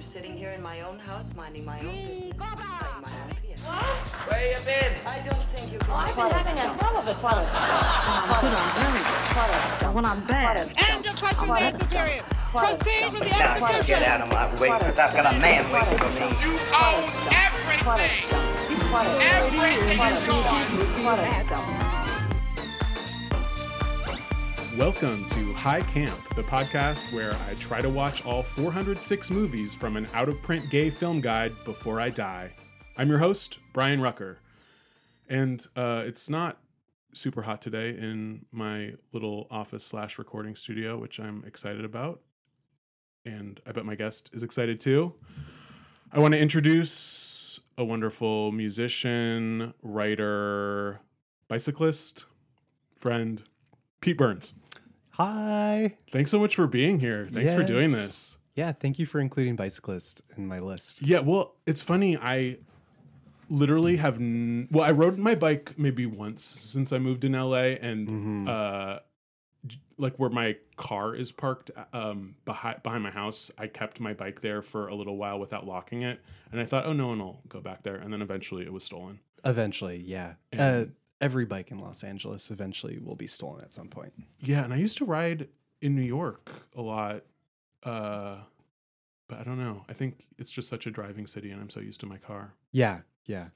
I'm 0.00 0.06
sitting 0.06 0.34
here 0.34 0.52
in 0.52 0.62
my 0.62 0.80
own 0.80 0.98
house, 0.98 1.34
minding 1.36 1.66
my 1.66 1.78
own 1.80 2.06
business, 2.06 2.32
playing 2.32 2.56
my 2.56 3.12
own 3.20 3.36
piano. 3.36 3.68
Where 4.28 4.48
you 4.48 4.56
been? 4.64 4.96
I 5.06 5.20
don't 5.28 5.44
think 5.52 5.70
you 5.70 5.78
can. 5.78 5.90
I've 5.90 6.16
been 6.16 6.30
having 6.30 6.56
a 6.56 6.72
hell 6.82 6.96
of 6.96 7.06
a 7.06 7.12
time. 7.20 7.44
Put 8.40 8.48
on 8.48 8.72
very 8.80 9.04
I 9.84 9.92
went 9.94 10.08
on 10.08 10.24
bed. 10.24 10.72
End 10.88 11.06
of 11.06 11.16
question 11.16 11.50
and 11.50 11.60
answer 11.60 11.86
period. 11.86 12.24
Proceed 12.48 13.12
with 13.12 13.24
the 13.24 13.28
Now 13.28 13.52
exposition. 13.52 14.00
get 14.00 14.02
out 14.08 14.22
of 14.22 14.32
my 14.32 14.48
way, 14.58 14.70
because 14.78 14.98
I've 14.98 15.12
got 15.12 15.34
a 15.34 15.38
man 15.38 15.68
waiting 15.70 15.98
for 15.98 16.08
me. 16.16 16.32
You 16.40 16.56
own 16.80 17.04
everything. 17.36 18.08
Everything 19.20 19.90
Welcome 24.80 25.26
to 25.26 25.52
High 25.52 25.82
Camp, 25.82 26.18
the 26.36 26.42
podcast 26.42 27.12
where 27.12 27.34
I 27.46 27.52
try 27.56 27.82
to 27.82 27.90
watch 27.90 28.24
all 28.24 28.42
406 28.42 29.30
movies 29.30 29.74
from 29.74 29.98
an 29.98 30.08
out 30.14 30.30
of 30.30 30.40
print 30.40 30.70
gay 30.70 30.88
film 30.88 31.20
guide 31.20 31.52
before 31.66 32.00
I 32.00 32.08
die. 32.08 32.50
I'm 32.96 33.10
your 33.10 33.18
host, 33.18 33.58
Brian 33.74 34.00
Rucker. 34.00 34.38
And 35.28 35.60
uh, 35.76 36.04
it's 36.06 36.30
not 36.30 36.60
super 37.12 37.42
hot 37.42 37.60
today 37.60 37.90
in 37.90 38.46
my 38.52 38.94
little 39.12 39.48
office 39.50 39.84
slash 39.84 40.18
recording 40.18 40.56
studio, 40.56 40.96
which 40.96 41.20
I'm 41.20 41.44
excited 41.46 41.84
about. 41.84 42.22
And 43.26 43.60
I 43.66 43.72
bet 43.72 43.84
my 43.84 43.96
guest 43.96 44.30
is 44.32 44.42
excited 44.42 44.80
too. 44.80 45.12
I 46.10 46.20
want 46.20 46.32
to 46.32 46.40
introduce 46.40 47.60
a 47.76 47.84
wonderful 47.84 48.50
musician, 48.50 49.74
writer, 49.82 51.02
bicyclist, 51.48 52.24
friend, 52.94 53.42
Pete 54.00 54.16
Burns. 54.16 54.54
Hi. 55.20 55.96
Thanks 56.10 56.30
so 56.30 56.38
much 56.38 56.54
for 56.56 56.66
being 56.66 57.00
here. 57.00 57.28
Thanks 57.30 57.52
for 57.52 57.62
doing 57.62 57.92
this. 57.92 58.36
Yeah, 58.54 58.72
thank 58.72 58.98
you 58.98 59.06
for 59.06 59.20
including 59.20 59.56
bicyclist 59.56 60.22
in 60.36 60.46
my 60.46 60.58
list. 60.58 61.02
Yeah, 61.02 61.20
well, 61.20 61.54
it's 61.66 61.82
funny. 61.82 62.16
I 62.16 62.58
literally 63.48 63.96
have 63.98 64.16
n- 64.16 64.68
well, 64.70 64.84
I 64.84 64.90
rode 64.92 65.18
my 65.18 65.34
bike 65.34 65.78
maybe 65.78 66.06
once 66.06 66.44
since 66.44 66.92
I 66.92 66.98
moved 66.98 67.24
in 67.24 67.32
LA, 67.32 67.76
and 67.80 68.08
Mm-hmm. 68.08 68.48
uh, 68.48 68.96
like 69.98 70.16
where 70.18 70.30
my 70.30 70.56
car 70.76 71.14
is 71.14 71.30
parked 71.32 71.70
um, 71.92 72.34
behind 72.46 72.82
behind 72.82 73.02
my 73.02 73.10
house, 73.10 73.50
I 73.58 73.66
kept 73.66 74.00
my 74.00 74.14
bike 74.14 74.40
there 74.40 74.62
for 74.62 74.88
a 74.88 74.94
little 74.94 75.16
while 75.18 75.38
without 75.38 75.66
locking 75.66 76.00
it, 76.02 76.20
and 76.50 76.60
I 76.60 76.64
thought, 76.64 76.86
oh, 76.86 76.92
no 76.94 77.08
one 77.08 77.18
will 77.18 77.42
go 77.48 77.60
back 77.60 77.82
there, 77.82 77.96
and 77.96 78.10
then 78.12 78.22
eventually 78.22 78.62
it 78.64 78.72
was 78.72 78.84
stolen. 78.84 79.20
Eventually, 79.44 80.02
yeah. 80.04 80.34
Uh, 80.58 80.86
every 81.20 81.44
bike 81.44 81.70
in 81.70 81.78
Los 81.78 82.02
Angeles 82.02 82.50
eventually 82.50 82.98
will 82.98 83.16
be 83.16 83.26
stolen 83.26 83.62
at 83.62 83.72
some 83.72 83.88
point. 83.88 84.12
Yeah, 84.40 84.64
and 84.64 84.72
I 84.72 84.76
used 84.76 84.98
to 84.98 85.04
ride 85.04 85.48
in 85.80 85.94
New 85.94 86.02
York 86.02 86.50
a 86.76 86.82
lot. 86.82 87.22
Uh, 87.82 88.36
but 89.28 89.38
I 89.38 89.44
don't 89.44 89.58
know. 89.58 89.84
I 89.88 89.92
think 89.92 90.26
it's 90.38 90.50
just 90.50 90.68
such 90.68 90.86
a 90.86 90.90
driving 90.90 91.26
city, 91.26 91.50
and 91.50 91.60
I'm 91.60 91.70
so 91.70 91.80
used 91.80 92.00
to 92.00 92.06
my 92.06 92.18
car. 92.18 92.54
Yeah, 92.72 93.00
yeah. 93.26 93.48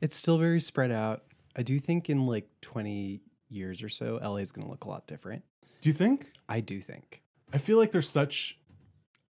It's 0.00 0.16
still 0.16 0.38
very 0.38 0.60
spread 0.60 0.90
out. 0.90 1.22
I 1.54 1.62
do 1.62 1.78
think 1.78 2.08
in 2.08 2.26
like 2.26 2.48
20 2.62 3.20
years 3.48 3.82
or 3.82 3.88
so, 3.88 4.18
LA 4.22 4.36
is 4.36 4.52
going 4.52 4.64
to 4.66 4.70
look 4.70 4.84
a 4.84 4.88
lot 4.88 5.06
different. 5.06 5.44
Do 5.80 5.88
you 5.88 5.92
think? 5.92 6.32
I 6.48 6.60
do 6.60 6.80
think. 6.80 7.22
I 7.52 7.58
feel 7.58 7.78
like 7.78 7.92
there's 7.92 8.08
such 8.08 8.58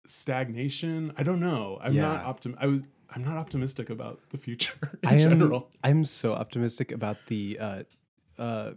stagnation. 0.06 1.14
I 1.18 1.24
don't 1.24 1.40
know. 1.40 1.80
I'm 1.82 1.96
not 1.96 2.24
optim. 2.24 2.56
I 2.60 2.68
was. 2.68 2.82
I'm 3.16 3.24
not 3.24 3.38
optimistic 3.38 3.90
about 3.90 4.20
the 4.32 4.38
future 4.38 4.98
in 5.04 5.10
I 5.10 5.14
am, 5.14 5.30
general. 5.32 5.70
I'm 5.84 6.06
so 6.06 6.34
optimistic 6.34 6.92
about 6.92 7.18
the 7.28 7.58
uh, 7.60 7.84
uh, 8.38 8.72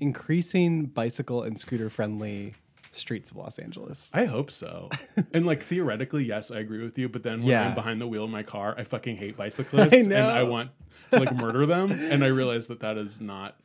increasing 0.00 0.86
bicycle 0.86 1.42
and 1.42 1.58
scooter 1.58 1.88
friendly 1.90 2.54
streets 2.92 3.30
of 3.30 3.36
Los 3.38 3.58
Angeles. 3.58 4.10
I 4.14 4.24
hope 4.26 4.50
so. 4.50 4.88
and 5.32 5.46
like 5.46 5.62
theoretically, 5.62 6.24
yes, 6.24 6.50
I 6.50 6.58
agree 6.60 6.82
with 6.82 6.96
you. 6.98 7.08
But 7.08 7.22
then 7.22 7.38
when 7.38 7.48
Yeah. 7.48 7.68
I'm 7.68 7.74
behind 7.74 8.00
the 8.00 8.06
wheel 8.06 8.24
of 8.24 8.30
my 8.30 8.42
car, 8.42 8.74
I 8.76 8.84
fucking 8.84 9.16
hate 9.16 9.36
bicyclists, 9.44 9.92
I 9.92 9.96
and 9.98 10.14
I 10.14 10.42
want 10.44 10.70
to 11.10 11.18
like 11.20 11.34
murder 11.34 11.66
them. 11.66 11.90
And 11.90 12.22
I 12.24 12.28
realize 12.28 12.66
that 12.68 12.80
that 12.80 12.96
is 12.98 13.20
not 13.20 13.56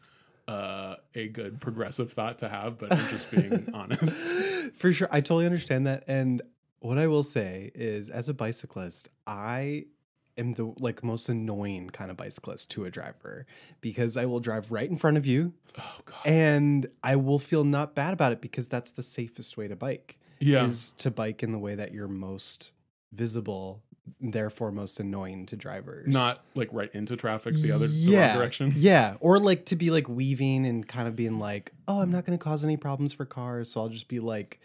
uh, 0.47 0.95
a 1.13 1.27
good 1.27 1.59
progressive 1.61 2.11
thought 2.13 2.39
to 2.39 2.49
have. 2.49 2.79
But 2.79 2.91
I'm 2.93 3.07
just 3.09 3.29
being 3.31 3.67
honest. 3.73 4.35
For 4.75 4.91
sure. 4.91 5.07
I 5.11 5.21
totally 5.21 5.45
understand 5.45 5.85
that. 5.87 6.03
And 6.07 6.41
what 6.79 6.97
I 6.97 7.05
will 7.07 7.23
say 7.23 7.71
is 7.75 8.09
as 8.09 8.29
a 8.29 8.33
bicyclist, 8.33 9.09
I 9.27 9.85
am 10.39 10.53
the 10.53 10.73
like 10.79 11.03
most 11.03 11.29
annoying 11.29 11.89
kind 11.91 12.09
of 12.09 12.17
bicyclist 12.17 12.71
to 12.71 12.85
a 12.85 12.89
driver 12.91 13.45
because 13.81 14.17
I 14.17 14.25
will 14.25 14.39
drive 14.39 14.71
right 14.71 14.89
in 14.89 14.97
front 14.97 15.17
of 15.17 15.25
you 15.27 15.53
Oh 15.77 15.99
god. 16.05 16.25
and 16.25 16.87
I 17.03 17.15
will 17.17 17.39
feel 17.39 17.63
not 17.63 17.93
bad 17.93 18.13
about 18.13 18.31
it 18.31 18.41
because 18.41 18.67
that's 18.67 18.91
the 18.91 19.03
safest 19.03 19.55
way 19.57 19.67
to 19.67 19.75
bike. 19.75 20.17
Yeah. 20.39 20.65
Is 20.65 20.93
to 20.99 21.11
bike 21.11 21.43
in 21.43 21.51
the 21.51 21.59
way 21.59 21.75
that 21.75 21.91
you're 21.93 22.07
most 22.07 22.71
visible, 23.11 23.83
therefore 24.21 24.71
most 24.71 24.99
annoying 24.99 25.45
to 25.47 25.55
drivers. 25.57 26.07
Not 26.07 26.43
like 26.55 26.69
right 26.71 26.89
into 26.93 27.15
traffic 27.15 27.55
the 27.55 27.71
other 27.71 27.87
the 27.87 27.93
yeah, 27.93 28.29
wrong 28.29 28.37
direction. 28.37 28.73
Yeah. 28.77 29.15
Or 29.19 29.39
like 29.39 29.65
to 29.65 29.75
be 29.75 29.91
like 29.91 30.07
weaving 30.07 30.65
and 30.65 30.87
kind 30.87 31.07
of 31.07 31.15
being 31.15 31.39
like, 31.39 31.73
oh, 31.87 31.99
I'm 32.01 32.11
not 32.11 32.25
going 32.25 32.37
to 32.37 32.43
cause 32.43 32.63
any 32.63 32.77
problems 32.77 33.11
for 33.13 33.25
cars. 33.25 33.71
So 33.71 33.81
I'll 33.81 33.89
just 33.89 34.07
be 34.07 34.19
like 34.19 34.59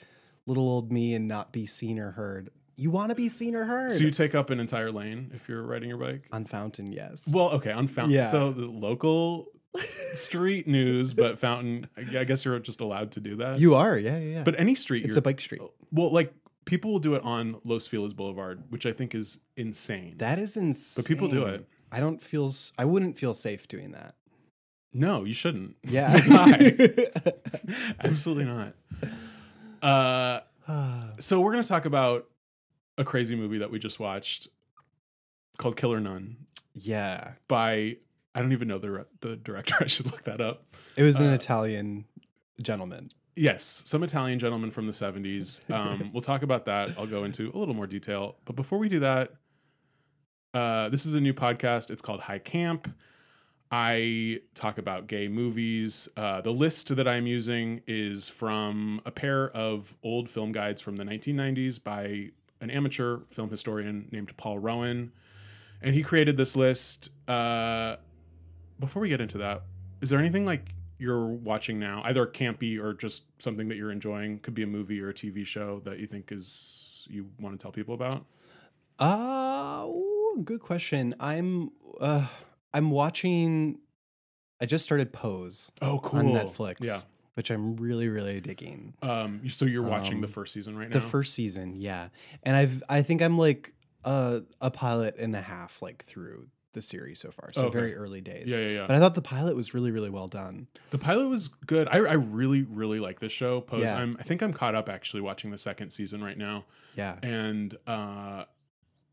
little 0.46 0.68
old 0.68 0.92
me 0.92 1.14
and 1.14 1.26
not 1.26 1.52
be 1.52 1.66
seen 1.66 1.98
or 1.98 2.12
heard. 2.12 2.50
You 2.76 2.90
want 2.90 3.10
to 3.10 3.14
be 3.14 3.28
seen 3.28 3.54
or 3.54 3.64
heard? 3.64 3.92
So 3.92 4.02
you 4.04 4.10
take 4.10 4.34
up 4.34 4.50
an 4.50 4.58
entire 4.60 4.90
lane 4.90 5.30
if 5.34 5.48
you're 5.48 5.62
riding 5.62 5.88
your 5.88 5.98
bike. 5.98 6.26
on 6.32 6.44
Fountain, 6.44 6.90
yes. 6.92 7.30
Well, 7.32 7.50
okay, 7.50 7.70
on 7.72 7.86
Fountain. 7.86 8.14
Yeah. 8.14 8.22
So 8.24 8.50
the 8.52 8.66
local 8.66 9.46
street 10.14 10.66
news, 10.66 11.14
but 11.14 11.38
Fountain. 11.38 11.88
I 11.96 12.24
guess 12.24 12.44
you're 12.44 12.58
just 12.58 12.80
allowed 12.80 13.12
to 13.12 13.20
do 13.20 13.36
that. 13.36 13.60
you 13.60 13.74
are. 13.76 13.96
Yeah, 13.96 14.18
yeah, 14.18 14.34
yeah. 14.38 14.42
but 14.42 14.58
any 14.58 14.74
street, 14.74 15.04
it's 15.04 15.08
you're- 15.14 15.18
a 15.18 15.22
bike 15.22 15.40
street. 15.40 15.62
Well, 15.92 16.10
like 16.12 16.32
people 16.64 16.90
will 16.92 16.98
do 16.98 17.14
it 17.14 17.22
on 17.24 17.56
Los 17.64 17.86
Feliz 17.86 18.12
Boulevard, 18.12 18.62
which 18.70 18.86
I 18.86 18.92
think 18.92 19.14
is 19.14 19.38
insane. 19.56 20.14
That 20.18 20.38
is 20.38 20.56
insane. 20.56 21.02
But 21.02 21.06
people 21.08 21.28
do 21.28 21.44
it. 21.44 21.68
I 21.92 22.00
don't 22.00 22.20
feel, 22.22 22.52
I 22.76 22.84
wouldn't 22.86 23.16
feel 23.18 23.34
safe 23.34 23.68
doing 23.68 23.92
that. 23.92 24.14
no, 24.92 25.24
you 25.24 25.32
shouldn't. 25.34 25.76
Yeah. 25.84 26.10
Absolutely 28.00 28.44
not. 28.44 28.74
Uh, 29.82 30.40
so 31.20 31.40
we're 31.40 31.52
gonna 31.52 31.64
talk 31.64 31.84
about 31.84 32.26
a 32.98 33.04
crazy 33.04 33.34
movie 33.36 33.58
that 33.58 33.70
we 33.70 33.78
just 33.78 33.98
watched 34.00 34.48
called 35.56 35.76
Killer 35.76 36.00
Nun 36.00 36.36
yeah. 36.74 37.32
by 37.48 37.96
I 38.34 38.40
don't 38.40 38.52
even 38.52 38.68
know 38.68 38.78
the 38.78 39.06
the 39.20 39.36
director. 39.36 39.74
I 39.80 39.86
should 39.86 40.06
look 40.06 40.24
that 40.24 40.40
up. 40.40 40.64
It 40.96 41.02
was 41.02 41.20
an 41.20 41.28
Uh, 41.28 41.34
Italian 41.34 42.04
gentleman. 42.60 43.10
Yes, 43.36 43.82
some 43.84 44.04
Italian 44.04 44.38
gentleman 44.38 44.70
from 44.70 44.86
the 44.86 44.92
70s. 44.92 45.60
Um, 45.74 46.10
we'll 46.12 46.20
talk 46.20 46.42
about 46.42 46.66
that. 46.66 46.96
I'll 46.96 47.06
go 47.06 47.24
into 47.24 47.50
a 47.52 47.58
little 47.58 47.74
more 47.74 47.86
detail. 47.88 48.36
But 48.44 48.54
before 48.54 48.78
we 48.78 48.88
do 48.88 49.00
that, 49.00 49.32
uh, 50.52 50.88
this 50.88 51.04
is 51.04 51.14
a 51.14 51.20
new 51.20 51.34
podcast. 51.34 51.90
It's 51.90 52.02
called 52.02 52.20
High 52.20 52.38
Camp. 52.38 52.94
I 53.72 54.40
talk 54.54 54.78
about 54.78 55.08
gay 55.08 55.26
movies. 55.26 56.08
Uh, 56.16 56.42
the 56.42 56.52
list 56.52 56.94
that 56.94 57.08
I'm 57.08 57.26
using 57.26 57.80
is 57.88 58.28
from 58.28 59.00
a 59.04 59.10
pair 59.10 59.50
of 59.50 59.96
old 60.04 60.30
film 60.30 60.52
guides 60.52 60.80
from 60.80 60.94
the 60.94 61.02
1990s 61.02 61.82
by 61.82 62.30
an 62.60 62.70
amateur 62.70 63.20
film 63.28 63.50
historian 63.50 64.08
named 64.10 64.36
Paul 64.36 64.58
Rowan. 64.58 65.12
And 65.82 65.94
he 65.94 66.02
created 66.02 66.36
this 66.36 66.56
list. 66.56 67.10
Uh, 67.28 67.96
before 68.80 69.02
we 69.02 69.08
get 69.08 69.20
into 69.20 69.38
that, 69.38 69.62
is 70.00 70.10
there 70.10 70.18
anything 70.18 70.44
like 70.46 70.74
you're 70.98 71.26
watching 71.26 71.78
now, 71.78 72.02
either 72.04 72.26
campy 72.26 72.78
or 72.78 72.94
just 72.94 73.24
something 73.40 73.68
that 73.68 73.76
you're 73.76 73.92
enjoying? 73.92 74.38
Could 74.38 74.54
be 74.54 74.62
a 74.62 74.66
movie 74.66 75.00
or 75.00 75.10
a 75.10 75.14
TV 75.14 75.46
show 75.46 75.80
that 75.84 75.98
you 75.98 76.06
think 76.06 76.32
is 76.32 77.06
you 77.10 77.26
want 77.38 77.58
to 77.58 77.62
tell 77.62 77.72
people 77.72 77.94
about. 77.94 78.24
Uh, 78.98 79.84
ooh, 79.86 80.40
good 80.44 80.60
question. 80.60 81.14
I'm 81.20 81.70
uh 82.00 82.26
I'm 82.72 82.90
watching 82.90 83.78
I 84.60 84.66
just 84.66 84.84
started 84.84 85.12
Pose 85.12 85.70
Oh, 85.82 85.98
cool 86.02 86.20
on 86.20 86.26
Netflix. 86.26 86.76
Yeah. 86.80 87.00
Which 87.34 87.50
I'm 87.50 87.76
really, 87.76 88.08
really 88.08 88.40
digging. 88.40 88.94
Um. 89.02 89.48
So 89.48 89.64
you're 89.64 89.82
watching 89.82 90.20
the 90.20 90.26
Um, 90.28 90.32
first 90.32 90.52
season 90.52 90.78
right 90.78 90.88
now. 90.88 90.94
The 91.00 91.06
first 91.06 91.34
season, 91.34 91.74
yeah. 91.80 92.08
And 92.44 92.54
I've 92.56 92.82
I 92.88 93.02
think 93.02 93.22
I'm 93.22 93.36
like 93.38 93.72
a 94.04 94.42
a 94.60 94.70
pilot 94.70 95.16
and 95.18 95.34
a 95.34 95.40
half 95.42 95.82
like 95.82 96.04
through 96.04 96.48
the 96.74 96.82
series 96.82 97.20
so 97.20 97.30
far. 97.30 97.52
So 97.52 97.66
Okay. 97.66 97.72
very 97.78 97.94
early 97.96 98.20
days. 98.20 98.50
Yeah, 98.52 98.58
yeah, 98.58 98.68
yeah. 98.80 98.86
But 98.86 98.96
I 98.96 98.98
thought 98.98 99.14
the 99.14 99.22
pilot 99.22 99.54
was 99.56 99.74
really, 99.74 99.90
really 99.92 100.10
well 100.10 100.26
done. 100.28 100.66
The 100.90 100.98
pilot 100.98 101.28
was 101.28 101.48
good. 101.48 101.86
I, 101.88 101.98
I 101.98 102.14
really, 102.14 102.62
really 102.62 102.98
like 103.00 103.20
this 103.20 103.32
show. 103.32 103.60
Pose. 103.60 103.82
Yeah. 103.84 103.96
I'm. 103.96 104.16
I 104.18 104.22
think 104.24 104.42
I'm 104.42 104.52
caught 104.52 104.74
up 104.74 104.88
actually 104.88 105.20
watching 105.20 105.50
the 105.50 105.58
second 105.58 105.90
season 105.90 106.22
right 106.22 106.36
now, 106.38 106.64
Yeah. 106.96 107.16
and 107.22 107.76
uh, 107.86 108.44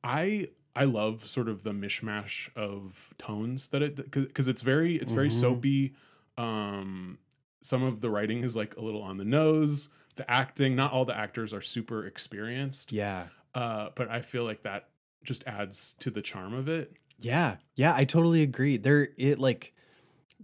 I 0.03 0.47
I 0.75 0.83
love 0.85 1.27
sort 1.27 1.49
of 1.49 1.63
the 1.63 1.71
mishmash 1.71 2.49
of 2.55 3.13
tones 3.17 3.67
that 3.69 3.81
it 3.81 4.11
because 4.11 4.47
it's 4.47 4.61
very 4.61 4.95
it's 4.97 5.11
very 5.11 5.29
Mhm. 5.29 5.33
soapy. 5.33 5.95
Um, 6.37 7.17
some 7.61 7.83
of 7.83 8.01
the 8.01 8.09
writing 8.09 8.43
is 8.43 8.55
like 8.55 8.75
a 8.75 8.81
little 8.81 9.01
on 9.01 9.17
the 9.17 9.25
nose. 9.25 9.89
The 10.15 10.29
acting, 10.29 10.75
not 10.75 10.91
all 10.91 11.05
the 11.05 11.15
actors 11.17 11.53
are 11.53 11.61
super 11.61 12.05
experienced. 12.05 12.91
Yeah. 12.91 13.27
Uh, 13.55 13.89
but 13.95 14.09
I 14.09 14.21
feel 14.21 14.43
like 14.43 14.63
that 14.63 14.89
just 15.23 15.43
adds 15.47 15.93
to 15.99 16.09
the 16.09 16.21
charm 16.21 16.53
of 16.53 16.67
it. 16.67 16.93
Yeah, 17.19 17.57
yeah, 17.75 17.93
I 17.95 18.03
totally 18.03 18.41
agree. 18.41 18.77
There, 18.77 19.09
it 19.17 19.37
like 19.39 19.73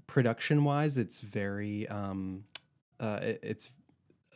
production 0.05 0.63
wise, 0.63 0.97
it's 0.97 1.19
very, 1.19 1.87
um, 1.87 2.43
uh, 2.99 3.19
it- 3.21 3.39
it's 3.43 3.71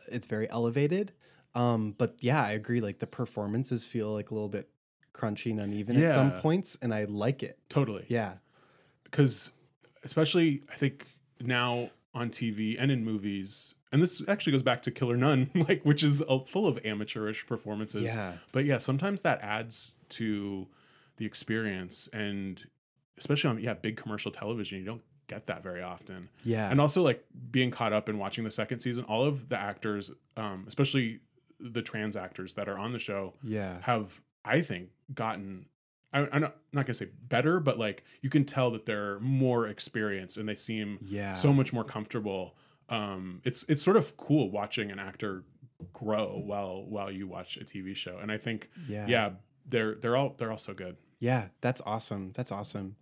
it's 0.08 0.26
very 0.26 0.50
elevated. 0.50 1.12
Um, 1.54 1.94
but 1.96 2.16
yeah, 2.20 2.42
I 2.44 2.50
agree. 2.50 2.80
Like 2.80 2.98
the 2.98 3.06
performances 3.06 3.84
feel 3.84 4.12
like 4.12 4.30
a 4.30 4.34
little 4.34 4.48
bit 4.48 4.68
crunchy 5.14 5.50
and 5.52 5.60
uneven 5.60 6.02
at 6.02 6.10
some 6.10 6.32
points, 6.40 6.76
and 6.82 6.92
I 6.92 7.04
like 7.04 7.42
it. 7.42 7.58
Totally. 7.68 8.04
Yeah. 8.08 8.34
because 9.04 9.50
especially 10.04 10.62
I 10.70 10.74
think 10.74 11.06
now 11.40 11.90
on 12.14 12.30
TV 12.30 12.76
and 12.78 12.90
in 12.90 13.04
movies, 13.04 13.74
and 13.90 14.02
this 14.02 14.22
actually 14.28 14.52
goes 14.52 14.62
back 14.62 14.82
to 14.82 14.90
Killer 14.90 15.16
Nun, 15.16 15.50
like 15.54 15.82
which 15.84 16.02
is 16.02 16.22
full 16.46 16.66
of 16.66 16.78
amateurish 16.84 17.46
performances. 17.46 18.14
Yeah. 18.14 18.34
But 18.52 18.64
yeah, 18.64 18.78
sometimes 18.78 19.22
that 19.22 19.40
adds 19.42 19.94
to 20.10 20.68
the 21.16 21.26
experience, 21.26 22.08
and 22.12 22.62
especially 23.18 23.50
on 23.50 23.58
yeah 23.60 23.74
big 23.74 23.96
commercial 23.96 24.30
television, 24.30 24.78
you 24.78 24.84
don't 24.84 25.02
get 25.28 25.46
that 25.46 25.62
very 25.62 25.82
often. 25.82 26.28
Yeah. 26.44 26.70
And 26.70 26.80
also 26.80 27.02
like 27.02 27.24
being 27.50 27.70
caught 27.70 27.92
up 27.92 28.08
and 28.08 28.18
watching 28.18 28.44
the 28.44 28.50
second 28.50 28.80
season, 28.80 29.04
all 29.04 29.24
of 29.24 29.48
the 29.48 29.58
actors, 29.58 30.10
um, 30.36 30.64
especially 30.68 31.20
the 31.60 31.80
trans 31.80 32.16
actors 32.16 32.54
that 32.54 32.68
are 32.68 32.76
on 32.76 32.92
the 32.92 32.98
show, 32.98 33.34
Yeah. 33.42 33.78
have 33.82 34.20
I 34.44 34.60
think 34.62 34.90
gotten 35.14 35.66
I, 36.12 36.28
I'm 36.32 36.42
not, 36.42 36.56
not 36.72 36.86
gonna 36.86 36.94
say 36.94 37.08
better, 37.28 37.58
but 37.60 37.78
like 37.78 38.04
you 38.20 38.30
can 38.30 38.44
tell 38.44 38.70
that 38.72 38.86
they're 38.86 39.18
more 39.20 39.66
experienced 39.66 40.36
and 40.36 40.48
they 40.48 40.54
seem 40.54 40.98
Yeah. 41.02 41.32
so 41.32 41.52
much 41.52 41.72
more 41.72 41.84
comfortable. 41.84 42.54
Um, 42.88 43.40
it's 43.44 43.62
it's 43.68 43.82
sort 43.82 43.96
of 43.96 44.16
cool 44.16 44.50
watching 44.50 44.90
an 44.90 44.98
actor 44.98 45.44
grow 45.92 46.40
while 46.44 46.84
while 46.84 47.10
you 47.10 47.26
watch 47.26 47.56
a 47.56 47.64
TV 47.64 47.96
show, 47.96 48.18
and 48.18 48.30
I 48.30 48.38
think 48.38 48.68
Yeah. 48.88 49.06
yeah, 49.08 49.30
they're 49.66 49.94
they're 49.94 50.16
all 50.16 50.34
they're 50.38 50.50
all 50.50 50.58
so 50.58 50.74
good. 50.74 50.96
Yeah, 51.18 51.46
that's 51.60 51.80
awesome. 51.86 52.32
That's 52.34 52.52
awesome. 52.52 52.96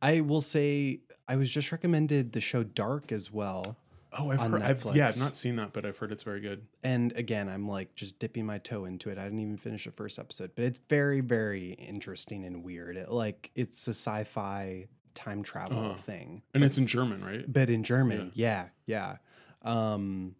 I 0.00 0.20
will 0.20 0.42
say 0.42 1.00
I 1.26 1.36
was 1.36 1.50
just 1.50 1.72
recommended 1.72 2.32
the 2.32 2.40
show 2.40 2.62
Dark 2.62 3.10
as 3.10 3.32
well. 3.32 3.76
Oh, 4.16 4.30
I've 4.30 4.40
heard, 4.40 4.62
I've, 4.62 4.84
yeah, 4.94 5.08
I've 5.08 5.18
not 5.18 5.36
seen 5.36 5.56
that, 5.56 5.72
but 5.72 5.86
I've 5.86 5.96
heard 5.96 6.12
it's 6.12 6.22
very 6.22 6.40
good. 6.40 6.66
And 6.82 7.12
again, 7.16 7.48
I'm 7.48 7.66
like 7.68 7.94
just 7.94 8.18
dipping 8.18 8.44
my 8.44 8.58
toe 8.58 8.84
into 8.84 9.08
it. 9.10 9.16
I 9.18 9.24
didn't 9.24 9.38
even 9.38 9.56
finish 9.56 9.84
the 9.86 9.90
first 9.90 10.18
episode, 10.18 10.50
but 10.54 10.64
it's 10.66 10.80
very, 10.90 11.20
very 11.20 11.72
interesting 11.72 12.44
and 12.44 12.62
weird. 12.62 12.96
It, 12.98 13.10
like 13.10 13.50
it's 13.54 13.86
a 13.88 13.94
sci-fi 13.94 14.86
time 15.14 15.42
travel 15.42 15.78
Uh-huh. 15.78 15.94
thing, 16.02 16.42
And 16.54 16.62
it's 16.62 16.76
in 16.78 16.86
German, 16.86 17.24
right? 17.24 17.50
but 17.50 17.70
in 17.70 17.84
German. 17.84 18.32
Yeah, 18.34 18.68
yeah, 18.86 19.16
um, 19.62 20.34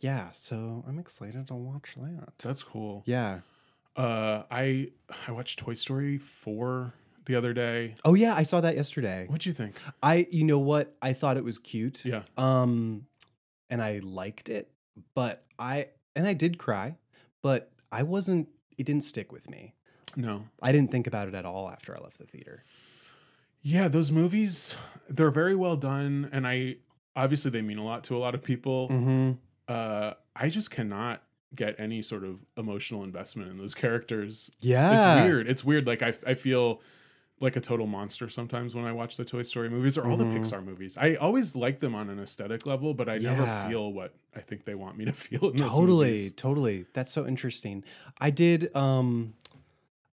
yeah. 0.00 0.30
So 0.32 0.84
I'm 0.88 0.98
excited 0.98 1.46
to 1.48 1.54
watch 1.54 1.94
that. 1.96 2.32
That's 2.38 2.62
cool. 2.62 3.02
Yeah. 3.06 3.40
Uh, 3.96 4.42
I 4.50 4.90
I 5.26 5.32
watched 5.32 5.58
Toy 5.58 5.74
Story 5.74 6.18
four 6.18 6.94
the 7.26 7.34
other 7.36 7.52
day. 7.52 7.94
Oh 8.04 8.14
yeah, 8.14 8.34
I 8.34 8.42
saw 8.42 8.60
that 8.62 8.74
yesterday. 8.76 9.26
What'd 9.28 9.46
you 9.46 9.52
think? 9.52 9.76
I, 10.02 10.26
you 10.30 10.44
know 10.44 10.58
what? 10.58 10.96
I 11.02 11.12
thought 11.12 11.36
it 11.36 11.44
was 11.44 11.58
cute. 11.58 12.04
Yeah. 12.04 12.22
Um, 12.36 13.06
and 13.68 13.82
I 13.82 14.00
liked 14.02 14.48
it, 14.48 14.70
but 15.14 15.44
I 15.58 15.88
and 16.14 16.26
I 16.26 16.32
did 16.32 16.58
cry, 16.58 16.96
but 17.42 17.70
I 17.92 18.02
wasn't. 18.02 18.48
It 18.78 18.86
didn't 18.86 19.04
stick 19.04 19.32
with 19.32 19.50
me. 19.50 19.74
No. 20.16 20.44
I 20.62 20.72
didn't 20.72 20.90
think 20.90 21.06
about 21.06 21.28
it 21.28 21.34
at 21.34 21.44
all 21.44 21.68
after 21.68 21.96
I 21.96 22.00
left 22.02 22.18
the 22.18 22.24
theater. 22.26 22.62
Yeah, 23.62 23.88
those 23.88 24.12
movies 24.12 24.76
they're 25.08 25.30
very 25.30 25.56
well 25.56 25.76
done, 25.76 26.28
and 26.32 26.46
I 26.46 26.76
obviously 27.14 27.50
they 27.50 27.62
mean 27.62 27.78
a 27.78 27.84
lot 27.84 28.04
to 28.04 28.16
a 28.16 28.18
lot 28.18 28.34
of 28.34 28.42
people. 28.42 28.88
Mm-hmm. 28.88 29.32
Uh, 29.68 30.12
I 30.36 30.48
just 30.48 30.70
cannot 30.70 31.22
get 31.54 31.74
any 31.78 32.02
sort 32.02 32.22
of 32.22 32.44
emotional 32.56 33.02
investment 33.02 33.50
in 33.50 33.58
those 33.58 33.74
characters. 33.74 34.50
Yeah, 34.60 34.96
It's 34.96 35.26
weird. 35.28 35.48
It's 35.48 35.64
weird. 35.64 35.86
Like 35.86 36.02
I 36.02 36.14
I 36.26 36.34
feel 36.34 36.80
like 37.40 37.54
a 37.56 37.60
total 37.60 37.86
monster 37.86 38.28
sometimes 38.30 38.74
when 38.74 38.84
I 38.86 38.92
watch 38.92 39.16
the 39.18 39.24
Toy 39.24 39.42
Story 39.42 39.68
movies 39.68 39.98
or 39.98 40.08
all 40.10 40.16
Mhm. 40.16 40.32
the 40.34 40.38
Pixar 40.40 40.64
movies. 40.64 40.96
I 40.96 41.16
always 41.16 41.54
like 41.54 41.80
them 41.80 41.94
on 41.94 42.08
an 42.08 42.18
aesthetic 42.18 42.64
level, 42.66 42.94
but 42.94 43.08
I 43.10 43.16
Yeah. 43.16 43.34
never 43.36 43.68
feel 43.68 43.92
what 43.92 44.14
I 44.34 44.40
think 44.40 44.64
they 44.64 44.74
want 44.74 44.96
me 44.96 45.04
to 45.04 45.12
feel 45.26 45.50
in 45.50 45.56
Totally, 45.58 46.30
totally. 46.30 46.86
That's 46.94 47.12
so 47.12 47.26
interesting. 47.26 47.84
I 48.18 48.30
did. 48.30 48.74
Um, 48.74 49.34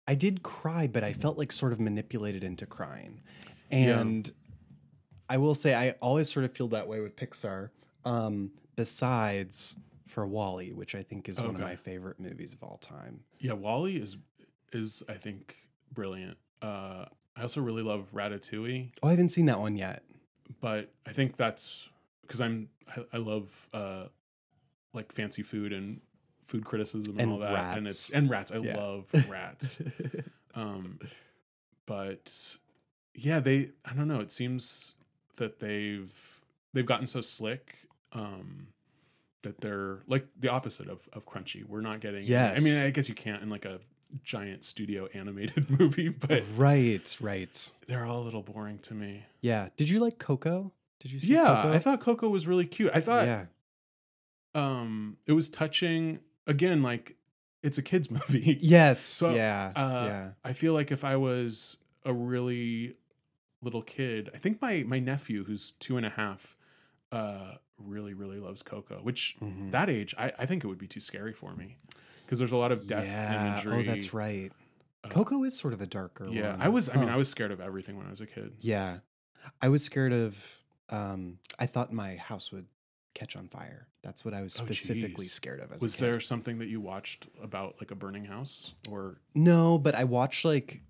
I 0.07 0.15
did 0.15 0.43
cry, 0.43 0.87
but 0.87 1.03
I 1.03 1.13
felt 1.13 1.37
like 1.37 1.51
sort 1.51 1.73
of 1.73 1.79
manipulated 1.79 2.43
into 2.43 2.65
crying, 2.65 3.21
Yeah. 3.69 3.99
and 3.99 4.31
I 5.27 5.37
will 5.37 5.53
say 5.55 5.75
I 5.75 5.91
always 6.01 6.31
sort 6.31 6.45
of 6.45 6.55
feel 6.55 6.69
that 6.69 6.87
way 6.87 6.99
with 7.01 7.15
Pixar. 7.15 7.69
Um, 8.05 8.51
besides 8.77 9.75
for 10.07 10.25
WALL-E, 10.25 10.71
which 10.71 10.95
I 10.95 11.03
think 11.03 11.29
is 11.29 11.39
one 11.39 11.49
of 11.53 11.59
my 11.59 11.75
favorite 11.75 12.19
movies 12.19 12.53
of 12.53 12.63
all 12.63 12.77
time. 12.77 13.23
Yeah, 13.39 13.53
WALL-E 13.53 13.97
is 13.97 14.17
is 14.71 15.03
I 15.09 15.13
think 15.15 15.55
brilliant. 15.93 16.37
Uh, 16.61 17.05
I 17.35 17.41
also 17.43 17.61
really 17.61 17.83
love 17.83 18.07
Ratatouille. 18.13 18.91
Oh, 19.01 19.07
I 19.07 19.11
haven't 19.11 19.29
seen 19.29 19.45
that 19.45 19.59
one 19.59 19.75
yet. 19.75 20.03
but 20.61 20.91
I 21.07 21.11
think 21.11 21.37
that's 21.37 21.89
because 22.23 22.41
I'm 22.41 22.69
I, 22.95 23.05
I 23.13 23.17
love 23.17 23.67
uh 23.73 24.05
like 24.93 25.11
fancy 25.11 25.43
food 25.43 25.71
and 25.71 26.01
food 26.45 26.65
criticism 26.65 27.13
and, 27.13 27.21
And 27.21 27.31
all 27.31 27.37
that 27.39 27.77
and 27.77 27.85
it's 27.87 28.09
rats. 28.09 28.11
and 28.11 28.29
rats. 28.29 28.51
I 28.51 28.57
Yeah. 28.57 28.75
love 28.77 29.05
rats. 29.29 29.77
um 30.55 30.99
but 31.85 32.57
yeah, 33.15 33.39
they 33.39 33.69
I 33.85 33.93
don't 33.93 34.07
know, 34.07 34.19
it 34.19 34.31
seems 34.31 34.95
that 35.37 35.59
they've 35.59 36.41
they've 36.73 36.85
gotten 36.85 37.07
so 37.07 37.21
slick 37.21 37.75
um 38.13 38.67
that 39.43 39.61
they're 39.61 39.99
like 40.07 40.27
the 40.37 40.49
opposite 40.49 40.89
of 40.89 41.07
of 41.13 41.25
crunchy. 41.25 41.63
We're 41.63 41.81
not 41.81 42.01
getting 42.01 42.19
I 42.21 42.21
mean, 42.21 42.27
Yes. 42.73 42.85
I 42.85 42.89
guess 42.89 43.07
you 43.07 43.15
can't 43.15 43.41
in 43.41 43.49
like 43.49 43.65
a 43.65 43.79
giant 44.23 44.63
studio 44.63 45.07
animated 45.13 45.69
movie, 45.79 46.09
but 46.09 46.43
right, 46.55 47.15
right. 47.21 47.71
they're 47.87 48.05
all 48.05 48.21
a 48.21 48.25
little 48.25 48.41
boring 48.43 48.79
to 48.79 48.93
me. 48.93 49.25
Yeah. 49.41 49.69
Did 49.77 49.89
you 49.89 49.99
like 49.99 50.17
Coco? 50.17 50.71
Did 50.99 51.11
you 51.11 51.19
see 51.19 51.33
Yeah, 51.33 51.61
Coco? 51.63 51.73
I 51.73 51.79
thought 51.79 52.01
Coco 52.01 52.29
was 52.29 52.47
really 52.47 52.65
cute. 52.65 52.91
I 52.93 53.01
thought 53.01 53.25
yeah. 53.25 53.45
um 54.55 55.17
it 55.25 55.33
was 55.33 55.49
touching 55.49 56.19
again 56.47 56.81
like 56.81 57.15
it's 57.61 57.77
a 57.77 57.81
kids 57.81 58.09
movie. 58.19 58.57
Yes. 58.61 58.99
So, 58.99 59.33
yeah. 59.35 59.71
Uh, 59.75 60.03
yeah. 60.05 60.29
I 60.43 60.53
feel 60.53 60.73
like 60.73 60.91
if 60.91 61.03
I 61.03 61.15
was 61.17 61.77
a 62.05 62.13
really 62.13 62.95
little 63.61 63.81
kid, 63.81 64.29
I 64.33 64.37
think 64.37 64.61
my 64.61 64.83
my 64.87 64.99
nephew 64.99 65.43
who's 65.43 65.71
two 65.73 65.97
and 65.97 66.05
a 66.05 66.09
half 66.09 66.55
uh 67.11 67.55
really 67.77 68.13
really 68.13 68.39
loves 68.39 68.61
Coco, 68.63 68.99
which 69.03 69.35
Mhm. 69.41 69.71
that 69.71 69.89
age 69.89 70.13
I, 70.17 70.31
I 70.39 70.45
think 70.45 70.63
it 70.63 70.67
would 70.67 70.77
be 70.77 70.87
too 70.87 70.99
scary 70.99 71.33
for 71.33 71.55
me 71.55 71.77
because 72.29 72.37
there's 72.37 72.51
a 72.51 72.57
lot 72.57 72.71
of 72.71 72.85
death 72.85 73.05
yeah. 73.07 73.53
imagery. 73.53 73.79
Oh, 73.79 73.91
that's 73.91 74.13
right. 74.13 74.51
uh, 75.03 75.07
Coco 75.09 75.43
is 75.43 75.57
sort 75.57 75.73
of 75.73 75.81
a 75.81 75.87
darker 75.87 76.27
Yeah, 76.29 76.51
one. 76.51 76.61
I 76.61 76.69
was. 76.69 76.87
I 76.87 76.97
mean, 76.97 77.09
I 77.09 77.15
was 77.15 77.27
scared 77.27 77.51
of 77.51 77.59
everything 77.59 77.97
when 77.97 78.05
I 78.05 78.11
was 78.11 78.21
a 78.21 78.27
kid. 78.27 78.53
Yeah. 78.59 78.99
I 79.63 79.69
was 79.69 79.83
scared 79.83 80.13
of 80.13 80.37
um 80.89 81.39
I 81.57 81.65
thought 81.65 81.91
my 81.91 82.17
house 82.17 82.51
would 82.51 82.67
catch 83.15 83.35
on 83.35 83.47
fire. 83.47 83.87
That's 84.03 84.23
what 84.23 84.35
I 84.35 84.43
was 84.43 84.59
Oh, 84.59 84.65
specifically 84.65 85.25
geez. 85.25 85.31
scared 85.31 85.59
of 85.59 85.71
as 85.71 85.81
Was 85.81 85.95
a 85.95 85.97
kid. 85.97 86.05
there 86.05 86.19
something 86.19 86.59
that 86.59 86.67
you 86.67 86.79
watched 86.79 87.27
about 87.41 87.77
like 87.81 87.89
a 87.89 87.95
burning 87.95 88.25
house 88.25 88.75
or? 88.91 89.17
No, 89.33 89.79
but 89.79 89.95
I 89.95 90.03
watched 90.03 90.45
like 90.45 90.81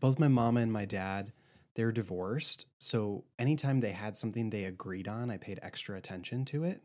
both 0.00 0.18
my 0.18 0.28
mama 0.28 0.60
and 0.60 0.72
my 0.72 0.86
dad, 0.86 1.32
they're 1.74 1.92
divorced. 1.92 2.64
So 2.78 3.24
anytime 3.38 3.80
they 3.80 3.92
had 3.92 4.16
something 4.16 4.48
they 4.48 4.64
agreed 4.64 5.06
on, 5.06 5.30
I 5.30 5.36
paid 5.36 5.60
extra 5.62 5.98
attention 5.98 6.46
to 6.46 6.64
it. 6.64 6.80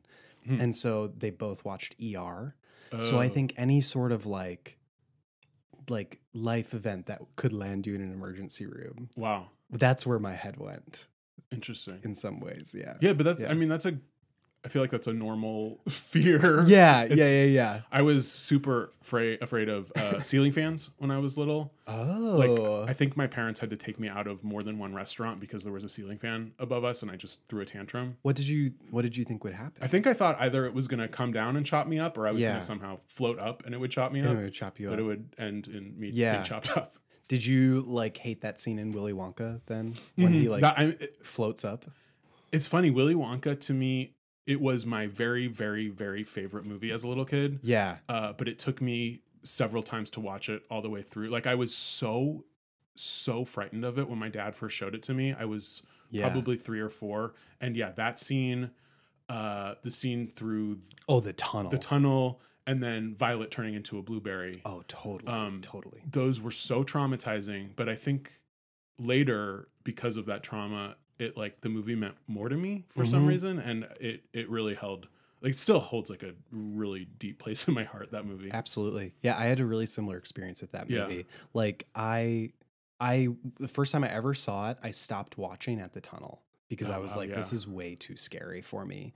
Hmm. 0.45 0.59
And 0.59 0.75
so 0.75 1.07
they 1.17 1.29
both 1.29 1.63
watched 1.63 1.95
ER. 2.03 2.53
So 3.01 3.19
I 3.19 3.25
Oh, 3.25 3.29
think 3.29 3.53
any 3.57 3.81
sort 3.81 4.11
of 4.11 4.25
like 4.25 4.77
like 5.89 6.19
life 6.33 6.73
event 6.73 7.05
that 7.05 7.21
could 7.35 7.53
land 7.53 7.87
you 7.87 7.95
in 7.95 8.01
an 8.01 8.11
emergency 8.11 8.65
room. 8.65 9.09
Wow, 9.15 9.47
That's 9.69 10.05
where 10.05 10.19
my 10.19 10.33
head 10.33 10.57
went 10.57 11.07
interesting. 11.51 11.99
in 12.03 12.13
some 12.15 12.39
ways. 12.39 12.75
Yeah. 12.77 12.95
Yeah, 13.01 13.13
but 13.13 13.23
that's. 13.23 13.41
Yeah. 13.41 13.51
I 13.51 13.53
mean, 13.53 13.69
that's 13.69 13.85
a. 13.85 13.97
I 14.67 14.69
feel 14.69 14.81
like 14.83 14.91
that's 14.91 15.07
a 15.07 15.13
normal 15.13 15.79
fear. 15.89 16.63
Yeah, 16.67 17.03
It's- 17.05 17.17
yeah, 17.17 17.29
yeah, 17.31 17.43
yeah. 17.45 17.81
I 17.89 18.01
was 18.01 18.29
super 18.29 18.91
afraid 19.01 19.41
afraid 19.41 19.69
of 19.69 19.89
uh, 19.95 20.21
ceiling 20.23 20.51
fans 20.51 20.89
when 20.97 21.09
I 21.09 21.19
was 21.19 21.37
little. 21.37 21.71
Oh. 21.87 22.35
Like 22.83 22.89
I 22.89 22.91
think 22.91 23.15
my 23.15 23.27
parents 23.27 23.61
had 23.61 23.69
to 23.69 23.77
take 23.77 23.97
me 23.97 24.09
out 24.09 24.27
of 24.27 24.43
more 24.43 24.61
than 24.61 24.77
one 24.77 24.93
restaurant 24.93 25.39
because 25.39 25.63
there 25.63 25.71
was 25.71 25.85
a 25.85 25.89
ceiling 25.89 26.17
fan 26.17 26.51
above 26.59 26.83
us, 26.83 27.01
and 27.01 27.09
I 27.09 27.15
just 27.15 27.47
threw 27.47 27.61
a 27.61 27.65
tantrum. 27.65 28.17
what 28.23 28.35
did 28.35 28.45
you 28.47 28.73
what 28.91 29.03
did 29.03 29.15
you 29.15 29.23
think 29.23 29.45
would 29.45 29.53
happen? 29.53 29.81
I 29.81 29.87
think 29.87 30.05
I 30.05 30.13
thought 30.13 30.35
either 30.41 30.65
it 30.65 30.73
was 30.73 30.89
going 30.89 30.99
to 30.99 31.07
come 31.07 31.31
down 31.31 31.55
and 31.55 31.65
chop 31.65 31.87
me 31.87 31.97
up, 31.97 32.17
or 32.17 32.27
I 32.27 32.31
was 32.31 32.41
Yeah. 32.41 32.49
going 32.49 32.59
to 32.59 32.65
somehow 32.67 32.99
float 33.07 33.39
up 33.41 33.63
and 33.65 33.73
it 33.73 33.77
would 33.77 33.91
chop 33.91 34.11
me 34.11 34.19
And 34.19 34.27
up. 34.29 34.35
it 34.37 34.41
would 34.43 34.53
chop 34.53 34.79
you 34.81 34.87
but 34.89 34.93
up. 34.93 34.97
But 34.97 35.01
it 35.03 35.05
would 35.05 35.25
end 35.37 35.67
in 35.69 35.97
me 35.97 36.09
Yeah. 36.13 36.33
being 36.33 36.43
chopped 36.43 36.75
up. 36.75 36.97
Did 37.29 37.45
you 37.45 37.81
like 37.87 38.17
hate 38.17 38.41
that 38.41 38.59
scene 38.59 38.79
in 38.79 38.91
Willy 38.91 39.13
Wonka 39.13 39.61
then 39.67 39.95
when 40.15 40.33
he 40.33 40.45
Mhm. 40.45 40.49
like 40.49 40.61
That- 40.61 41.25
floats 41.25 41.63
up? 41.63 41.85
it's 42.51 42.65
funny. 42.67 42.89
Willy 42.89 43.13
Wonka 43.15 43.59
to 43.59 43.73
me, 43.73 44.13
it 44.47 44.59
was 44.61 44.85
my 44.85 45.05
very, 45.05 45.45
very, 45.47 45.87
very 45.89 46.23
favorite 46.23 46.65
movie 46.65 46.89
as 46.89 47.03
a 47.03 47.07
little 47.07 47.25
kid. 47.25 47.59
Yeah. 47.61 47.97
uh, 48.09 48.33
but 48.33 48.47
it 48.47 48.57
took 48.57 48.81
me 48.81 49.21
several 49.43 49.83
times 49.83 50.09
to 50.11 50.19
watch 50.19 50.49
it 50.49 50.63
all 50.71 50.81
the 50.81 50.89
way 50.89 51.01
through. 51.03 51.27
Like 51.29 51.45
I 51.45 51.53
was 51.55 51.75
so 51.75 52.45
so 52.95 53.45
frightened 53.45 53.85
of 53.85 53.99
it 53.99 54.09
when 54.09 54.17
my 54.17 54.29
dad 54.29 54.55
first 54.55 54.75
showed 54.75 54.95
it 54.95 55.03
to 55.03 55.13
me. 55.13 55.31
I 55.37 55.45
was 55.45 55.83
Yeah. 56.09 56.27
probably 56.27 56.57
three 56.57 56.79
or 56.79 56.89
four, 56.89 57.35
and 57.61 57.75
yeah, 57.77 57.91
that 57.91 58.19
scene, 58.19 58.71
uh, 59.29 59.75
the 59.83 59.91
scene 59.91 60.31
through 60.35 60.79
Oh, 61.07 61.19
the 61.19 61.33
tunnel. 61.33 61.69
the 61.69 61.77
tunnel, 61.77 62.41
and 62.65 62.81
then 62.81 63.13
Violet 63.13 63.51
turning 63.51 63.75
into 63.75 63.99
a 63.99 64.01
blueberry. 64.01 64.61
oh, 64.65 64.83
totally. 64.87 65.31
Um, 65.31 65.61
totally. 65.61 66.01
Those 66.09 66.41
were 66.41 66.49
so 66.51 66.83
traumatizing. 66.83 67.75
But 67.75 67.87
I 67.87 67.95
think 67.95 68.31
later, 68.97 69.67
because 69.83 70.17
of 70.17 70.25
that 70.25 70.43
trauma, 70.43 70.95
it 71.19 71.37
like 71.37 71.61
the 71.61 71.69
movie 71.69 71.95
meant 71.95 72.15
more 72.27 72.49
to 72.49 72.55
me 72.55 72.85
for 72.89 73.05
some 73.05 73.25
Mhm. 73.25 73.27
reason, 73.27 73.59
and 73.59 73.87
it 73.99 74.23
it 74.33 74.49
really 74.49 74.75
held 74.75 75.07
like 75.41 75.51
it 75.51 75.59
still 75.59 75.79
holds 75.79 76.09
like 76.09 76.23
a 76.23 76.33
really 76.51 77.05
deep 77.05 77.39
place 77.39 77.67
in 77.67 77.73
my 77.73 77.83
heart. 77.83 78.11
That 78.11 78.25
movie. 78.25 78.51
Absolutely. 78.51 79.13
Yeah, 79.21 79.37
I 79.37 79.45
had 79.45 79.59
a 79.59 79.65
really 79.65 79.85
similar 79.85 80.17
experience 80.17 80.61
with 80.61 80.71
that 80.71 80.89
Yeah. 80.89 81.07
movie. 81.07 81.25
Like 81.53 81.87
I 81.95 82.51
I 82.99 83.29
the 83.59 83.67
first 83.67 83.91
time 83.91 84.03
I 84.03 84.09
ever 84.09 84.33
saw 84.33 84.71
it, 84.71 84.77
I 84.81 84.91
stopped 84.91 85.37
watching 85.37 85.79
at 85.79 85.93
the 85.93 86.01
tunnel 86.01 86.41
because 86.69 86.89
I 86.89 86.97
Oh, 86.97 87.01
was 87.01 87.11
wow, 87.11 87.17
like 87.21 87.33
this 87.35 87.53
is 87.53 87.67
way 87.67 87.95
too 87.95 88.17
scary 88.17 88.61
for 88.61 88.85
me. 88.85 89.13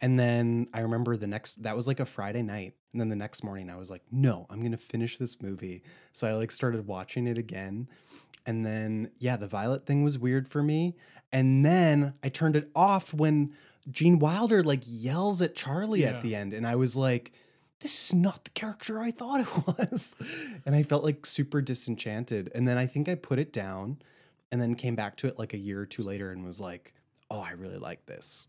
And 0.00 0.18
then 0.18 0.66
I 0.74 0.80
remember 0.80 1.16
the 1.16 1.26
next 1.26 1.62
that 1.62 1.76
was 1.76 1.86
like 1.86 2.00
a 2.00 2.04
Friday 2.06 2.42
night. 2.42 2.74
And 2.92 3.00
then 3.00 3.08
the 3.08 3.16
next 3.16 3.42
morning 3.42 3.70
I 3.70 3.76
was 3.76 3.88
like, 3.90 4.02
"No, 4.10 4.46
I'm 4.50 4.68
to 4.70 4.76
finish 4.76 5.16
this 5.16 5.40
movie." 5.40 5.82
So 6.12 6.26
I 6.26 6.34
like 6.34 6.50
started 6.50 6.86
watching 6.86 7.26
it 7.26 7.38
again. 7.38 7.88
And 8.44 8.66
then 8.66 9.10
yeah, 9.18 9.36
the 9.36 9.46
Violet 9.46 9.86
thing 9.86 10.02
was 10.02 10.18
weird 10.18 10.48
for 10.48 10.62
me. 10.62 10.96
And 11.32 11.64
then 11.64 12.14
I 12.22 12.28
turned 12.28 12.56
it 12.56 12.70
off 12.74 13.14
when 13.14 13.52
Gene 13.90 14.18
Wilder 14.18 14.62
like 14.62 14.82
yells 14.86 15.40
at 15.42 15.54
Charlie 15.54 16.02
Yeah. 16.02 16.10
at 16.10 16.22
the 16.22 16.34
end 16.34 16.52
and 16.54 16.66
I 16.66 16.76
was 16.76 16.96
like 16.96 17.32
this 17.80 18.06
is 18.10 18.14
not 18.14 18.44
the 18.44 18.50
character 18.50 19.00
I 19.00 19.10
thought 19.10 19.40
it 19.40 19.66
was. 19.66 20.14
And 20.64 20.76
I 20.76 20.84
felt 20.84 21.02
like 21.02 21.26
super 21.26 21.60
disenchanted. 21.60 22.48
And 22.54 22.68
then 22.68 22.78
I 22.78 22.86
think 22.86 23.08
I 23.08 23.16
put 23.16 23.40
it 23.40 23.52
down 23.52 23.98
and 24.52 24.62
then 24.62 24.76
came 24.76 24.94
back 24.94 25.16
to 25.16 25.26
it 25.26 25.36
like 25.36 25.52
a 25.52 25.58
year 25.58 25.80
or 25.80 25.86
two 25.86 26.04
later 26.04 26.30
and 26.30 26.44
was 26.44 26.60
like, 26.60 26.94
oh, 27.28 27.40
I 27.40 27.50
really 27.52 27.78
like 27.78 28.06
this. 28.06 28.46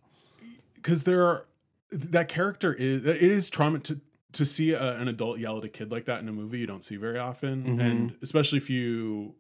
because 0.76 1.04
there 1.06 1.26
are 1.26 1.46
that 1.90 2.28
character 2.28 2.74
is 2.74 3.06
it 3.06 3.18
is 3.18 3.50
trauma 3.50 3.80
to 3.80 4.00
to 4.34 4.46
see 4.46 4.72
a, 4.74 5.00
an 5.00 5.08
adult 5.08 5.40
yell 5.40 5.58
at 5.58 5.64
a 5.64 5.70
kid 5.70 5.92
like 5.92 6.06
that 6.06 6.20
in 6.20 6.28
a 6.28 6.32
movie 6.32 6.60
you 6.60 6.66
don't 6.68 6.84
see 6.84 6.96
very 6.98 7.18
often 7.20 7.64
Mhm. 7.64 7.80
and 7.82 8.18
especially 8.24 8.58
if 8.58 8.70
you 8.70 9.36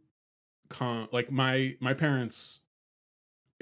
con 0.70 1.08
like 1.12 1.32
my 1.32 1.76
my 1.80 1.94
parents 1.94 2.62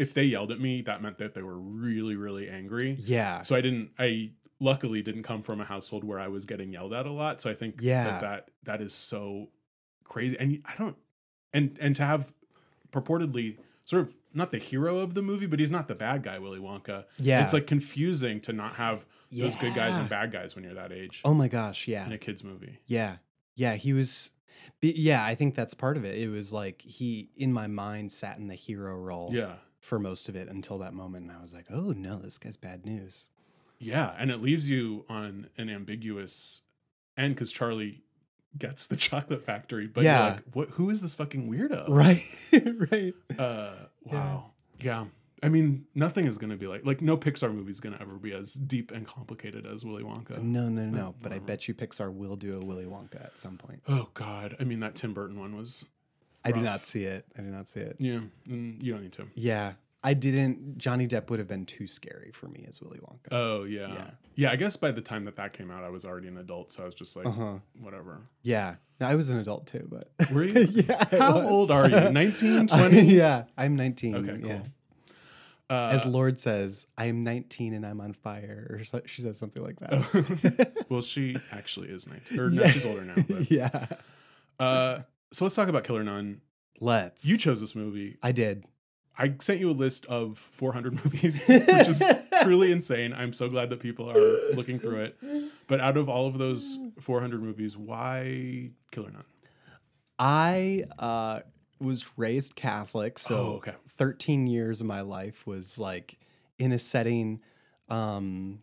if 0.04 0.14
they 0.14 0.24
yelled 0.24 0.52
at 0.52 0.60
me 0.60 0.82
that 0.82 1.02
meant 1.02 1.18
that 1.18 1.34
they 1.36 1.42
were 1.50 1.60
really 1.60 2.16
really 2.26 2.50
angry 2.50 2.90
Yeah. 3.00 3.42
so 3.48 3.56
i 3.56 3.62
didn't 3.62 3.92
i 4.00 4.32
luckily 4.60 5.02
didn't 5.02 5.24
come 5.24 5.42
from 5.44 5.60
a 5.62 5.66
household 5.74 6.04
where 6.04 6.20
i 6.20 6.28
was 6.28 6.46
getting 6.46 6.70
yelled 6.74 6.94
at 6.94 7.06
a 7.06 7.14
lot 7.22 7.42
so 7.42 7.50
i 7.50 7.54
think 7.62 7.76
Yeah. 7.82 8.04
that 8.06 8.22
that, 8.22 8.42
that 8.64 8.80
is 8.82 8.94
so 8.94 9.50
crazy 10.04 10.36
and 10.40 10.62
i 10.66 10.74
don't 10.78 10.98
and 11.54 11.78
and 11.82 11.96
to 11.96 12.04
have 12.12 12.34
purportedly 12.92 13.58
sort 13.86 14.02
of 14.04 14.16
not 14.34 14.50
the 14.52 14.58
hero 14.58 15.00
of 15.00 15.14
the 15.14 15.22
movie 15.22 15.46
but 15.46 15.60
he's 15.60 15.72
not 15.72 15.88
the 15.88 15.96
bad 15.96 16.24
guy 16.24 16.38
willy 16.40 16.60
wonka 16.60 17.06
Yeah. 17.18 17.42
it's 17.44 17.54
like 17.54 17.68
confusing 17.68 18.40
to 18.42 18.54
not 18.54 18.76
have 18.76 19.06
those 19.32 19.56
good 19.56 19.74
guys 19.76 19.96
and 19.96 20.10
bad 20.10 20.32
guys 20.32 20.56
when 20.56 20.64
you're 20.66 20.74
that 20.74 20.92
age 20.92 21.22
Oh 21.24 21.34
my 21.34 21.48
gosh. 21.48 21.88
Yeah. 21.88 22.06
in 22.06 22.12
a 22.12 22.18
kids 22.18 22.44
movie 22.44 22.80
Yeah. 22.86 23.18
Yeah. 23.56 23.76
He 23.76 23.94
was. 23.94 24.32
Yeah, 24.82 25.24
I 25.24 25.36
think 25.36 25.56
that's 25.56 25.74
part 25.74 25.96
of 25.98 26.04
it. 26.06 26.18
It 26.18 26.28
was 26.30 26.52
like 26.52 26.82
he, 26.82 27.30
in 27.38 27.52
my 27.54 27.68
mind, 27.68 28.12
sat 28.12 28.38
in 28.40 28.48
the 28.48 28.56
hero 28.56 28.96
role 28.96 29.30
yeah 29.32 29.54
for 29.92 30.00
most 30.00 30.30
of 30.30 30.38
it 30.38 30.48
until 30.48 30.78
that 30.78 30.94
moment. 30.94 31.28
And 31.30 31.38
I 31.38 31.42
was 31.42 31.54
like, 31.54 31.66
oh 31.70 31.92
no, 31.92 32.14
this 32.16 32.38
guy's 32.38 32.56
bad 32.56 32.86
news. 32.86 33.28
yeah 33.78 34.16
and 34.18 34.32
it 34.32 34.40
leaves 34.40 34.70
you 34.70 35.04
on 35.10 35.48
an 35.58 35.70
ambiguous 35.70 36.62
end 37.18 37.36
because 37.36 37.52
charlie 37.52 38.04
gets 38.58 38.88
the 38.88 38.96
chocolate 39.08 39.44
factory 39.44 39.88
but 39.88 40.06
Yeah. 40.06 40.26
like 40.36 40.44
what 40.54 40.70
who 40.76 40.90
is 40.90 41.02
this 41.02 41.14
fucking 41.14 41.50
weirdo 41.52 41.84
Right. 42.04 42.24
right. 42.92 43.14
Uh, 43.38 43.74
wow. 44.06 44.52
Yeah. 44.80 45.06
I 45.44 45.50
mean, 45.50 45.88
nothing 45.96 46.26
is 46.28 46.38
going 46.38 46.52
to 46.52 46.56
be 46.58 46.68
like 46.68 46.86
like 46.86 47.02
no 47.02 47.18
Pixar 47.18 47.54
movie 47.54 47.72
is 47.72 47.80
going 47.82 47.96
to 47.96 48.02
ever 48.02 48.14
be 48.14 48.32
as 48.32 48.54
deep 48.54 48.92
and 48.92 49.06
complicated 49.06 49.66
as 49.66 49.84
Willy 49.84 50.04
Wonka. 50.04 50.42
No, 50.42 50.70
no, 50.70 50.86
no. 50.86 51.16
But 51.22 51.34
I 51.34 51.40
bet 51.40 51.68
you 51.68 51.74
Pixar 51.74 52.14
will 52.14 52.36
do 52.38 52.52
a 52.62 52.64
Willy 52.64 52.86
Wonka 52.86 53.20
at 53.26 53.38
some 53.40 53.58
point. 53.58 53.82
Oh 53.90 54.08
God. 54.14 54.56
I 54.60 54.64
mean, 54.64 54.80
that 54.82 54.96
Tim 54.96 55.14
Burton 55.14 55.38
one 55.40 55.58
was. 55.58 55.84
I 56.44 56.52
did 56.52 56.64
not 56.64 56.86
see 56.86 57.06
it. 57.06 57.26
I 57.38 57.42
did 57.42 57.52
not 57.52 57.68
see 57.70 57.82
it. 57.82 57.96
Yeah. 58.00 58.20
mm, 58.48 58.82
you 58.82 58.94
don't 58.94 59.04
need 59.04 59.12
to. 59.14 59.28
Yeah, 59.36 59.74
I 60.04 60.14
didn't. 60.16 60.78
Johnny 60.80 61.08
Depp 61.08 61.30
would 61.30 61.40
have 61.40 61.48
been 61.48 61.66
too 61.66 61.88
scary 61.88 62.32
for 62.34 62.48
me 62.48 62.66
as 62.68 62.82
Willy 62.82 63.00
Wonka. 63.00 63.28
Oh 63.32 63.64
yeah. 63.64 63.88
Yeah. 63.94 64.10
yeah. 64.36 64.52
I 64.52 64.56
guess 64.56 64.76
by 64.76 64.92
the 64.92 65.02
time 65.02 65.24
that 65.26 65.36
that 65.36 65.54
came 65.54 65.70
out, 65.70 65.84
I 65.84 65.90
was 65.90 66.04
already 66.06 66.28
an 66.28 66.38
adult, 66.38 66.72
so 66.72 66.84
I 66.84 66.86
was 66.88 66.96
just 66.96 67.16
like, 67.16 67.28
Uh 67.28 67.32
huh. 67.32 67.54
whatever. 67.80 68.22
Yeah, 68.42 68.76
No, 69.00 69.08
I 69.08 69.14
was 69.16 69.30
an 69.30 69.38
adult 69.38 69.68
too, 69.68 69.88
but 69.90 70.32
Were 70.32 70.44
you? 70.46 70.68
yeah. 70.72 71.06
I 71.12 71.18
How 71.18 71.36
was. 71.36 71.46
old 71.46 71.72
are 71.72 71.88
you? 71.90 72.10
19, 72.12 72.70
I- 72.72 72.80
20? 72.90 73.02
yeah, 73.06 73.44
I'm 73.58 73.76
19. 73.76 74.16
Okay, 74.16 74.38
cool. 74.40 74.50
Yeah. 74.50 74.62
Uh, 75.70 75.88
As 75.94 76.06
Lorde 76.06 76.38
says, 76.38 76.88
I 76.98 77.06
am 77.06 77.24
19 77.24 77.74
and 77.76 77.86
I'm 77.86 78.02
on 78.02 78.12
fire, 78.12 78.68
or 78.72 78.84
so, 78.84 79.02
she 79.06 79.22
says 79.22 79.38
something 79.38 79.64
like 79.64 79.78
Oh. 79.90 80.00
that. 80.00 80.86
well, 80.90 81.00
she 81.02 81.38
actually 81.54 81.88
is 81.90 82.08
19. 82.08 82.40
Or 82.40 82.50
no, 82.50 82.64
Yeah. 82.64 82.70
she's 82.72 82.86
older 82.86 83.04
now. 83.06 83.16
But, 83.16 83.50
yeah. 83.50 83.86
uh, 84.60 85.00
so 85.32 85.46
let's 85.46 85.56
talk 85.56 85.68
about 85.68 85.84
Killer 85.84 86.04
Nun. 86.04 86.42
Let's. 86.80 87.28
You 87.28 87.38
chose 87.38 87.62
this 87.62 87.76
movie. 87.76 88.18
I 88.24 88.32
did. 88.32 88.66
I 89.18 89.36
sent 89.40 89.60
you 89.60 89.70
a 89.70 89.74
list 89.74 90.06
of 90.08 90.38
400 90.38 90.94
movies, 91.06 91.48
which 91.48 91.88
is 91.88 92.02
truly 92.42 92.72
insane. 92.72 93.14
I'm 93.14 93.34
so 93.34 93.50
glad 93.50 93.70
that 93.70 93.80
people 93.80 94.10
are 94.10 94.54
looking 94.56 94.80
through 94.80 95.02
it. 95.02 95.18
But 95.68 95.80
out 95.80 95.98
of 95.98 96.10
all 96.10 96.28
of 96.28 96.38
those 96.38 96.78
400 97.00 97.42
movies, 97.44 97.78
why 97.78 98.72
Killer 98.92 99.12
Nun? 99.12 99.24
I 100.18 100.86
uh, 100.98 101.42
was 101.80 102.06
raised 102.18 102.56
Catholic, 102.56 103.20
so 103.20 103.36
Oh, 103.36 103.54
okay. 103.58 103.74
13 103.98 104.48
years 104.48 104.82
of 104.82 104.88
my 104.88 105.02
life 105.02 105.46
was 105.46 105.78
like 105.78 106.18
in 106.58 106.72
a 106.72 106.80
setting 106.80 107.42
um 107.90 108.60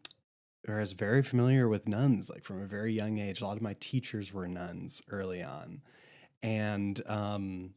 where 0.64 0.78
I 0.78 0.80
was 0.80 0.92
very 0.92 1.22
familiar 1.22 1.68
with 1.68 1.88
nuns, 1.88 2.30
like 2.30 2.44
from 2.44 2.60
a 2.62 2.66
very 2.66 2.92
young 2.92 3.18
age. 3.18 3.40
A 3.40 3.44
lot 3.46 3.56
of 3.56 3.62
my 3.62 3.74
teachers 3.80 4.34
were 4.34 4.46
nuns 4.46 5.02
early 5.10 5.42
on. 5.42 5.80
And 6.42 7.00
um 7.06 7.74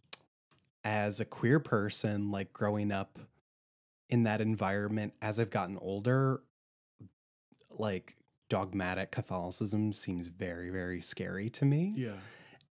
as 0.84 1.20
a 1.20 1.26
queer 1.26 1.60
person, 1.60 2.32
like 2.32 2.54
growing 2.54 2.92
up 2.92 3.20
in 4.10 4.24
that 4.24 4.42
environment, 4.42 5.14
as 5.22 5.40
I've 5.40 5.50
gotten 5.50 5.78
older, 5.78 6.42
like 7.70 8.16
dogmatic 8.50 9.12
Catholicism 9.12 9.94
seems 9.94 10.28
very, 10.28 10.70
very 10.70 11.02
scary 11.02 11.50
to 11.52 11.66
me. 11.66 11.94
Yeah. 11.96 12.16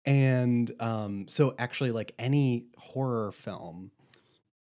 And 0.05 0.71
um, 0.81 1.27
so 1.29 1.55
actually, 1.59 1.91
like 1.91 2.15
any 2.19 2.67
horror 2.79 3.33
film 3.33 3.91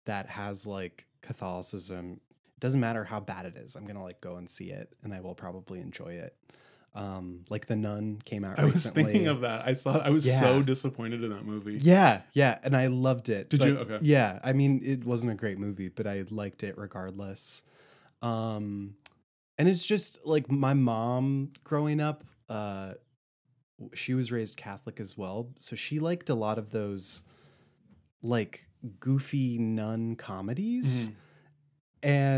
that 0.06 0.28
has 0.28 0.68
like 0.68 1.08
Catholicism, 1.22 2.20
doesn't 2.60 2.80
matter 2.80 3.06
how 3.06 3.22
bad 3.22 3.46
it 3.46 3.56
is, 3.56 3.76
I'm 3.76 3.86
gonna 3.86 4.04
like 4.04 4.20
go 4.20 4.36
and 4.36 4.50
see 4.50 4.70
it, 4.70 4.94
and 5.02 5.14
I 5.14 5.22
will 5.22 5.36
probably 5.36 5.80
enjoy 5.80 6.14
it. 6.14 6.36
Um, 6.96 7.46
like 7.50 7.68
The 7.68 7.76
Nun 7.76 8.20
came 8.26 8.44
out. 8.44 8.58
I 8.60 8.66
was 8.66 8.90
thinking 8.90 9.28
of 9.28 9.42
that. 9.42 9.68
I 9.68 9.74
saw 9.74 9.98
I 10.00 10.10
was 10.10 10.26
so 10.40 10.62
disappointed 10.64 11.24
in 11.24 11.30
that 11.30 11.46
movie. 11.46 11.78
Yeah, 11.80 12.22
yeah, 12.34 12.58
and 12.64 12.76
I 12.76 12.88
loved 12.88 13.30
it. 13.30 13.50
Did 13.50 13.64
you? 13.64 13.78
Okay. 13.78 14.00
Yeah, 14.02 14.40
I 14.44 14.54
mean, 14.54 14.82
it 14.84 15.06
wasn't 15.06 15.32
a 15.32 15.36
great 15.36 15.60
movie, 15.60 15.90
but 15.90 16.08
I 16.08 16.26
liked 16.32 16.64
it 16.64 16.78
regardless. 16.78 17.64
Um, 18.22 18.96
and 19.58 19.70
it's 19.70 19.86
just 19.86 20.18
like 20.26 20.50
my 20.52 20.74
mom 20.74 21.52
growing 21.64 22.00
up. 22.02 22.24
Uh, 22.50 22.94
she 23.94 24.14
was 24.14 24.32
raised 24.32 24.58
Catholic 24.58 25.00
as 25.00 25.18
well, 25.18 25.52
so 25.58 25.76
she 25.76 26.00
liked 26.00 26.30
a 26.30 26.36
lot 26.36 26.58
of 26.58 26.72
those, 26.72 27.22
like 28.24 28.66
goofy 29.00 29.58
nun 29.58 30.16
comedies. 30.16 31.10
Mhm. 31.10 31.14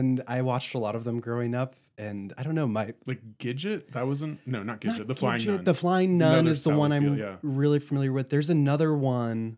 And 0.02 0.24
I 0.28 0.42
watched 0.42 0.74
a 0.74 0.80
lot 0.80 0.96
of 0.96 1.04
them 1.04 1.20
growing 1.20 1.54
up, 1.54 1.76
and 1.96 2.34
I 2.36 2.42
don't 2.42 2.56
know 2.56 2.66
my 2.66 2.96
Like 3.06 3.38
Gidget? 3.38 3.92
That 3.92 4.08
wasn't 4.08 4.40
no, 4.48 4.64
not 4.64 4.82
Gidget. 4.82 4.98
not 4.98 5.08
the 5.08 5.14
Flying 5.16 5.42
Gidget, 5.42 5.46
Nun. 5.58 5.64
The 5.64 5.74
Flying 5.76 6.18
Nun 6.18 6.48
is 6.48 6.64
the 6.64 6.76
one 6.76 6.92
I'm 6.92 7.04
Field, 7.04 7.18
yeah. 7.20 7.36
really 7.44 7.78
familiar 7.78 8.12
with. 8.12 8.30
There's 8.30 8.50
another 8.50 8.96
one. 8.96 9.58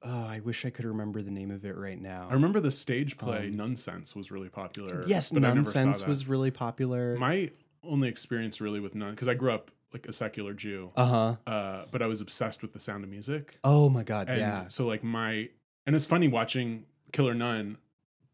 Oh, 0.00 0.24
I 0.26 0.38
wish 0.40 0.64
I 0.64 0.70
could 0.70 0.84
remember 0.84 1.22
the 1.22 1.32
name 1.32 1.50
of 1.50 1.64
it 1.64 1.76
right 1.76 2.00
now. 2.00 2.28
I 2.30 2.34
remember 2.34 2.60
the 2.60 2.70
stage 2.70 3.16
play 3.18 3.48
Um, 3.48 3.54
Nunsense 3.54 4.14
was 4.14 4.30
really 4.30 4.48
popular. 4.48 5.02
Yes, 5.08 5.32
but 5.32 5.44
I 5.44 5.52
never 5.52 5.64
saw 5.64 5.80
Nunsense 5.80 6.06
was 6.06 6.28
really 6.28 6.52
popular. 6.52 7.16
my 7.16 7.50
only 7.82 8.08
experience 8.08 8.60
really 8.60 8.80
with 8.80 8.94
nun 8.94 9.10
because 9.10 9.28
I 9.28 9.34
grew 9.34 9.52
up 9.52 9.70
like 9.92 10.06
a 10.06 10.12
secular 10.12 10.54
Jew, 10.54 10.92
uh 10.94 11.06
huh. 11.06 11.50
uh, 11.50 11.84
but 11.90 12.00
I 12.00 12.06
was 12.06 12.20
obsessed 12.20 12.62
with 12.62 12.72
the 12.74 12.80
Sound 12.80 13.02
of 13.02 13.10
Music. 13.10 13.58
Oh 13.64 13.88
my 13.88 14.04
god, 14.04 14.28
And 14.28 14.38
yeah. 14.38 14.68
so 14.68 14.86
like 14.86 15.02
my 15.02 15.48
and 15.84 15.96
it's 15.96 16.06
funny 16.06 16.28
watching 16.28 16.84
Killer 17.12 17.34
Nun. 17.34 17.78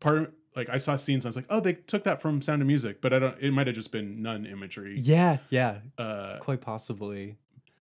Part 0.01 0.35
like 0.57 0.69
I 0.69 0.79
saw 0.79 0.97
scenes. 0.97 1.25
I 1.25 1.29
was 1.29 1.37
like, 1.37 1.47
oh, 1.51 1.61
they 1.61 1.75
took 1.75 2.05
that 2.05 2.21
from 2.21 2.43
Sound 2.43 2.61
of 2.63 2.67
Music, 2.69 3.01
but 3.01 3.13
I 3.13 3.19
don't. 3.19 3.39
It 3.41 3.53
might 3.53 3.67
have 3.67 3.77
just 3.77 3.93
been 3.93 4.21
nun 4.23 4.47
imagery. 4.47 4.99
Yeah, 4.99 5.39
yeah, 5.51 5.79
Uh, 5.99 6.39
quite 6.41 6.61
possibly. 6.61 7.37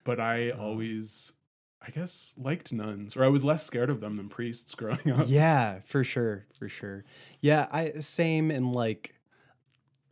but 0.05 0.21
I 0.21 0.51
Uh. 0.51 0.59
always, 0.59 1.33
I 1.81 1.91
guess, 1.91 2.35
liked 2.37 2.73
nuns, 2.73 3.17
or 3.17 3.25
I 3.25 3.29
was 3.29 3.45
less 3.45 3.65
scared 3.65 3.91
of 3.91 4.01
them 4.01 4.17
than 4.17 4.29
priests 4.29 4.75
growing 4.81 5.11
up. 5.11 5.27
Yeah, 5.29 5.81
for 5.87 6.05
sure, 6.05 6.47
for 6.59 6.69
sure. 6.69 7.05
Yeah, 7.41 7.67
I 7.73 8.01
same 8.01 8.51
in 8.51 8.73
like 8.73 9.15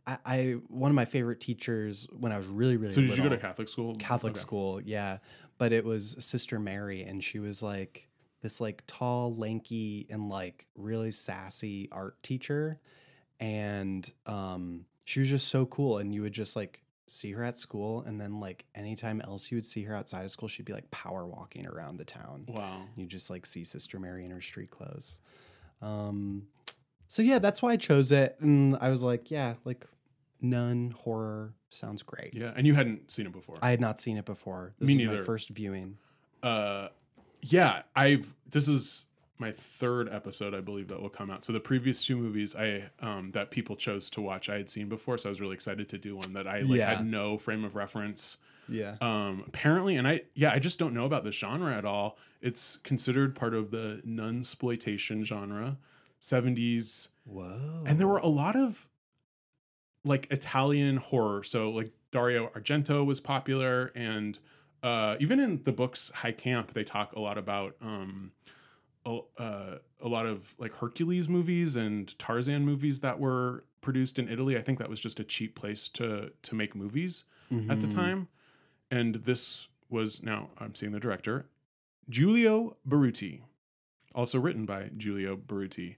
I, 0.07 0.17
I 0.25 0.51
one 0.69 0.89
of 0.89 0.95
my 0.95 1.05
favorite 1.05 1.39
teachers 1.41 2.07
when 2.11 2.31
I 2.31 2.37
was 2.37 2.47
really 2.47 2.77
really 2.77 2.93
So 2.93 3.01
did 3.01 3.11
you 3.11 3.17
go 3.17 3.23
to 3.23 3.29
little- 3.29 3.37
Catholic 3.39 3.69
school? 3.69 3.95
Catholic 3.95 4.31
Okay. 4.31 4.39
school, 4.39 4.81
yeah. 4.81 5.17
But 5.59 5.73
it 5.73 5.83
was 5.85 6.15
Sister 6.23 6.59
Mary, 6.59 7.01
and 7.03 7.23
she 7.23 7.39
was 7.39 7.61
like 7.63 8.07
this 8.41 8.61
like 8.61 8.83
tall, 8.87 9.35
lanky, 9.35 10.05
and 10.09 10.29
like 10.29 10.67
really 10.75 11.11
sassy 11.11 11.89
art 11.91 12.21
teacher. 12.23 12.79
And 13.39 14.09
um 14.25 14.85
she 15.05 15.19
was 15.21 15.29
just 15.29 15.47
so 15.47 15.65
cool. 15.65 15.97
And 15.99 16.13
you 16.13 16.21
would 16.23 16.33
just 16.33 16.55
like 16.55 16.81
see 17.09 17.31
her 17.31 17.43
at 17.43 17.57
school, 17.57 18.01
and 18.05 18.19
then 18.19 18.39
like 18.39 18.65
anytime 18.75 19.21
else 19.21 19.49
you 19.51 19.57
would 19.57 19.65
see 19.65 19.83
her 19.83 19.95
outside 19.95 20.25
of 20.25 20.31
school, 20.31 20.47
she'd 20.49 20.65
be 20.65 20.73
like 20.73 20.89
power 20.91 21.25
walking 21.25 21.65
around 21.65 21.97
the 21.97 22.03
town. 22.05 22.45
Wow. 22.47 22.81
You 22.95 23.05
just 23.05 23.29
like 23.29 23.45
see 23.45 23.63
Sister 23.63 23.99
Mary 23.99 24.25
in 24.25 24.31
her 24.31 24.41
street 24.41 24.71
clothes. 24.71 25.19
Um 25.81 26.47
so 27.07 27.21
yeah, 27.21 27.39
that's 27.39 27.61
why 27.61 27.71
I 27.71 27.77
chose 27.77 28.11
it. 28.11 28.35
And 28.41 28.75
I 28.81 28.89
was 28.89 29.01
like, 29.01 29.31
yeah, 29.31 29.53
like 29.63 29.85
nun 30.41 30.93
horror 30.97 31.53
sounds 31.69 32.03
great. 32.03 32.33
Yeah, 32.33 32.51
and 32.55 32.67
you 32.67 32.75
hadn't 32.75 33.09
seen 33.11 33.25
it 33.25 33.31
before. 33.31 33.55
I 33.61 33.69
had 33.69 33.79
not 33.81 33.99
seen 33.99 34.17
it 34.17 34.25
before. 34.25 34.73
This 34.79 34.87
Me 34.87 34.95
neither. 34.95 35.19
my 35.19 35.23
first 35.23 35.49
viewing. 35.49 35.97
uh 36.43 36.89
yeah 37.41 37.81
i've 37.95 38.33
this 38.49 38.67
is 38.67 39.05
my 39.39 39.51
third 39.51 40.09
episode 40.11 40.53
i 40.55 40.59
believe 40.61 40.87
that 40.87 41.01
will 41.01 41.09
come 41.09 41.29
out 41.29 41.45
so 41.45 41.53
the 41.53 41.59
previous 41.59 42.03
two 42.05 42.15
movies 42.17 42.55
i 42.55 42.89
um 43.01 43.31
that 43.31 43.51
people 43.51 43.75
chose 43.75 44.09
to 44.09 44.21
watch 44.21 44.49
i 44.49 44.57
had 44.57 44.69
seen 44.69 44.89
before 44.89 45.17
so 45.17 45.29
i 45.29 45.31
was 45.31 45.39
really 45.41 45.53
excited 45.53 45.87
to 45.89 45.97
do 45.97 46.15
one 46.15 46.33
that 46.33 46.47
i 46.47 46.59
like 46.61 46.79
Yeah. 46.79 46.89
had 46.95 47.05
no 47.05 47.37
frame 47.37 47.63
of 47.63 47.75
reference 47.75 48.37
Yeah. 48.67 48.95
um 49.01 49.43
apparently 49.47 49.95
and 49.97 50.07
i 50.07 50.21
yeah 50.33 50.51
i 50.51 50.59
just 50.59 50.79
don't 50.79 50.93
know 50.93 51.05
about 51.05 51.23
this 51.23 51.35
genre 51.35 51.75
at 51.75 51.85
all 51.85 52.17
it's 52.41 52.77
considered 52.77 53.35
part 53.35 53.53
of 53.53 53.71
the 53.71 54.01
nunsploitation 54.07 55.23
genre 55.23 55.77
70s 56.21 57.09
Whoa. 57.25 57.83
and 57.85 57.99
there 57.99 58.07
were 58.07 58.17
a 58.17 58.27
lot 58.27 58.55
of 58.55 58.87
like 60.03 60.27
Italian 60.31 60.97
horror. 60.97 61.43
So 61.43 61.69
like 61.69 61.91
Dario 62.11 62.47
Argento 62.55 63.05
was 63.05 63.19
popular, 63.19 63.91
and 63.93 64.39
uh, 64.83 65.15
even 65.19 65.39
in 65.39 65.63
the 65.63 65.71
books 65.71 66.11
High 66.15 66.31
Camp, 66.31 66.73
they 66.73 66.83
talk 66.83 67.13
a 67.13 67.19
lot 67.19 67.37
about 67.37 67.75
um, 67.81 68.31
a, 69.05 69.19
uh, 69.37 69.77
a 70.01 70.07
lot 70.07 70.25
of 70.25 70.55
like 70.59 70.73
Hercules 70.73 71.27
movies 71.29 71.75
and 71.75 72.17
Tarzan 72.19 72.65
movies 72.65 72.99
that 72.99 73.19
were 73.19 73.63
produced 73.81 74.19
in 74.19 74.27
Italy. 74.27 74.57
I 74.57 74.61
think 74.61 74.79
that 74.79 74.89
was 74.89 74.99
just 74.99 75.19
a 75.19 75.23
cheap 75.23 75.55
place 75.55 75.87
to 75.89 76.31
to 76.41 76.55
make 76.55 76.75
movies 76.75 77.25
at 77.69 77.79
the 77.81 77.87
Mhm. 77.87 77.93
time, 77.95 78.27
and 78.91 79.15
this 79.15 79.67
was 79.89 80.21
now 80.21 80.49
I'm 80.57 80.75
seeing 80.75 80.91
the 80.91 80.99
director 80.99 81.45
Giulio 82.09 82.77
Berruti, 82.87 83.41
also 84.15 84.39
written 84.39 84.65
by 84.65 84.89
Giulio 84.95 85.35
Berruti, 85.37 85.95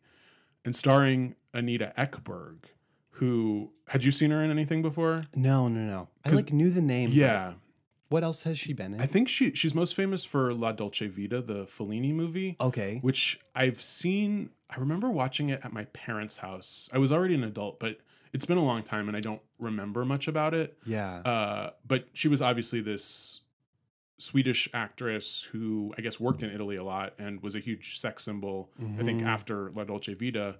and 0.66 0.76
starring 0.76 1.36
Anita 1.54 1.94
Ekberg, 1.98 2.66
who 3.12 3.72
had 3.88 4.04
you 4.04 4.12
seen 4.12 4.32
her 4.32 4.44
in 4.44 4.52
anything 4.52 4.82
before? 4.82 5.18
No, 5.36 5.68
no, 5.68 5.80
no. 5.82 6.08
I 6.24 6.30
like 6.30 6.52
knew 6.54 6.70
the 6.70 6.82
name. 6.82 7.12
Yeah, 7.12 7.54
What 8.10 8.24
else 8.24 8.44
has 8.44 8.58
she 8.60 8.74
been 8.74 8.94
in? 8.96 9.02
I 9.02 9.06
think 9.06 9.30
she 9.30 9.54
she's 9.54 9.74
most 9.76 9.96
famous 9.96 10.26
for 10.26 10.54
La 10.54 10.72
Dolce 10.72 11.08
Vita, 11.08 11.42
the 11.42 11.66
Fellini 11.66 12.14
movie, 12.14 12.58
okay. 12.60 12.98
which 13.02 13.40
I've 13.56 13.82
seen. 13.82 14.50
I 14.70 14.78
remember 14.80 15.10
watching 15.10 15.50
it 15.50 15.62
at 15.64 15.72
my 15.74 15.86
parents' 15.86 16.38
house. 16.38 16.90
I 16.94 16.98
was 16.98 17.12
already 17.12 17.36
an 17.36 17.44
adult, 17.44 17.80
but 17.80 17.98
it's 18.34 18.46
been 18.46 18.58
a 18.58 18.64
long 18.64 18.84
time, 18.84 19.08
and 19.08 19.16
I 19.18 19.20
don't 19.20 19.42
remember 19.60 20.06
much 20.06 20.28
about 20.28 20.54
it. 20.54 20.78
Yeah. 20.86 21.18
Uh, 21.20 21.70
but 21.88 22.06
she 22.14 22.28
was 22.28 22.42
obviously 22.42 22.82
this 22.82 23.42
Swedish 24.18 24.68
actress 24.74 25.44
who 25.52 25.94
I 25.98 26.02
guess 26.02 26.20
worked 26.20 26.44
in 26.44 26.50
Italy 26.52 26.76
a 26.76 26.84
lot 26.84 27.14
and 27.20 27.42
was 27.42 27.56
a 27.56 27.60
huge 27.60 27.98
sex 28.00 28.24
symbol. 28.24 28.70
I 29.00 29.04
think 29.04 29.22
Mhm. 29.22 29.26
after 29.26 29.72
La 29.72 29.84
Dolce 29.86 30.14
Vita, 30.14 30.58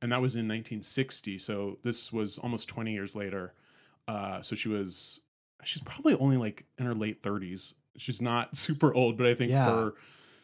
and 0.00 0.12
that 0.12 0.20
was 0.22 0.36
in 0.36 0.46
1960. 0.46 1.38
So 1.38 1.78
this 1.82 2.12
was 2.12 2.38
almost 2.38 2.68
20 2.68 2.92
years 2.92 3.16
later. 3.16 3.52
Uh, 4.06 4.40
so 4.42 4.54
she 4.54 4.68
was 4.68 5.20
she's 5.64 5.82
probably 5.82 6.14
only 6.14 6.36
like 6.36 6.64
in 6.78 6.86
her 6.86 6.94
late 6.94 7.22
30s. 7.22 7.74
She's 7.96 8.20
not 8.22 8.56
super 8.56 8.92
old, 8.94 9.16
but 9.16 9.26
I 9.26 9.34
think 9.34 9.50
Yeah. 9.50 9.66
for 9.66 9.94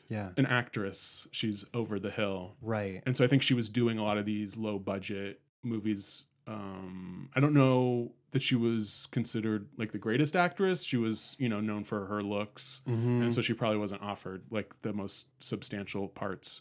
yeah. 0.09 0.29
an 0.37 0.47
actress, 0.47 1.27
she's 1.33 1.65
over 1.75 1.99
the 1.99 2.11
hill. 2.11 2.57
Right. 2.63 3.03
And 3.07 3.17
so 3.17 3.25
I 3.25 3.27
think 3.29 3.43
she 3.43 3.55
was 3.55 3.69
doing 3.69 3.99
a 3.99 4.05
lot 4.05 4.19
of 4.19 4.25
these 4.27 4.57
low 4.57 4.79
budget 4.79 5.41
movies. 5.63 6.27
Um, 6.47 7.29
I 7.35 7.41
don't 7.41 7.55
know 7.55 8.13
that 8.31 8.43
she 8.43 8.55
was 8.55 9.09
considered 9.11 9.69
like 9.77 9.93
the 9.93 9.99
greatest 9.99 10.37
actress. 10.37 10.83
She 10.85 10.97
was, 10.97 11.35
you 11.39 11.49
know, 11.49 11.61
known 11.61 11.85
for 11.85 12.07
her 12.07 12.23
looks. 12.23 12.83
Mhm. 12.87 13.23
And 13.23 13.35
so 13.35 13.41
she 13.41 13.53
probably 13.55 13.79
wasn't 13.79 14.03
offered 14.03 14.43
like 14.51 14.75
the 14.83 14.93
most 14.93 15.29
substantial 15.43 16.09
parts. 16.09 16.61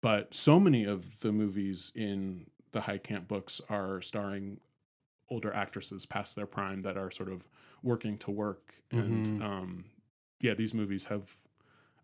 But 0.00 0.34
so 0.34 0.58
many 0.58 0.84
of 0.84 1.20
the 1.20 1.32
movies 1.32 1.92
in 1.94 2.46
the 2.72 2.82
High 2.82 2.98
Camp 2.98 3.28
books 3.28 3.60
are 3.68 4.00
starring 4.00 4.60
older 5.28 5.52
actresses 5.52 6.06
past 6.06 6.34
their 6.36 6.46
prime 6.46 6.80
that 6.82 6.96
are 6.96 7.10
sort 7.10 7.30
of 7.30 7.46
working 7.82 8.18
to 8.18 8.30
work. 8.30 8.74
And 8.90 9.24
Mhm. 9.26 9.42
um, 9.42 9.84
yeah, 10.40 10.54
these 10.54 10.74
movies 10.74 11.04
have, 11.06 11.36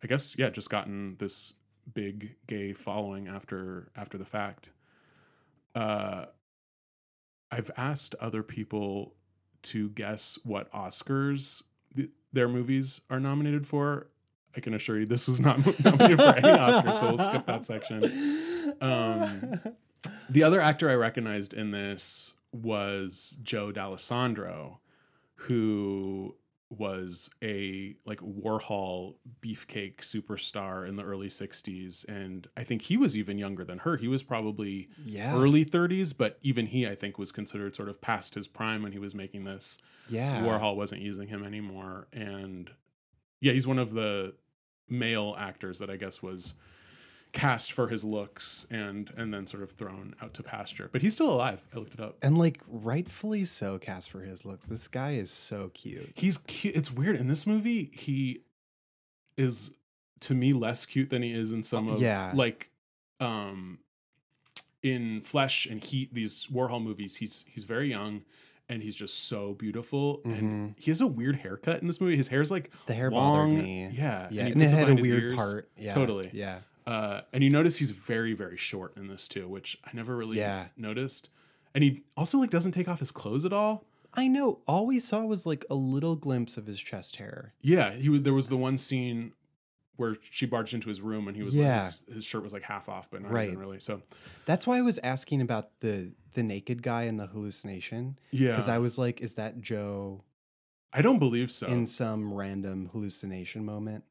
I 0.02 0.06
guess, 0.06 0.36
yeah, 0.38 0.50
just 0.50 0.70
gotten 0.70 1.16
this 1.18 1.54
big 1.94 2.34
gay 2.46 2.72
following 2.72 3.28
after 3.28 3.90
after 3.96 4.18
the 4.18 4.24
fact. 4.24 4.70
Uh, 5.74 6.26
I've 7.50 7.70
asked 7.76 8.14
other 8.16 8.42
people 8.42 9.14
to 9.62 9.88
guess 9.90 10.38
what 10.44 10.70
Oscars 10.72 11.62
th- 11.94 12.10
their 12.32 12.48
movies 12.48 13.00
are 13.10 13.20
nominated 13.20 13.66
for. 13.66 14.08
I 14.56 14.60
can 14.60 14.74
assure 14.74 14.98
you 14.98 15.06
this 15.06 15.28
was 15.28 15.38
not 15.40 15.58
nominated 15.84 16.18
for 16.18 16.34
any 16.36 16.48
Oscar, 16.58 16.92
so 16.92 17.08
we'll 17.08 17.18
skip 17.18 17.46
that 17.46 17.64
section. 17.66 18.02
Um, 18.80 19.60
The 20.30 20.42
other 20.44 20.60
actor 20.60 20.88
I 20.90 20.94
recognized 20.94 21.52
in 21.52 21.70
this 21.72 22.34
was 22.52 23.36
Joe 23.42 23.72
Dallesandro, 23.72 24.78
who 25.36 26.34
was 26.68 27.30
a 27.44 27.94
like 28.04 28.18
Warhol 28.18 29.14
beefcake 29.40 29.98
superstar 29.98 30.86
in 30.86 30.96
the 30.96 31.04
early 31.04 31.28
60s 31.28 32.04
and 32.08 32.48
I 32.56 32.64
think 32.64 32.82
he 32.82 32.96
was 32.96 33.16
even 33.16 33.38
younger 33.38 33.64
than 33.64 33.78
her. 33.78 33.96
He 33.96 34.08
was 34.08 34.24
probably 34.24 34.88
yeah. 35.04 35.36
early 35.36 35.64
30s, 35.64 36.16
but 36.16 36.38
even 36.42 36.66
he 36.66 36.86
I 36.86 36.96
think 36.96 37.18
was 37.18 37.30
considered 37.30 37.76
sort 37.76 37.88
of 37.88 38.00
past 38.00 38.34
his 38.34 38.48
prime 38.48 38.82
when 38.82 38.92
he 38.92 38.98
was 38.98 39.14
making 39.14 39.44
this. 39.44 39.78
Yeah. 40.08 40.42
Warhol 40.42 40.74
wasn't 40.74 41.02
using 41.02 41.28
him 41.28 41.44
anymore 41.44 42.08
and 42.12 42.70
yeah, 43.40 43.52
he's 43.52 43.66
one 43.66 43.78
of 43.78 43.92
the 43.92 44.34
male 44.88 45.36
actors 45.38 45.78
that 45.78 45.90
I 45.90 45.96
guess 45.96 46.20
was 46.20 46.54
cast 47.36 47.72
for 47.72 47.88
his 47.88 48.02
looks 48.04 48.66
and 48.70 49.12
and 49.16 49.32
then 49.32 49.46
sort 49.46 49.62
of 49.62 49.70
thrown 49.72 50.14
out 50.22 50.34
to 50.34 50.42
pasture. 50.42 50.88
But 50.90 51.02
he's 51.02 51.14
still 51.14 51.30
alive. 51.30 51.66
I 51.74 51.78
looked 51.78 51.94
it 51.94 52.00
up. 52.00 52.16
And 52.22 52.36
like 52.38 52.60
rightfully 52.66 53.44
so 53.44 53.78
cast 53.78 54.10
for 54.10 54.20
his 54.20 54.44
looks. 54.44 54.66
This 54.66 54.88
guy 54.88 55.12
is 55.12 55.30
so 55.30 55.70
cute. 55.74 56.10
He's 56.14 56.38
cute. 56.38 56.74
It's 56.74 56.90
weird 56.90 57.16
in 57.16 57.28
this 57.28 57.46
movie. 57.46 57.90
He 57.94 58.40
is 59.36 59.74
to 60.20 60.34
me 60.34 60.52
less 60.52 60.86
cute 60.86 61.10
than 61.10 61.22
he 61.22 61.32
is 61.32 61.52
in 61.52 61.62
some 61.62 61.88
of 61.88 62.00
Yeah. 62.00 62.32
like 62.34 62.70
um 63.20 63.78
in 64.82 65.20
Flesh 65.20 65.66
and 65.66 65.82
Heat 65.82 66.14
these 66.14 66.46
Warhol 66.52 66.82
movies. 66.82 67.16
He's 67.16 67.44
he's 67.48 67.64
very 67.64 67.90
young 67.90 68.22
and 68.68 68.82
he's 68.82 68.96
just 68.96 69.28
so 69.28 69.52
beautiful 69.54 70.20
and 70.24 70.74
he 70.78 70.90
has 70.90 71.00
a 71.00 71.06
weird 71.06 71.36
haircut 71.36 71.80
in 71.80 71.86
this 71.86 72.00
movie. 72.00 72.16
His 72.16 72.28
hair's 72.28 72.50
like 72.50 72.70
The 72.86 72.94
hair 72.94 73.10
long, 73.10 73.50
bothered 73.50 73.64
me. 73.64 73.88
Yeah, 73.92 74.28
Yeah. 74.30 74.46
he 74.46 74.52
And, 74.52 74.62
it 74.62 74.70
had 74.70 74.88
a 74.88 74.94
weird 74.94 75.22
ears. 75.22 75.36
part. 75.36 75.68
Yeah. 75.78 75.92
Totally. 75.94 76.30
Yeah. 76.32 76.60
Uh, 76.86 77.22
and 77.32 77.42
you 77.42 77.50
notice 77.50 77.78
he's 77.78 77.90
very, 77.90 78.32
very 78.32 78.56
short 78.56 78.96
in 78.96 79.08
this 79.08 79.26
too, 79.26 79.48
which 79.48 79.76
I 79.84 79.90
never 79.92 80.16
really 80.16 80.38
Yeah. 80.38 80.66
noticed. 80.76 81.30
And 81.74 81.82
he 81.82 82.04
also 82.16 82.38
like 82.38 82.50
doesn't 82.50 82.72
take 82.72 82.88
off 82.88 83.00
his 83.00 83.10
clothes 83.10 83.44
at 83.44 83.52
all. 83.52 83.84
I 84.14 84.28
know. 84.28 84.60
All 84.66 84.86
we 84.86 84.98
saw 85.00 85.20
was 85.26 85.44
like 85.46 85.64
a 85.68 85.74
little 85.74 86.16
glimpse 86.16 86.56
of 86.56 86.66
his 86.66 86.80
chest 86.80 87.16
hair. 87.16 87.52
Yeah, 87.60 87.92
he 87.92 88.08
was. 88.08 88.22
There 88.22 88.32
was 88.32 88.48
the 88.48 88.56
one 88.56 88.78
scene 88.78 89.32
where 89.96 90.16
she 90.30 90.46
barged 90.46 90.74
into 90.74 90.88
his 90.88 91.00
room 91.00 91.26
and 91.28 91.36
he 91.36 91.42
was 91.42 91.56
Yeah. 91.56 91.74
like 91.74 91.82
his, 91.82 92.02
his 92.14 92.24
shirt 92.24 92.42
was 92.42 92.52
like 92.52 92.62
half 92.62 92.88
off, 92.88 93.10
but 93.10 93.20
not 93.22 93.32
Right. 93.32 93.48
even 93.48 93.58
really. 93.58 93.80
So 93.80 94.02
That's 94.46 94.66
why 94.66 94.78
I 94.78 94.82
was 94.82 94.98
asking 94.98 95.40
about 95.42 95.80
the 95.80 96.12
the 96.34 96.42
naked 96.42 96.82
guy 96.82 97.04
in 97.04 97.16
the 97.16 97.26
hallucination. 97.26 98.18
yeah, 98.30 98.50
Because 98.50 98.68
I 98.68 98.76
was 98.78 98.96
like, 98.98 99.20
is 99.22 99.34
that 99.34 99.60
Joe 99.60 100.22
I 100.92 101.00
don't 101.02 101.18
believe 101.18 101.50
so. 101.50 101.66
in 101.66 101.84
some 101.86 102.32
random 102.32 102.90
hallucination 102.92 103.64
moment? 103.64 104.04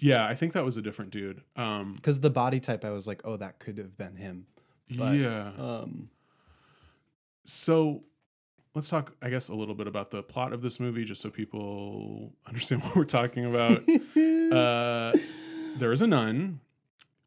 Yeah, 0.00 0.26
I 0.26 0.34
think 0.34 0.52
that 0.54 0.64
was 0.64 0.76
a 0.76 0.82
different 0.82 1.10
dude. 1.12 1.42
Um, 1.56 1.94
Because 1.94 2.20
the 2.20 2.30
body 2.30 2.58
type, 2.60 2.84
I 2.84 2.90
was 2.90 3.06
like, 3.06 3.20
oh, 3.24 3.36
that 3.36 3.58
could 3.58 3.78
have 3.78 3.96
been 3.96 4.16
him. 4.16 4.46
But, 4.90 5.16
yeah. 5.16 5.52
Um, 5.58 6.10
So 7.44 8.02
let's 8.74 8.88
talk, 8.88 9.14
I 9.22 9.30
guess, 9.30 9.48
a 9.48 9.54
little 9.54 9.74
bit 9.74 9.86
about 9.86 10.10
the 10.10 10.22
plot 10.22 10.52
of 10.52 10.62
this 10.62 10.80
movie, 10.80 11.04
just 11.04 11.20
so 11.20 11.30
people 11.30 12.32
understand 12.46 12.82
what 12.82 12.96
we're 12.96 13.04
talking 13.04 13.44
about. 13.44 13.78
uh, 14.52 15.12
there 15.76 15.92
is 15.92 16.02
a 16.02 16.06
nun 16.06 16.60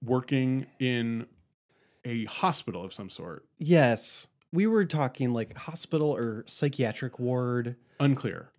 working 0.03 0.65
in 0.79 1.27
a 2.05 2.25
hospital 2.25 2.83
of 2.83 2.93
some 2.93 3.09
sort. 3.09 3.45
yes, 3.57 4.27
we 4.51 4.67
were 4.67 4.85
talking 4.85 5.33
like 5.33 5.57
hospital 5.57 6.15
or 6.15 6.43
psychiatric 6.47 7.17
ward. 7.17 7.75
Unclear. 7.99 8.49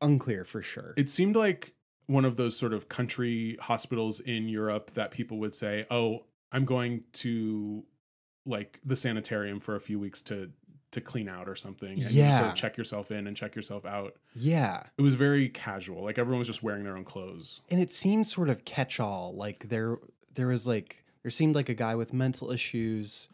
Unclear 0.00 0.44
for 0.44 0.62
sure. 0.62 0.94
It 0.96 1.10
seemed 1.10 1.36
like 1.36 1.74
one 2.06 2.24
of 2.24 2.36
those 2.36 2.56
sort 2.56 2.72
of 2.72 2.88
country 2.88 3.56
hospitals 3.60 4.20
in 4.20 4.48
Europe 4.48 4.92
that 4.92 5.10
people 5.10 5.38
would 5.38 5.54
say, 5.54 5.86
"Oh, 5.90 6.24
I'm 6.50 6.64
going 6.64 7.04
to 7.14 7.84
like 8.44 8.80
the 8.84 8.96
sanitarium 8.96 9.60
for 9.60 9.76
a 9.76 9.80
few 9.80 9.98
weeks 9.98 10.20
to 10.22 10.50
to 10.90 11.00
clean 11.00 11.28
out 11.28 11.48
or 11.48 11.54
something." 11.56 11.88
And 11.90 11.98
you 11.98 12.04
just 12.22 12.36
sort 12.36 12.46
Yeah. 12.46 12.48
of 12.50 12.54
check 12.54 12.76
yourself 12.76 13.10
in 13.10 13.26
and 13.26 13.36
check 13.36 13.54
yourself 13.54 13.86
out. 13.86 14.16
yeah. 14.34 14.84
It 14.98 15.02
was 15.02 15.14
very 15.14 15.48
casual. 15.48 16.02
Like 16.04 16.18
everyone 16.18 16.38
was 16.38 16.48
just 16.48 16.62
wearing 16.62 16.84
their 16.84 16.96
own 16.96 17.04
clothes. 17.04 17.60
and 17.70 17.80
it 17.80 17.90
seemed 17.92 18.26
sort 18.26 18.48
of 18.50 18.64
catch 18.64 18.98
all. 19.00 19.34
Like 19.34 19.68
there, 19.68 19.98
there 20.34 20.48
was 20.48 20.66
like 20.66 21.04
there 21.22 21.30
seemed 21.30 21.54
like 21.54 21.68
a 21.68 21.74
guy 21.74 21.94
with 21.94 22.12
mental 22.12 22.50
issues. 22.50 23.28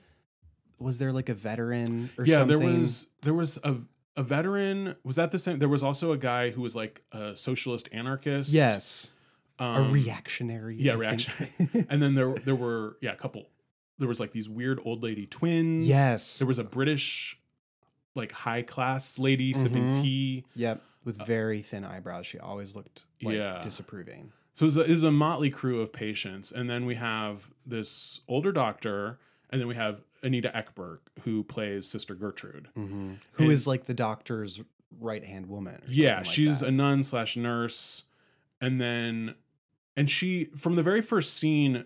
Was 0.78 0.98
there 0.98 1.10
like 1.10 1.28
a 1.28 1.34
veteran 1.34 2.10
or 2.16 2.24
something? 2.24 2.26
yeah, 2.26 2.36
something? 2.38 2.58
there 2.60 2.78
was 2.78 3.06
there 3.22 3.34
was 3.34 3.58
a 3.64 3.76
a 4.18 4.22
veteran. 4.22 4.96
Was 5.04 5.16
that 5.16 5.30
the 5.30 5.38
same? 5.38 5.58
There 5.58 5.68
was 5.68 5.82
also 5.82 6.12
a 6.12 6.18
guy 6.18 6.50
who 6.50 6.60
was 6.60 6.74
like 6.76 7.02
a 7.12 7.34
socialist 7.36 7.88
anarchist. 7.92 8.52
yes, 8.52 9.10
um, 9.58 9.88
a 9.88 9.92
reactionary. 9.92 10.76
Yeah, 10.76 10.96
I 10.96 11.16
think. 11.16 11.28
reaction. 11.60 11.86
and 11.90 12.02
then 12.02 12.14
there 12.14 12.34
there 12.44 12.54
were 12.56 12.96
yeah 13.00 13.12
a 13.12 13.16
couple. 13.16 13.46
There 13.98 14.08
was 14.08 14.20
like 14.20 14.32
these 14.32 14.48
weird 14.48 14.80
old 14.84 15.02
lady 15.02 15.26
twins. 15.26 15.86
Yes. 15.86 16.38
There 16.38 16.46
was 16.48 16.58
a 16.58 16.64
British 16.64 17.38
like 18.14 18.32
high 18.32 18.62
class 18.62 19.18
lady 19.18 19.52
sipping 19.52 19.90
Mhm. 19.90 20.02
tea. 20.02 20.44
Yep. 20.54 20.82
With 21.04 21.24
very 21.26 21.62
thin 21.62 21.84
eyebrows. 21.84 22.26
She 22.26 22.38
always 22.38 22.76
looked 22.76 23.04
like 23.22 23.36
Yeah. 23.36 23.60
disapproving. 23.62 24.32
So 24.54 24.66
it's 24.66 24.76
a, 24.76 24.80
it's 24.82 25.02
a 25.04 25.12
motley 25.12 25.50
crew 25.50 25.80
of 25.80 25.92
patients, 25.92 26.50
and 26.52 26.68
then 26.68 26.84
we 26.84 26.96
have 26.96 27.50
this 27.64 28.20
older 28.28 28.50
doctor, 28.52 29.18
and 29.50 29.60
then 29.60 29.68
we 29.68 29.76
have 29.76 30.02
Anita 30.22 30.50
Ekberg 30.54 30.98
who 31.22 31.42
plays 31.44 31.88
Sister 31.88 32.14
Gertrude. 32.14 32.68
hmm 32.74 33.14
Who 33.32 33.44
And- 33.44 33.52
is 33.52 33.66
like 33.66 33.84
the 33.84 33.94
doctor's 33.94 34.62
right 35.00 35.24
hand 35.24 35.46
woman. 35.46 35.82
Yeah, 35.86 36.18
like 36.18 36.26
she's 36.26 36.60
that. 36.60 36.68
a 36.68 36.70
nun 36.72 37.02
slash 37.02 37.36
nurse, 37.36 38.04
and 38.60 38.80
then 38.80 39.34
and 39.96 40.08
she 40.10 40.44
from 40.56 40.76
the 40.76 40.82
very 40.82 41.00
first 41.02 41.34
scene, 41.34 41.84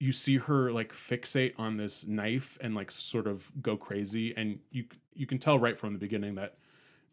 you 0.00 0.12
see 0.12 0.38
her 0.38 0.72
like 0.72 0.92
fixate 0.92 1.52
on 1.58 1.76
this 1.76 2.06
knife 2.06 2.58
and 2.60 2.74
like 2.74 2.90
sort 2.90 3.26
of 3.26 3.50
go 3.62 3.76
crazy, 3.76 4.34
and 4.36 4.58
you 4.70 4.84
you 5.14 5.26
can 5.26 5.38
tell 5.38 5.58
right 5.58 5.78
from 5.78 5.92
the 5.92 5.98
beginning 5.98 6.34
that 6.36 6.56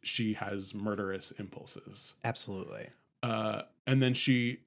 she 0.02 0.34
has 0.34 0.74
murderous 0.74 1.32
impulses. 1.32 2.14
absolutely. 2.24 2.88
Uh, 3.22 3.64
and 3.86 4.02
then 4.02 4.14
she 4.14 4.60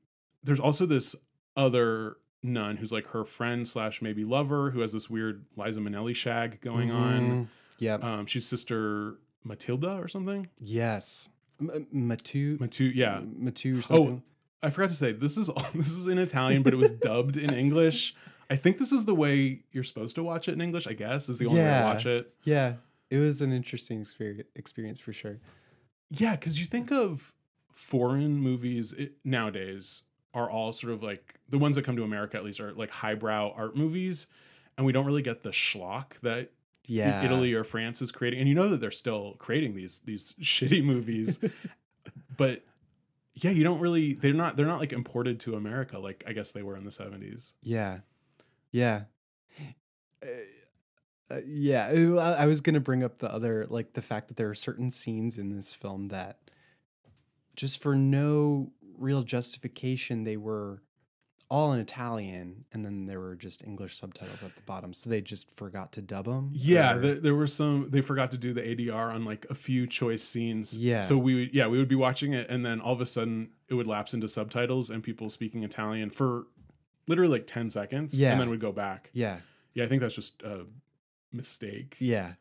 there's 0.44 0.60
also 0.60 0.84
this 0.86 1.16
other 1.56 2.16
nun 2.42 2.76
who's 2.78 2.92
like 2.92 3.06
her 3.08 3.24
friend 3.24 3.66
slash 3.68 4.02
maybe 4.02 4.24
lover 4.24 4.70
who 4.70 4.80
has 4.80 4.92
this 4.92 5.08
weird 5.08 5.44
Liza 5.56 5.80
Minnelli 5.80 6.14
shag 6.14 6.60
going 6.60 6.90
on. 6.90 7.20
Mhm. 7.30 7.46
Yep. 7.78 8.04
Um, 8.04 8.26
she's 8.26 8.46
sister 8.46 9.18
Matilda 9.44 9.92
or 9.96 10.08
something. 10.08 10.48
yes. 10.60 11.28
M- 11.60 11.86
Matu. 11.94 12.58
Matu, 12.58 12.92
yeah. 12.94 13.20
Matu 13.20 13.78
or 13.78 13.82
something. 13.82 14.22
Oh, 14.24 14.66
I 14.66 14.70
forgot 14.70 14.90
to 14.90 14.96
say 14.96 15.12
this 15.12 15.36
is 15.36 15.48
all, 15.48 15.64
this 15.74 15.92
is 15.92 16.06
in 16.08 16.18
Italian, 16.18 16.62
but 16.62 16.72
it 16.72 16.76
was 16.76 16.90
dubbed 16.90 17.36
in 17.36 17.52
English. 17.54 18.14
I 18.50 18.56
think 18.56 18.78
this 18.78 18.90
is 18.92 19.04
the 19.04 19.14
way 19.14 19.62
you're 19.70 19.84
supposed 19.84 20.14
to 20.16 20.22
watch 20.24 20.48
it 20.48 20.52
in 20.52 20.60
English. 20.60 20.86
I 20.88 20.92
guess 20.94 21.28
is 21.28 21.38
the 21.38 21.46
only 21.46 21.60
way 21.60 21.66
to 21.78 21.84
watch 21.84 22.06
it. 22.06 22.34
Yeah. 22.44 22.74
It 23.10 23.18
was 23.18 23.40
an 23.42 23.52
interesting 23.52 24.00
experience, 24.00 24.48
experience 24.56 24.98
for 24.98 25.12
sure. 25.12 25.38
Yeah, 26.10 26.32
because 26.36 26.58
you 26.58 26.66
think 26.66 26.90
of 26.90 27.32
foreign 27.74 28.38
movies 28.38 28.92
it, 28.92 29.12
nowadays 29.24 30.02
are 30.34 30.50
all 30.50 30.72
sort 30.72 30.92
of 30.92 31.02
like 31.02 31.34
the 31.48 31.58
ones 31.58 31.76
that 31.76 31.84
come 31.84 31.96
to 31.96 32.04
America 32.04 32.36
at 32.36 32.44
least 32.44 32.60
are 32.60 32.72
like 32.72 32.90
highbrow 32.90 33.52
art 33.56 33.76
movies, 33.76 34.26
and 34.76 34.86
we 34.86 34.92
don't 34.92 35.04
really 35.06 35.22
get 35.22 35.42
the 35.42 35.50
schlock 35.50 36.18
that 36.20 36.50
Yeah. 36.86 37.22
Italy 37.22 37.52
or 37.54 37.64
France 37.64 38.00
is 38.02 38.10
creating. 38.10 38.40
And 38.40 38.48
you 38.48 38.54
know 38.54 38.68
that 38.70 38.80
they're 38.80 38.90
still 38.90 39.34
creating 39.38 39.74
these 39.74 40.00
these 40.00 40.32
shitty 40.40 40.82
movies, 40.84 41.42
but 42.36 42.64
yeah, 43.34 43.50
you 43.50 43.64
don't 43.64 43.80
really 43.80 44.14
they're 44.14 44.32
not 44.32 44.56
they're 44.56 44.66
not 44.66 44.80
like 44.80 44.92
imported 44.92 45.40
to 45.40 45.54
America 45.56 45.98
like 45.98 46.22
I 46.26 46.32
guess 46.32 46.52
they 46.52 46.62
were 46.62 46.76
in 46.76 46.84
the 46.84 46.90
seventies. 46.92 47.52
Yeah. 47.62 47.98
Yeah. 48.70 49.02
Uh, 50.22 50.26
uh, 51.30 51.40
yeah, 51.46 51.86
I 51.86 52.42
I 52.42 52.46
was 52.46 52.60
gonna 52.60 52.80
bring 52.80 53.02
up 53.02 53.18
the 53.18 53.32
other, 53.32 53.66
like 53.68 53.94
the 53.94 54.02
fact 54.02 54.28
that 54.28 54.36
there 54.36 54.48
are 54.50 54.54
certain 54.54 54.90
scenes 54.90 55.38
in 55.38 55.54
this 55.54 55.72
film 55.72 56.08
that, 56.08 56.38
just 57.56 57.80
for 57.80 57.94
no 57.96 58.70
real 58.98 59.22
justification, 59.22 60.24
they 60.24 60.36
were 60.36 60.82
all 61.50 61.72
in 61.74 61.80
Italian, 61.80 62.64
and 62.72 62.82
then 62.82 63.04
there 63.04 63.20
were 63.20 63.34
just 63.36 63.62
English 63.62 63.98
subtitles 63.98 64.42
at 64.42 64.54
the 64.54 64.62
bottom, 64.62 64.94
so 64.94 65.10
they 65.10 65.20
just 65.20 65.54
forgot 65.54 65.92
to 65.92 66.00
dub 66.00 66.24
them. 66.24 66.48
Yeah, 66.54 66.94
the, 66.96 67.14
there 67.14 67.34
were 67.34 67.46
some. 67.46 67.88
They 67.90 68.00
forgot 68.00 68.30
to 68.32 68.38
do 68.38 68.54
the 68.54 68.62
ADR 68.62 69.12
on 69.12 69.26
like 69.26 69.44
a 69.50 69.54
few 69.54 69.86
choice 69.86 70.24
scenes. 70.24 70.74
Yeah. 70.76 71.00
So 71.00 71.18
we 71.18 71.34
would, 71.34 71.54
yeah, 71.54 71.66
we 71.66 71.76
would 71.76 71.88
be 71.88 71.94
watching 71.94 72.32
it, 72.32 72.48
and 72.48 72.64
then 72.64 72.80
all 72.80 72.94
of 72.94 73.00
a 73.02 73.06
sudden 73.06 73.50
it 73.68 73.74
would 73.74 73.86
lapse 73.86 74.14
into 74.14 74.28
subtitles 74.28 74.88
and 74.88 75.02
people 75.02 75.28
speaking 75.28 75.62
Italian 75.62 76.08
for 76.08 76.46
literally 77.06 77.32
like 77.32 77.46
ten 77.46 77.68
seconds. 77.68 78.18
Yeah. 78.18 78.32
And 78.32 78.40
then 78.40 78.48
we'd 78.48 78.60
go 78.60 78.72
back. 78.72 79.10
yeah, 79.12 79.38
Yeah, 79.74 79.84
I 79.84 79.88
think 79.88 80.00
that's 80.00 80.14
just 80.16 80.42
a 80.42 80.64
mistake. 81.32 81.96
yeah, 81.98 82.32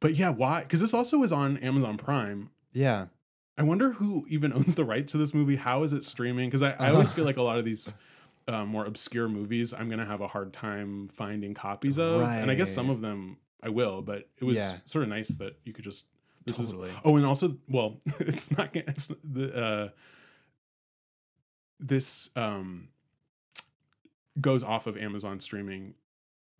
But 0.00 0.16
yeah, 0.16 0.30
why? 0.30 0.62
Because 0.62 0.80
this 0.80 0.94
also 0.94 1.22
is 1.22 1.32
on 1.32 1.56
Amazon 1.58 1.96
Prime. 1.98 2.50
yeah. 2.72 3.06
I 3.58 3.62
wonder 3.64 3.92
who 3.92 4.24
even 4.28 4.52
owns 4.56 4.74
the 4.74 4.84
right 4.84 5.06
to 5.08 5.18
this 5.18 5.34
movie. 5.34 5.56
How 5.56 5.82
is 5.82 5.92
it 5.92 6.04
streaming? 6.04 6.48
Because 6.48 6.62
I, 6.62 6.70
I 6.72 6.90
always 6.90 7.12
feel 7.12 7.24
like 7.24 7.36
a 7.36 7.42
lot 7.42 7.58
of 7.58 7.64
these 7.64 7.92
uh, 8.48 8.64
more 8.64 8.84
obscure 8.86 9.28
movies, 9.28 9.72
I'm 9.72 9.88
gonna 9.88 10.06
have 10.06 10.20
a 10.20 10.28
hard 10.28 10.52
time 10.52 11.08
finding 11.08 11.54
copies 11.54 11.98
of, 11.98 12.22
and 12.22 12.50
I 12.50 12.54
guess 12.54 12.72
some 12.72 12.90
of 12.90 13.00
them 13.00 13.36
I 13.62 13.68
will. 13.68 14.02
But 14.02 14.28
it 14.38 14.44
was 14.44 14.56
Yeah. 14.58 14.78
sort 14.84 15.02
of 15.04 15.08
nice 15.10 15.28
that 15.36 15.58
you 15.64 15.72
could 15.72 15.84
just 15.84 16.06
this 16.44 16.56
Totally. 16.56 16.90
is 16.90 16.96
oh, 17.04 17.16
and 17.16 17.24
also 17.24 17.56
well, 17.68 17.98
it's 18.20 18.56
not 18.56 18.74
it's 18.74 19.12
the 19.22 19.54
uh, 19.56 19.88
this 21.78 22.30
um 22.36 22.88
goes 24.40 24.62
off 24.62 24.86
of 24.86 24.96
Amazon 24.96 25.40
streaming. 25.40 25.94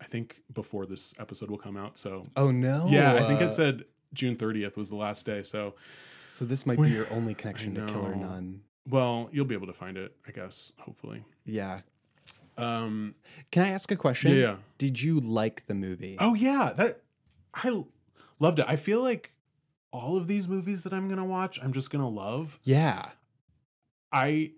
I 0.01 0.05
think 0.05 0.41
before 0.53 0.85
this 0.85 1.13
episode 1.19 1.49
will 1.49 1.57
come 1.57 1.77
out. 1.77 1.97
So 1.97 2.25
Oh 2.35 2.51
no. 2.51 2.87
yeah, 2.89 3.13
I 3.13 3.27
think 3.27 3.41
it 3.41 3.53
said 3.53 3.85
June 4.13 4.35
30th 4.35 4.75
was 4.77 4.89
the 4.89 4.97
last 4.97 5.25
day. 5.25 5.43
So 5.43 5.75
So 6.33 6.45
this 6.45 6.65
might 6.65 6.81
be 6.81 6.89
your 6.89 7.05
only 7.11 7.35
connection 7.35 7.75
to 7.75 7.85
Killer. 7.85 8.15
Nun. 8.15 8.61
well, 8.89 9.29
you'll 9.31 9.45
be 9.45 9.53
able 9.53 9.67
to 9.67 9.73
find 9.73 9.97
it, 9.97 10.15
I 10.27 10.31
guess. 10.31 10.73
Hopefully. 10.79 11.23
Yeah. 11.45 11.81
Um. 12.57 13.13
Can 13.51 13.63
I 13.63 13.69
ask 13.69 13.91
a 13.91 13.95
question? 13.95 14.31
Yeah. 14.31 14.37
yeah. 14.37 14.55
Did 14.79 14.99
you 14.99 15.19
like 15.19 15.67
the 15.67 15.75
movie? 15.75 16.17
Oh 16.19 16.33
yeah, 16.33 16.73
that 16.75 17.01
I 17.53 17.83
loved 18.39 18.57
it. 18.57 18.65
I 18.67 18.77
feel 18.77 19.03
like 19.03 19.31
all 19.91 20.17
of 20.17 20.27
these 20.27 20.47
movies 20.47 20.83
that 20.85 20.93
I'm 20.93 21.07
gonna 21.07 21.23
watch, 21.23 21.59
I'm 21.61 21.71
just 21.71 21.91
gonna 21.91 22.09
love. 22.09 22.59
yeah. 22.63 23.09
I 24.11 24.53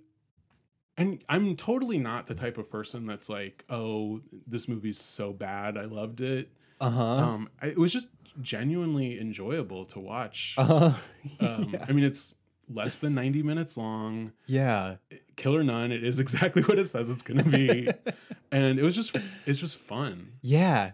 and 0.97 1.23
I'm 1.27 1.57
totally 1.57 1.97
not 1.97 2.27
the 2.27 2.35
type 2.35 2.57
of 2.57 2.69
person 2.69 3.05
that's 3.05 3.27
like, 3.27 3.65
oh, 3.69 4.21
this 4.47 4.69
movie's 4.69 4.99
so 4.99 5.33
bad, 5.33 5.77
I 5.77 5.85
loved 5.85 6.21
it. 6.21 6.51
Uh 6.79 6.89
huh. 6.89 7.03
Um, 7.03 7.49
I, 7.61 7.67
it 7.67 7.77
was 7.77 7.91
just 7.91 8.09
genuinely 8.41 9.19
enjoyable 9.19 9.85
to 9.85 9.99
watch. 9.99 10.55
Uh, 10.59 10.93
Um, 11.39 11.69
yeah. 11.73 11.85
I 11.87 11.91
mean, 11.91 12.03
it's 12.03 12.35
less 12.69 12.99
than 12.99 13.13
90 13.15 13.43
minutes 13.43 13.77
long. 13.77 14.31
yeah. 14.47 14.95
Killer 15.35 15.63
Nun. 15.63 15.91
It 15.91 16.03
is 16.03 16.19
exactly 16.25 16.61
what 16.63 16.79
it 16.79 16.87
says 16.87 17.09
it's 17.09 17.21
gonna 17.23 17.43
be, 17.43 17.87
and 18.51 18.79
it 18.79 18.83
was 18.83 18.95
just 18.95 19.15
it's 19.45 19.59
just 19.59 19.77
fun. 19.77 20.33
Yeah. 20.41 20.91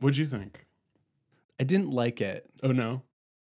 What'd 0.00 0.16
you 0.16 0.26
think? 0.26 0.66
I 1.60 1.64
didn't 1.64 1.90
like 1.90 2.20
it, 2.20 2.50
Oh 2.62 2.72
no. 2.72 3.02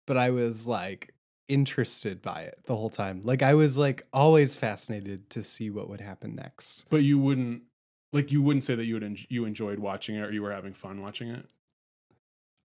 but 0.07 0.17
I 0.17 0.31
was 0.31 0.67
like 0.67 1.13
interested 1.49 2.21
by 2.21 2.41
it 2.43 2.55
the 2.65 2.75
whole 2.75 2.89
time. 2.89 3.21
Like 3.23 3.43
I 3.43 3.53
was 3.53 3.77
like 3.77 4.07
always 4.13 4.55
fascinated 4.55 5.29
to 5.31 5.43
see 5.43 5.69
what 5.69 5.89
would 5.89 6.01
happen 6.01 6.33
next. 6.35 6.85
But 6.89 7.03
you 7.03 7.19
wouldn't 7.19 7.63
like 8.13 8.31
you 8.31 8.41
wouldn't 8.41 8.63
say 8.63 8.73
that 8.75 8.85
you 8.85 8.93
would 8.95 9.03
en- 9.03 9.17
you 9.29 9.45
enjoyed 9.45 9.79
watching 9.79 10.15
it 10.15 10.21
or 10.21 10.31
you 10.31 10.41
were 10.41 10.51
having 10.53 10.73
fun 10.73 11.01
watching 11.01 11.29
it. 11.29 11.45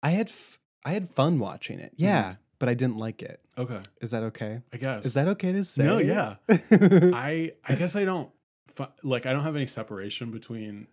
I 0.04 0.10
had 0.10 0.28
f- 0.28 0.60
I 0.84 0.92
had 0.92 1.10
fun 1.10 1.38
watching 1.38 1.80
it. 1.80 1.94
Yeah, 1.96 2.22
mm-hmm. 2.22 2.32
but 2.58 2.68
I 2.68 2.74
didn't 2.74 2.98
like 2.98 3.22
it. 3.22 3.40
Okay, 3.56 3.80
Is 4.00 4.10
that 4.10 4.22
okay? 4.24 4.60
I 4.72 4.76
guess. 4.76 5.06
Is 5.06 5.14
that 5.14 5.26
okay 5.28 5.52
to 5.52 5.64
say? 5.64 5.84
No, 5.84 5.98
yeah. 5.98 6.36
I 6.48 7.52
I 7.64 7.74
guess 7.74 7.96
I 7.96 8.04
don't 8.04 8.30
like 9.02 9.26
I 9.26 9.32
don't 9.32 9.44
have 9.44 9.56
any 9.56 9.66
separation 9.66 10.30
between 10.30 10.88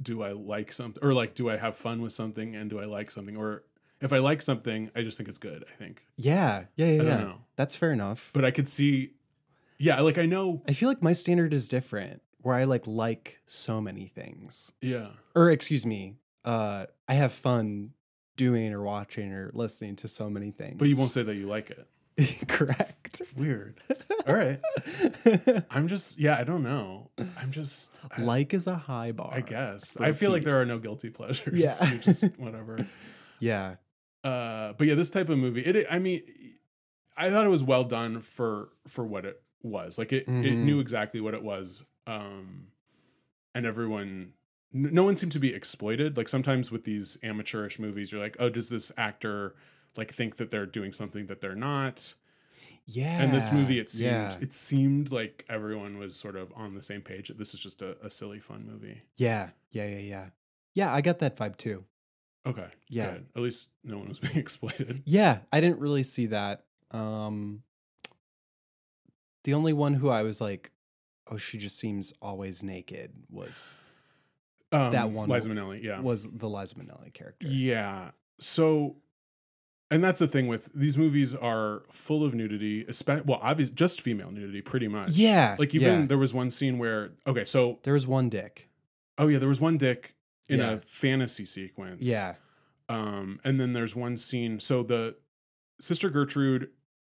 do 0.00 0.22
I 0.22 0.32
like 0.32 0.72
something 0.72 1.02
or 1.02 1.12
like 1.12 1.34
do 1.34 1.50
I 1.50 1.56
have 1.56 1.76
fun 1.76 2.00
with 2.00 2.12
something 2.12 2.54
and 2.54 2.70
do 2.70 2.78
I 2.78 2.84
like 2.84 3.10
something 3.10 3.36
or 3.36 3.64
if 4.00 4.12
I 4.12 4.18
like 4.18 4.42
something 4.42 4.90
I 4.94 5.02
just 5.02 5.16
think 5.18 5.28
it's 5.28 5.38
good. 5.38 5.64
I 5.68 5.74
think, 5.74 6.02
yeah, 6.16 6.64
yeah, 6.76 6.86
yeah. 6.86 7.02
Yeah. 7.02 7.20
know. 7.20 7.34
That's 7.56 7.76
fair 7.76 7.92
enough. 7.92 8.30
but 8.32 8.44
I 8.44 8.50
could 8.50 8.68
see. 8.68 9.12
Yeah, 9.78 10.00
like 10.00 10.18
I 10.18 10.26
know. 10.26 10.62
I 10.66 10.72
feel 10.72 10.88
like 10.88 11.02
my 11.02 11.12
standard 11.12 11.52
is 11.52 11.68
different, 11.68 12.20
where 12.42 12.54
I 12.56 12.64
like 12.64 12.86
like 12.86 13.40
so 13.46 13.80
many 13.80 14.06
things. 14.06 14.72
Yeah, 14.80 15.08
Or 15.36 15.50
excuse 15.50 15.86
me, 15.86 16.16
uh, 16.44 16.86
I 17.08 17.14
have 17.14 17.32
fun 17.32 17.90
doing 18.36 18.72
or 18.72 18.82
watching 18.82 19.32
or 19.32 19.50
listening 19.54 19.96
to 19.96 20.08
so 20.08 20.30
many 20.30 20.50
things. 20.50 20.76
but 20.78 20.88
you 20.88 20.96
won't 20.96 21.10
say 21.10 21.22
that 21.22 21.34
you 21.34 21.46
like 21.48 21.70
it. 21.70 21.86
correct. 22.48 23.22
Weird. 23.36 23.78
All 24.26 24.34
right. 24.34 24.60
I'm 25.70 25.86
just 25.88 26.18
yeah. 26.18 26.36
I 26.38 26.42
don't 26.44 26.62
know. 26.64 27.10
I'm 27.36 27.50
just 27.52 28.00
I- 28.16 28.22
like 28.22 28.54
is 28.54 28.66
a 28.66 28.74
high 28.76 29.12
bar. 29.12 29.30
I 29.32 29.40
guess. 29.40 29.96
I 29.98 30.12
feel 30.12 30.30
like 30.32 30.42
there 30.44 30.60
are 30.60 30.64
no 30.66 30.78
guilty 30.78 31.10
pleasures. 31.10 31.54
Yeah. 31.58 31.92
You 31.92 31.98
just 31.98 32.24
whatever. 32.36 32.78
Yeah. 33.38 33.76
Uh, 34.24 34.72
but 34.72 34.88
yeah, 34.88 34.94
this 34.94 35.10
type 35.10 35.28
of 35.28 35.38
movie. 35.38 35.60
It. 35.60 35.86
I 35.88 36.00
mean, 36.00 36.22
I 37.16 37.30
thought 37.30 37.46
it 37.46 37.50
was 37.50 37.62
well 37.62 37.84
done 37.84 38.20
for 38.20 38.70
for 38.88 39.04
what 39.04 39.24
it 39.24 39.40
was. 39.62 39.96
Like 39.96 40.12
it. 40.12 40.24
It 40.24 40.28
Mhm. 40.28 40.64
knew 40.64 40.80
exactly 40.80 41.20
what 41.20 41.34
it 41.34 41.42
was. 41.44 41.84
Um, 42.08 42.68
and 43.54 43.64
everyone. 43.64 44.32
No 44.72 45.02
one 45.02 45.16
seemed 45.16 45.32
to 45.32 45.38
be 45.38 45.54
exploited. 45.54 46.16
Like 46.16 46.28
sometimes 46.28 46.70
with 46.70 46.84
these 46.84 47.16
amateurish 47.22 47.78
movies, 47.78 48.12
you're 48.12 48.20
like, 48.20 48.36
oh, 48.38 48.48
does 48.50 48.68
this 48.68 48.92
actor 48.98 49.54
like 49.96 50.12
think 50.12 50.36
that 50.36 50.50
they're 50.50 50.66
doing 50.66 50.92
something 50.92 51.26
that 51.26 51.40
they're 51.40 51.54
not? 51.54 52.14
Yeah. 52.90 53.20
and 53.22 53.30
this 53.34 53.52
movie 53.52 53.78
it 53.78 53.90
seemed 53.90 54.10
yeah. 54.10 54.34
it 54.40 54.54
seemed 54.54 55.12
like 55.12 55.44
everyone 55.50 55.98
was 55.98 56.16
sort 56.16 56.36
of 56.36 56.50
on 56.56 56.74
the 56.74 56.80
same 56.80 57.02
page 57.02 57.30
this 57.36 57.52
is 57.52 57.60
just 57.60 57.82
a, 57.82 57.98
a 58.02 58.08
silly 58.08 58.40
fun 58.40 58.64
movie 58.66 59.02
Yeah. 59.16 59.50
Yeah. 59.70 59.84
Yeah. 59.84 59.98
Yeah. 59.98 60.24
Yeah. 60.72 60.94
I 60.94 61.02
got 61.02 61.18
that 61.18 61.36
vibe 61.36 61.58
too. 61.58 61.84
okay 62.46 62.68
Yeah. 62.88 63.10
good. 63.10 63.26
at 63.36 63.42
least 63.42 63.68
no 63.84 63.98
one 63.98 64.08
was 64.08 64.18
being 64.24 64.38
exploited 64.38 65.02
Yeah. 65.04 65.40
I 65.52 65.60
didn't 65.60 65.80
really 65.80 66.02
see 66.02 66.26
that. 66.28 66.64
Um, 66.90 67.62
the 69.44 69.52
only 69.52 69.74
one 69.74 69.92
who 69.92 70.08
I 70.08 70.22
was 70.22 70.40
like, 70.40 70.70
oh, 71.30 71.36
she 71.36 71.58
just 71.58 71.78
seems 71.78 72.14
always 72.22 72.62
naked 72.62 73.12
was 73.30 73.76
um, 74.72 74.92
That 74.92 75.10
one 75.10 75.28
liza 75.28 75.48
minnelli 75.48 75.82
yeah 75.82 76.00
was 76.00 76.28
the 76.30 76.48
Liza 76.48 76.74
Minnelli 76.76 77.12
character. 77.12 77.46
yeah 77.46 78.10
so 78.40 78.96
and 79.90 80.04
that's 80.04 80.18
the 80.20 80.28
thing 80.28 80.48
with 80.48 80.70
these 80.74 80.98
movies 80.98 81.34
are 81.34 81.82
full 81.90 82.22
of 82.24 82.34
nudity 82.34 82.84
especially 82.88 83.24
well 83.26 83.40
obviously 83.42 83.74
just 83.74 84.00
female 84.02 84.30
nudity 84.30 84.60
pretty 84.60 84.88
much 84.88 85.10
Yeah, 85.12 85.56
like 85.58 85.74
even 85.74 86.00
yeah. 86.00 86.06
there 86.06 86.18
was 86.18 86.34
one 86.34 86.50
scene 86.50 86.78
where 86.78 87.12
okay 87.26 87.44
so 87.44 87.78
There 87.84 87.94
was 87.94 88.06
one 88.06 88.28
dick. 88.28 88.68
oh 89.16 89.28
yeah 89.28 89.38
there 89.38 89.48
was 89.48 89.60
one 89.60 89.78
dick 89.78 90.14
in 90.48 90.60
Yeah. 90.60 90.72
a 90.72 90.78
fantasy 90.80 91.46
sequence 91.46 92.06
Yeah. 92.06 92.34
um 92.88 93.40
and 93.44 93.58
then 93.60 93.72
there's 93.72 93.96
one 93.96 94.16
scene 94.16 94.60
so 94.60 94.82
the 94.82 95.16
sister 95.80 96.10
gertrude 96.10 96.70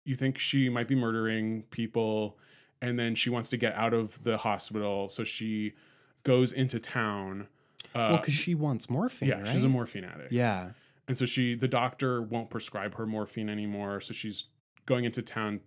you 0.04 0.14
think 0.14 0.38
she 0.38 0.68
might 0.68 0.88
be 0.88 0.94
murdering 0.94 1.62
people 1.70 2.38
and 2.82 2.98
then 2.98 3.14
she 3.14 3.28
wants 3.30 3.48
to 3.50 3.56
get 3.56 3.74
out 3.74 3.92
of 3.94 4.22
the 4.24 4.38
hospital 4.38 5.08
so 5.08 5.24
she 5.24 5.74
goes 6.22 6.52
into 6.52 6.78
town 6.78 7.48
uh, 7.94 7.98
well, 8.12 8.16
because 8.18 8.34
she 8.34 8.54
wants 8.54 8.88
morphine. 8.90 9.28
yeah 9.28 9.38
right? 9.40 9.48
she's 9.48 9.64
a 9.64 9.68
morphine 9.68 10.04
addict 10.04 10.32
Yeah. 10.32 10.70
and 11.08 11.16
so 11.18 11.24
she, 11.26 11.54
the 11.54 11.68
doctor 11.68 12.20
won't 12.22 12.50
prescribe 12.50 12.94
her 12.96 13.06
morphine 13.06 13.48
anymore. 13.48 14.00
So 14.00 14.12
she's 14.12 14.46
going 14.86 15.04
into 15.04 15.22
town 15.22 15.60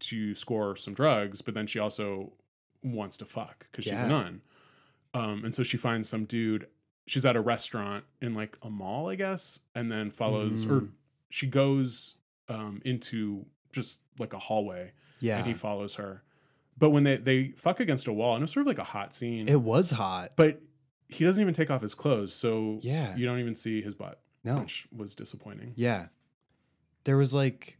to 0.00 0.34
score 0.34 0.76
some 0.76 0.92
drugs, 0.94 1.40
but 1.42 1.54
then 1.54 1.66
she 1.66 1.78
also 1.78 2.32
wants 2.82 3.16
to 3.18 3.24
fuck 3.24 3.66
because 3.70 3.84
she's 3.86 4.00
a 4.02 4.06
nun. 4.08 4.42
Um, 5.14 5.44
and 5.44 5.54
so 5.54 5.62
she 5.62 5.76
finds 5.76 6.08
some 6.08 6.24
dude. 6.24 6.66
She's 7.06 7.24
at 7.24 7.36
a 7.36 7.40
restaurant 7.40 8.04
in 8.20 8.34
like 8.34 8.58
a 8.62 8.68
mall, 8.70 9.08
I 9.08 9.14
guess, 9.14 9.60
and 9.74 9.90
then 9.90 10.10
follows, 10.10 10.64
or 10.66 10.80
Mm. 10.80 10.88
she 11.30 11.46
goes 11.46 12.16
um, 12.48 12.82
into 12.84 13.46
just 13.72 14.00
like 14.18 14.32
a 14.34 14.38
hallway, 14.38 14.92
Yeah. 15.20 15.38
and 15.38 15.46
he 15.46 15.54
follows 15.54 15.94
her. 15.94 16.23
But 16.78 16.90
when 16.90 17.04
they 17.04 17.16
they 17.16 17.48
fuck 17.56 17.80
against 17.80 18.06
a 18.08 18.12
wall, 18.12 18.34
and 18.34 18.42
it's 18.42 18.52
sort 18.52 18.62
of 18.62 18.66
like 18.68 18.78
a 18.78 18.84
hot 18.84 19.14
scene, 19.14 19.48
it 19.48 19.60
was 19.60 19.90
hot. 19.92 20.32
but 20.36 20.60
he 21.08 21.24
doesn't 21.24 21.40
even 21.40 21.54
take 21.54 21.70
off 21.70 21.82
his 21.82 21.94
clothes, 21.94 22.34
so 22.34 22.80
Yeah. 22.82 23.14
you 23.16 23.26
don't 23.26 23.38
even 23.38 23.54
see 23.54 23.80
his 23.82 23.94
butt, 23.94 24.20
No. 24.42 24.56
which 24.56 24.88
was 24.90 25.14
disappointing. 25.14 25.72
Yeah. 25.76 26.06
There 27.04 27.16
was 27.16 27.32
like 27.34 27.78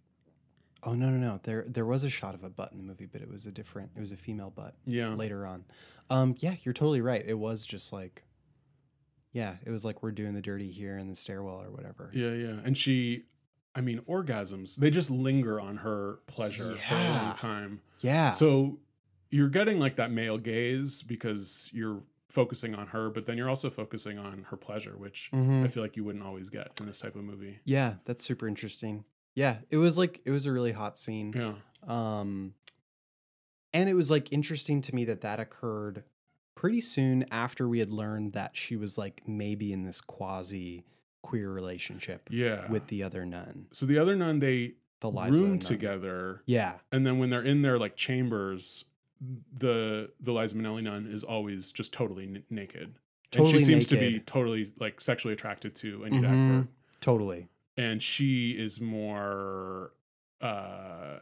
Oh 0.86 0.92
no 0.94 1.08
no 1.10 1.16
no. 1.16 1.40
There 1.42 1.64
there 1.66 1.86
was 1.86 2.04
a 2.04 2.10
shot 2.10 2.34
of 2.34 2.44
a 2.44 2.50
butt 2.50 2.70
in 2.72 2.78
the 2.78 2.84
movie, 2.84 3.06
but 3.06 3.22
it 3.22 3.30
was 3.30 3.46
a 3.46 3.50
different 3.50 3.90
it 3.96 4.00
was 4.00 4.12
a 4.12 4.16
female 4.16 4.50
butt 4.50 4.74
Yeah. 4.86 5.14
later 5.14 5.46
on. 5.46 5.64
Um 6.10 6.34
yeah, 6.38 6.56
you're 6.62 6.74
totally 6.74 7.00
right. 7.00 7.24
It 7.26 7.38
was 7.38 7.64
just 7.64 7.92
like 7.92 8.22
Yeah, 9.32 9.56
it 9.64 9.70
was 9.70 9.84
like 9.84 10.02
we're 10.02 10.12
doing 10.12 10.34
the 10.34 10.42
dirty 10.42 10.70
here 10.70 10.98
in 10.98 11.08
the 11.08 11.16
stairwell 11.16 11.60
or 11.62 11.70
whatever. 11.70 12.10
Yeah, 12.14 12.32
yeah. 12.34 12.60
And 12.64 12.76
she, 12.78 13.24
I 13.74 13.80
mean, 13.80 14.00
orgasms, 14.08 14.76
they 14.76 14.90
just 14.90 15.10
linger 15.10 15.60
on 15.60 15.78
her 15.78 16.20
pleasure 16.26 16.76
for 16.88 16.94
a 16.94 17.08
long 17.08 17.34
time. 17.34 17.80
Yeah. 18.00 18.30
So 18.30 18.78
you're 19.30 19.48
getting 19.48 19.80
like 19.80 19.96
that 19.96 20.12
male 20.12 20.38
gaze 20.38 21.02
because 21.02 21.68
you're 21.72 22.02
focusing 22.30 22.74
on 22.74 22.88
her, 22.88 23.10
but 23.10 23.26
then 23.26 23.36
you're 23.36 23.48
also 23.48 23.70
focusing 23.70 24.18
on 24.18 24.44
her 24.50 24.56
pleasure, 24.56 24.96
which 24.96 25.30
Mhm. 25.32 25.64
I 25.64 25.68
feel 25.68 25.82
like 25.82 25.96
you 25.96 26.04
wouldn't 26.04 26.24
always 26.24 26.48
get 26.50 26.78
in 26.80 26.86
this 26.86 27.00
type 27.00 27.16
of 27.16 27.24
movie. 27.24 27.58
Yeah, 27.64 27.96
that's 28.04 28.24
super 28.24 28.46
interesting. 28.48 29.04
Yeah, 29.34 29.58
it 29.70 29.76
was 29.78 29.98
like 29.98 30.20
it 30.24 30.30
was 30.30 30.46
a 30.46 30.52
really 30.52 30.72
hot 30.72 30.98
scene. 30.98 31.32
Yeah. 31.34 31.54
Um 31.86 32.54
and 33.72 33.88
it 33.88 33.94
was 33.94 34.10
like 34.10 34.32
interesting 34.32 34.80
to 34.82 34.94
me 34.94 35.04
that 35.06 35.20
that 35.22 35.40
occurred 35.40 36.04
pretty 36.54 36.80
soon 36.80 37.24
after 37.32 37.68
we 37.68 37.80
had 37.80 37.90
learned 37.90 38.32
that 38.34 38.56
she 38.56 38.76
was 38.76 38.96
like 38.96 39.22
maybe 39.26 39.72
in 39.72 39.82
this 39.84 40.00
quasi 40.00 40.84
queer 41.24 41.50
relationship 41.50 42.28
Yeah. 42.30 42.70
with 42.70 42.86
the 42.88 43.02
other 43.02 43.24
nun, 43.24 43.66
so 43.72 43.86
the 43.86 43.98
other 43.98 44.14
nun, 44.14 44.38
they 44.40 44.74
the 45.00 45.10
Liza 45.10 45.40
room 45.40 45.50
nun. 45.52 45.58
together. 45.58 46.42
Yeah. 46.46 46.74
And 46.92 47.06
then 47.06 47.18
when 47.18 47.30
they're 47.30 47.42
in 47.42 47.62
their 47.62 47.78
like 47.78 47.96
chambers, 47.96 48.84
the 49.56 50.10
the 50.20 50.32
Liza 50.32 50.54
Minnelli 50.56 50.82
nun 50.82 51.06
is 51.06 51.24
always 51.24 51.72
just 51.72 51.92
totally 51.92 52.24
n- 52.24 52.42
naked. 52.50 52.82
and 52.82 52.94
Totally 53.30 53.58
she 53.58 53.64
seems 53.64 53.86
to 53.88 53.96
be 53.96 54.20
totally 54.20 54.70
like 54.78 55.00
sexually 55.00 55.32
attracted 55.34 55.74
to 55.76 56.04
Anita 56.04 56.28
Mhm. 56.28 56.34
Ekberg. 56.62 56.68
Totally. 57.00 57.48
and 57.76 58.00
she 58.02 58.52
is 58.52 58.80
more 58.80 59.92
uh 60.40 61.18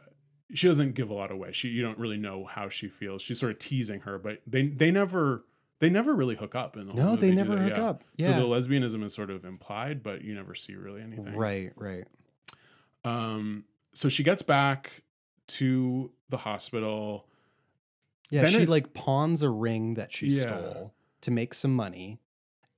she 0.53 0.67
doesn't 0.67 0.93
give 0.93 1.09
a 1.09 1.13
lot 1.13 1.31
away 1.31 1.51
she 1.51 1.69
you 1.69 1.81
don't 1.81 1.97
really 1.97 2.17
know 2.17 2.45
how 2.45 2.69
she 2.69 2.87
feels 2.87 3.21
she's 3.23 3.39
sort 3.39 3.51
of 3.51 3.57
teasing 3.59 4.01
her 4.01 4.17
but 4.19 4.39
they 4.45 4.67
they 4.67 4.91
never 4.91 5.43
they 5.79 5.89
never 5.89 6.13
really 6.13 6.35
hook 6.35 6.55
up 6.55 6.77
in 6.77 6.87
the 6.87 6.93
whole 6.93 7.03
No, 7.11 7.15
they 7.15 7.29
do 7.31 7.35
never 7.35 7.57
hook 7.57 7.77
up. 7.77 8.03
yeah. 8.17 8.27
so 8.27 8.33
the 8.33 8.45
lesbianism 8.47 9.03
is 9.03 9.13
sort 9.13 9.29
of 9.29 9.43
implied 9.45 10.01
but 10.03 10.23
you 10.23 10.33
never 10.35 10.55
see 10.55 10.75
really 10.75 11.01
anything 11.01 11.35
Right, 11.35 11.71
right. 11.75 12.05
um 13.03 13.65
so 13.93 14.09
she 14.09 14.23
gets 14.23 14.41
back 14.41 15.03
to 15.47 16.11
the 16.29 16.37
hospital 16.37 17.27
Yeah, 18.29 18.43
Then 18.43 18.51
she 18.51 18.61
it- 18.63 18.69
like 18.69 18.93
pawns 18.93 19.41
a 19.43 19.49
ring 19.49 19.93
that 19.95 20.11
she 20.13 20.27
Yeah. 20.27 20.41
stole 20.41 20.93
to 21.21 21.31
make 21.31 21.53
some 21.53 21.75
money 21.75 22.19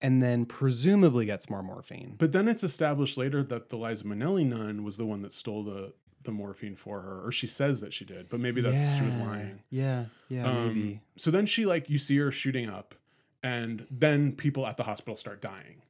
and 0.02 0.22
then 0.22 0.46
presumably 0.46 1.26
gets 1.26 1.50
more 1.50 1.64
morphine. 1.64 2.16
but 2.18 2.32
then 2.32 2.48
it's 2.48 2.64
established 2.64 3.18
later 3.18 3.42
that 3.44 3.70
the 3.70 3.78
Liza 3.78 4.04
Minnelli 4.04 4.46
nun 4.46 4.84
was 4.84 4.98
the 4.98 5.06
one 5.06 5.22
that 5.22 5.34
stole 5.34 5.64
the 5.64 5.94
the 6.26 6.32
morphine 6.32 6.76
for 6.76 7.02
her 7.02 7.26
or 7.26 7.32
she 7.32 7.48
says 7.48 7.82
that 7.82 7.94
she 7.94 8.04
did 8.06 8.28
but 8.30 8.40
maybe 8.40 8.62
that's 8.62 8.96
she 8.98 9.04
was 9.04 9.18
lying 9.18 9.60
Yeah, 9.70 10.06
yeah, 10.30 10.46
Um, 10.50 10.68
maybe. 10.68 11.02
So 11.18 11.32
then 11.32 11.46
she 11.46 11.66
like 11.66 11.90
you 11.90 11.98
see 11.98 12.18
her 12.18 12.32
shooting 12.32 12.70
up, 12.70 12.96
and 13.44 13.86
then 13.90 14.32
people 14.34 14.66
at 14.68 14.76
the 14.78 14.84
hospital 14.84 15.16
start 15.18 15.42
dying. 15.42 15.82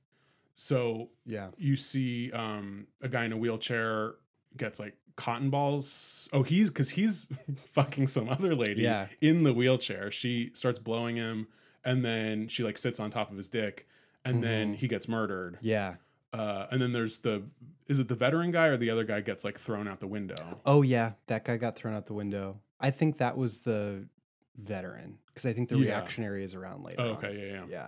So 0.55 1.09
Yeah. 1.25 1.49
you 1.57 1.75
see 1.75 2.31
um, 2.31 2.87
a 3.01 3.09
guy 3.09 3.25
in 3.25 3.33
a 3.33 3.37
wheelchair 3.37 4.15
gets 4.57 4.79
like 4.79 4.95
cotton 5.15 5.49
balls. 5.49 6.29
Oh, 6.33 6.43
he's 6.43 6.69
because 6.69 6.91
he's 6.91 7.29
fucking 7.73 8.07
some 8.07 8.29
other 8.29 8.55
lady 8.55 8.81
Yeah. 8.83 9.07
in 9.21 9.43
the 9.43 9.53
wheelchair. 9.53 10.11
She 10.11 10.51
starts 10.53 10.79
blowing 10.79 11.15
him, 11.17 11.47
and 11.83 12.03
then 12.05 12.47
she 12.47 12.63
like 12.63 12.77
sits 12.77 12.99
on 12.99 13.09
top 13.11 13.31
of 13.31 13.37
his 13.37 13.49
dick, 13.49 13.87
and 14.23 14.43
then 14.43 14.73
Mhm. 14.73 14.77
he 14.77 14.87
gets 14.87 15.07
murdered. 15.07 15.57
Yeah. 15.61 15.95
Uh, 16.39 16.67
and 16.71 16.81
then 16.81 16.91
there's 16.91 17.19
the 17.19 17.43
is 17.87 17.99
it 17.99 18.07
the 18.07 18.15
veteran 18.15 18.51
guy 18.51 18.65
or 18.67 18.77
the 18.77 18.89
other 18.89 19.03
guy 19.03 19.21
gets 19.21 19.43
like 19.45 19.57
thrown 19.57 19.87
out 19.87 19.99
the 19.99 20.07
window? 20.07 20.59
Oh 20.65 20.81
yeah, 20.81 21.11
that 21.27 21.45
guy 21.45 21.57
got 21.57 21.75
thrown 21.75 21.95
out 21.95 22.07
the 22.07 22.13
window. 22.13 22.59
I 22.79 22.91
think 22.91 23.17
that 23.17 23.37
was 23.37 23.61
the 23.61 24.07
veteran 24.57 25.19
because 25.27 25.45
I 25.45 25.53
think 25.53 25.69
the 25.69 25.77
Yeah. 25.77 25.85
reactionary 25.97 26.43
is 26.43 26.53
around 26.53 26.83
later. 26.83 27.01
Oh, 27.01 27.09
on. 27.11 27.17
okay, 27.17 27.51
yeah, 27.51 27.65
yeah. 27.69 27.87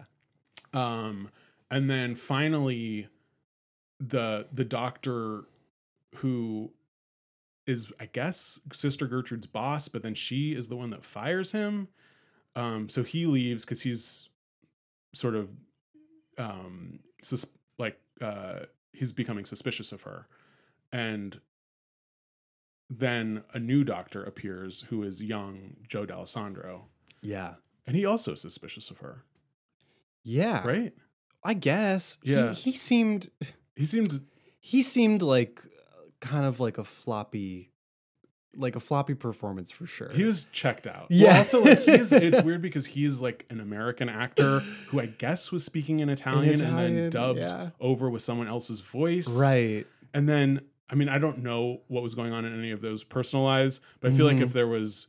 Yeah. 0.73 0.99
um 1.07 1.29
and 1.71 1.89
then 1.89 2.15
finally 2.15 3.07
the 3.99 4.47
the 4.53 4.63
doctor 4.65 5.43
who 6.15 6.71
is 7.65 7.91
i 7.99 8.05
guess 8.05 8.60
sister 8.71 9.07
gertrude's 9.07 9.47
boss 9.47 9.88
but 9.88 10.03
then 10.03 10.13
she 10.13 10.53
is 10.53 10.67
the 10.67 10.75
one 10.75 10.89
that 10.91 11.03
fires 11.03 11.51
him 11.51 11.88
um 12.55 12.88
so 12.89 13.03
he 13.03 13.25
leaves 13.25 13.65
because 13.65 13.81
he's 13.81 14.29
sort 15.13 15.36
of 15.36 15.49
um 16.38 16.99
sus- 17.21 17.51
uh 18.21 18.60
he's 18.93 19.12
becoming 19.12 19.45
suspicious 19.45 19.91
of 19.91 20.01
her 20.03 20.27
and 20.91 21.39
then 22.89 23.43
a 23.53 23.60
new 23.60 23.84
doctor 23.84 24.23
appears 24.23 24.82
who 24.89 25.03
is 25.03 25.21
young 25.21 25.75
joe 25.88 26.06
dallesandro 26.06 26.82
Yeah. 27.21 27.56
and 27.86 27.95
he 27.95 28.06
also 28.06 28.34
is 28.34 28.41
suspicious 28.41 28.89
of 28.89 28.99
her 28.99 29.23
Yeah. 30.23 30.65
right 30.65 30.93
I 31.43 31.53
guess. 31.53 32.17
Yeah. 32.23 32.53
He, 32.53 32.71
he 32.71 32.77
seemed 32.77 33.30
he 33.75 33.86
seemed 33.86 34.21
he 34.60 34.82
seemed 34.82 35.21
like 35.21 35.62
uh, 35.63 36.10
kind 36.19 36.45
of 36.45 36.60
like 36.60 36.77
a 36.77 36.84
floppy 36.84 37.71
like 38.55 38.75
a 38.75 38.79
floppy 38.79 39.13
performance 39.13 39.71
for 39.71 39.86
sure. 39.86 40.10
He 40.10 40.23
was 40.23 40.45
checked 40.45 40.88
out. 40.88 41.07
Yeah. 41.10 41.27
Well, 41.29 41.38
also, 41.38 41.63
like, 41.63 41.79
he's, 41.79 42.12
it's 42.12 42.41
weird 42.43 42.62
because 42.62 42.86
he's 42.88 43.21
like 43.21 43.45
an 43.49 43.60
American 43.60 44.10
actor 44.10 44.60
who 44.88 44.99
I 44.99 45.05
guess 45.07 45.51
was 45.51 45.63
speaking 45.63 45.99
in 45.99 46.10
Italian, 46.10 46.49
and 46.53 46.62
Italian, 46.62 46.95
then 46.95 47.10
dubbed 47.12 47.39
yeah. 47.39 47.69
over 47.79 48.10
with 48.10 48.21
someone 48.23 48.47
else's 48.47 48.79
voice. 48.79 49.39
right. 49.39 49.86
And 50.13 50.27
then, 50.27 50.62
I 50.89 50.95
mean, 50.95 51.10
I 51.10 51.17
don't 51.19 51.39
know 51.43 51.81
what 51.88 52.01
was 52.01 52.15
going 52.15 52.33
on 52.33 52.45
in 52.45 52.57
any 52.57 52.71
of 52.71 52.81
those 52.81 53.03
personal 53.03 53.45
lives, 53.45 53.81
but 53.99 54.12
I 54.12 54.15
feel 54.15 54.25
like 54.25 54.38
Mhm. 54.38 54.43
if 54.43 54.53
there 54.53 54.67
was 54.67 55.07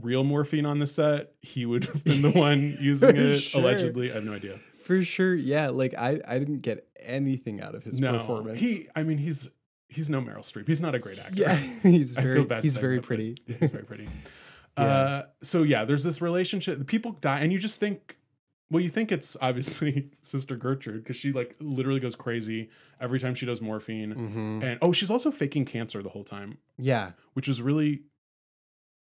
real 0.00 0.24
morphine 0.24 0.66
on 0.66 0.78
the 0.78 0.86
set, 0.86 1.34
he 1.42 1.66
would 1.66 1.84
have 1.84 2.02
been 2.04 2.22
the 2.22 2.30
one 2.34 2.76
using 2.80 3.16
it 3.16 3.36
sure. 3.38 3.60
allegedly. 3.60 4.10
I 4.10 4.14
have 4.14 4.24
no 4.24 4.32
idea. 4.32 4.58
For 4.84 5.02
sure. 5.04 5.34
Yeah, 5.34 5.68
like 5.68 5.94
I 5.96 6.20
I 6.26 6.38
didn't 6.38 6.60
get 6.62 6.88
anything 6.98 7.60
out 7.60 7.74
of 7.76 7.84
his 7.84 8.00
no, 8.00 8.18
performance. 8.18 8.58
he. 8.58 8.88
I 8.96 9.02
mean, 9.04 9.18
he's 9.18 9.48
he's 9.90 10.08
no 10.08 10.20
Meryl 10.20 10.38
Streep. 10.38 10.66
He's 10.66 10.80
not 10.80 10.94
a 10.94 10.98
great 10.98 11.18
actor. 11.18 11.34
yeah, 11.34 11.56
he's 11.82 12.14
very 12.16 12.46
he's 12.62 12.76
very 12.76 12.96
that, 12.96 13.02
pretty. 13.06 13.36
He's 13.46 13.70
very 13.70 13.84
pretty. 13.84 14.08
Yeah. 14.78 14.84
Uh, 14.84 15.22
so 15.42 15.62
yeah, 15.64 15.84
there's 15.84 16.04
this 16.04 16.22
relationship. 16.22 16.78
The 16.78 16.84
people 16.84 17.12
die, 17.20 17.40
and 17.40 17.52
you 17.52 17.58
just 17.58 17.80
think, 17.80 18.16
well, 18.70 18.80
you 18.80 18.88
think 18.88 19.10
it's 19.12 19.36
obviously 19.42 20.10
Sister 20.22 20.56
Gertrude 20.56 21.02
because 21.02 21.16
she 21.16 21.32
like 21.32 21.56
literally 21.60 21.98
goes 22.00 22.14
crazy 22.14 22.70
every 23.00 23.18
time 23.18 23.34
she 23.34 23.44
does 23.44 23.60
morphine, 23.60 24.14
Mhm. 24.14 24.62
and 24.64 24.78
oh, 24.80 24.92
she's 24.92 25.10
also 25.10 25.30
faking 25.32 25.64
cancer 25.66 26.02
the 26.02 26.08
whole 26.10 26.24
time, 26.24 26.58
Yeah. 26.78 27.12
which 27.34 27.48
is 27.48 27.60
really. 27.60 28.02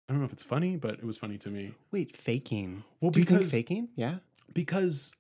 I 0.10 0.14
don't 0.14 0.20
know 0.20 0.26
if 0.26 0.34
it's 0.34 0.44
funny, 0.44 0.76
but 0.76 0.96
it 0.96 1.06
was 1.06 1.18
funny 1.18 1.38
to 1.40 1.50
me. 1.50 1.72
Wait, 1.92 2.16
faking. 2.18 2.84
Well, 3.00 3.10
Do 3.12 3.22
you 3.22 3.26
think 3.26 3.40
because- 3.40 3.54
faking? 3.54 3.88
Yeah. 3.96 4.18
Because 4.54 5.16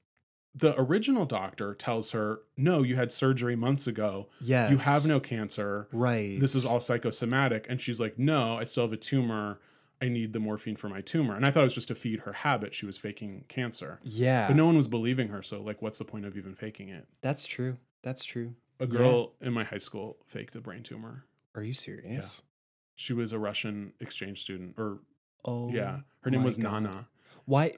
the 0.56 0.80
original 0.80 1.26
doctor 1.26 1.74
tells 1.74 2.12
her, 2.12 2.40
"No, 2.56 2.84
you 2.84 2.96
had 2.96 3.12
surgery 3.12 3.56
months 3.56 3.88
ago. 3.88 4.28
Yes. 4.40 4.70
You 4.72 4.78
have 4.78 5.06
no 5.08 5.20
cancer. 5.20 5.88
right. 5.92 6.40
this 6.40 6.54
is 6.56 6.66
all 6.66 6.80
psychosomatic 6.80 7.66
and 7.70 7.80
she's 7.82 8.00
like 8.00 8.18
no 8.20 8.58
i 8.58 8.64
still 8.64 8.84
have 8.84 8.94
a 8.94 8.98
tumor 8.98 9.60
i 10.02 10.08
need 10.10 10.34
the 10.34 10.40
morphine 10.40 10.76
for 10.76 10.90
my 10.90 11.02
tumor 11.02 11.36
and 11.36 11.46
i 11.46 11.52
thought 11.52 11.62
it 11.62 11.64
was 11.64 11.76
just 11.76 11.88
to 11.88 11.96
feed 11.96 12.20
her 12.22 12.34
habit 12.34 12.74
she 12.76 12.86
was 12.86 12.98
faking 12.98 13.46
cancer 13.48 14.00
Yeah. 14.04 14.48
but 14.48 14.56
no 14.56 14.66
one 14.66 14.76
was 14.78 14.88
believing 14.88 15.30
her 15.30 15.42
so 15.42 15.62
like 15.62 15.82
what's 15.82 16.00
the 16.00 16.06
point 16.06 16.26
of 16.26 16.36
even 16.38 16.54
faking 16.56 16.90
it 16.90 17.08
That's 17.22 17.46
true. 17.46 17.78
That's 18.02 18.24
true. 18.24 18.56
a 18.80 18.86
girl 18.88 19.34
in 19.42 19.54
my 19.54 19.64
high 19.64 19.78
school 19.78 20.18
faked 20.28 20.56
a 20.56 20.62
brain 20.62 20.84
tumor. 20.84 21.26
Are 21.56 21.64
you 21.64 21.74
serious? 21.74 22.42
Yeah. 22.44 22.50
She 22.96 23.14
was 23.14 23.32
a 23.32 23.40
Russian 23.40 23.94
exchange 24.02 24.42
student, 24.42 24.76
or 24.78 25.00
Oh, 25.46 25.70
yeah, 25.72 26.00
her 26.22 26.30
name 26.32 26.44
was 26.44 26.58
God. 26.58 26.84
Nana. 26.84 27.08
Why? 27.46 27.74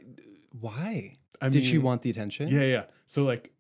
Why? 0.60 1.16
I 1.42 1.50
Did 1.50 1.66
she 1.66 1.78
want 1.78 2.02
the 2.02 2.10
attention? 2.10 2.48
Yeah, 2.50 2.62
yeah. 2.64 2.84
So 3.06 3.24
like 3.24 3.52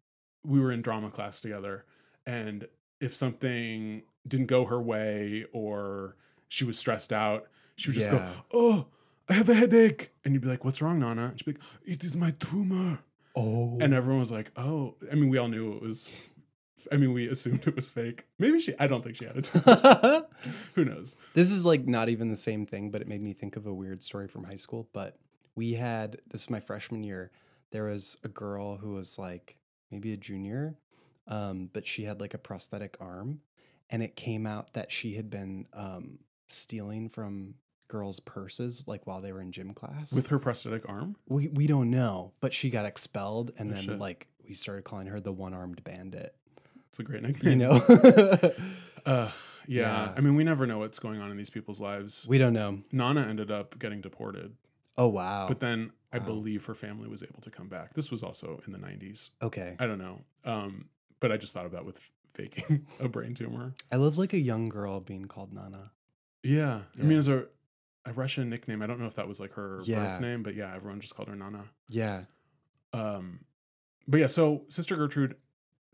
we 0.43 0.59
were 0.59 0.71
in 0.71 0.81
drama 0.81 1.09
class 1.09 1.41
together 1.41 1.85
and 2.25 2.67
if 3.01 3.15
something 3.15 4.03
didn't 4.27 4.47
go 4.47 4.65
her 4.65 4.81
way 4.81 5.45
or 5.51 6.15
she 6.47 6.63
was 6.63 6.79
stressed 6.79 7.11
out, 7.11 7.47
she 7.75 7.89
would 7.89 7.95
just 7.95 8.09
Yeah. 8.09 8.19
go, 8.51 8.57
"Oh, 8.57 8.87
I 9.27 9.33
have 9.33 9.49
a 9.49 9.53
headache." 9.53 10.11
And 10.23 10.33
you'd 10.33 10.41
be 10.41 10.47
like, 10.47 10.63
"What's 10.63 10.81
wrong, 10.81 10.99
Nana?" 10.99 11.27
And 11.29 11.39
she'd 11.39 11.45
be 11.45 11.51
like, 11.53 11.61
"It 11.85 12.03
is 12.03 12.15
my 12.15 12.31
tumor." 12.31 12.99
Oh. 13.35 13.77
And 13.81 13.93
everyone 13.93 14.19
was 14.19 14.31
like, 14.31 14.51
"Oh." 14.55 14.95
I 15.11 15.15
mean, 15.15 15.29
we 15.29 15.37
all 15.37 15.49
knew 15.49 15.73
it 15.73 15.81
was 15.81 16.09
I 16.91 16.97
mean, 16.97 17.13
we 17.13 17.27
assumed 17.27 17.67
it 17.67 17.75
was 17.75 17.89
fake. 17.89 18.25
Maybe 18.39 18.59
she 18.59 18.73
I 18.79 18.87
don't 18.87 19.03
think 19.03 19.15
she 19.17 19.25
had 19.25 19.37
it. 19.37 19.47
Who 20.75 20.85
knows? 20.85 21.15
this 21.33 21.51
is 21.51 21.65
like 21.65 21.85
not 21.87 22.09
even 22.09 22.29
the 22.29 22.35
same 22.35 22.65
thing, 22.65 22.91
but 22.91 23.01
it 23.01 23.07
made 23.07 23.21
me 23.21 23.33
think 23.33 23.55
of 23.57 23.65
a 23.65 23.73
weird 23.73 24.01
story 24.03 24.27
from 24.27 24.43
high 24.43 24.55
school. 24.55 24.87
But 24.93 25.17
we 25.55 25.73
had 25.73 26.13
this 26.31 26.43
was 26.45 26.49
my 26.49 26.59
freshman 26.59 27.03
year. 27.03 27.31
There 27.71 27.85
was 27.85 28.17
a 28.23 28.27
girl 28.27 28.77
who 28.77 28.93
was 28.93 29.17
like 29.19 29.57
maybe 29.91 30.13
a 30.13 30.17
junior, 30.17 30.75
um, 31.27 31.69
but 31.73 31.85
she 31.87 32.03
had 32.03 32.19
like 32.21 32.33
a 32.33 32.37
prosthetic 32.37 32.95
arm, 32.99 33.41
and 33.89 34.01
it 34.03 34.15
came 34.15 34.45
out 34.45 34.73
that 34.73 34.91
she 34.91 35.15
had 35.15 35.29
been 35.29 35.67
um, 35.73 36.19
stealing 36.47 37.09
from 37.09 37.55
girls' 37.87 38.19
purses 38.19 38.83
like 38.87 39.05
while 39.05 39.21
they 39.21 39.31
were 39.31 39.41
in 39.41 39.51
gym 39.51 39.73
class. 39.73 40.11
With 40.13 40.27
her 40.27 40.39
prosthetic 40.39 40.87
arm? 40.89 41.15
we 41.27 41.47
we 41.49 41.67
don't 41.67 41.89
know, 41.89 42.31
but 42.41 42.53
she 42.53 42.69
got 42.69 42.85
expelled, 42.85 43.51
and 43.57 43.71
Oh, 43.71 43.73
then 43.75 43.83
shit. 43.83 43.99
like 43.99 44.27
we 44.47 44.53
started 44.53 44.83
calling 44.83 45.07
her 45.07 45.19
the 45.19 45.31
one-armed 45.31 45.83
bandit. 45.83 46.35
It's 46.89 46.99
a 46.99 47.03
great 47.03 47.21
nickname. 47.23 47.59
You 47.59 47.67
know, 47.67 47.81
Uh 49.05 49.29
yeah. 49.67 50.05
Yeah. 50.07 50.13
I 50.15 50.21
mean, 50.21 50.35
we 50.35 50.43
never 50.43 50.65
know 50.67 50.79
what's 50.79 50.99
going 50.99 51.19
on 51.19 51.31
in 51.31 51.37
these 51.37 51.49
people's 51.49 51.81
lives. 51.81 52.25
we 52.29 52.37
don't 52.37 52.53
know. 52.53 52.79
Nana 52.91 53.21
ended 53.27 53.49
up 53.51 53.77
getting 53.79 53.99
deported. 54.01 54.55
Oh 54.97 55.07
wow. 55.09 55.47
But 55.47 55.59
then 55.59 55.91
I 56.13 56.19
Wow. 56.19 56.25
believe 56.25 56.65
her 56.65 56.75
family 56.75 57.07
was 57.09 57.23
able 57.23 57.41
to 57.41 57.49
come 57.51 57.67
back. 57.67 57.93
This 57.93 58.09
was 58.11 58.23
also 58.23 58.61
in 58.65 58.71
the 58.71 58.79
90s. 58.79 59.31
okay. 59.41 59.75
I 59.79 59.85
don't 59.87 59.97
know. 59.99 60.21
Um, 60.45 60.89
but 61.19 61.31
I 61.31 61.37
just 61.37 61.53
thought 61.53 61.65
of 61.65 61.71
that 61.73 61.85
with 61.85 61.99
faking 62.33 62.85
a 62.99 63.07
brain 63.09 63.33
tumor. 63.33 63.73
I 63.91 63.97
love 63.97 64.17
like 64.17 64.31
a 64.33 64.39
young 64.39 64.69
girl 64.69 64.99
being 65.01 65.25
called 65.25 65.51
Nana. 65.53 65.91
Yeah. 66.43 66.81
I 66.99 67.03
mean, 67.03 67.17
as 67.17 67.27
a, 67.27 67.45
a 68.05 68.13
Russian 68.13 68.49
nickname, 68.49 68.81
I 68.81 68.87
don't 68.87 68.99
know 68.99 69.07
if 69.07 69.15
that 69.15 69.27
was 69.27 69.39
like 69.39 69.53
her 69.53 69.81
Yeah. 69.83 70.05
birth 70.11 70.19
name, 70.21 70.43
but 70.43 70.55
yeah, 70.55 70.73
everyone 70.75 71.01
just 71.01 71.15
called 71.15 71.27
her 71.27 71.35
Nana. 71.35 71.65
Yeah. 71.89 72.21
Um, 72.93 73.41
but 74.07 74.19
yeah, 74.19 74.27
so 74.27 74.63
Sister 74.69 74.95
Gertrude 74.95 75.35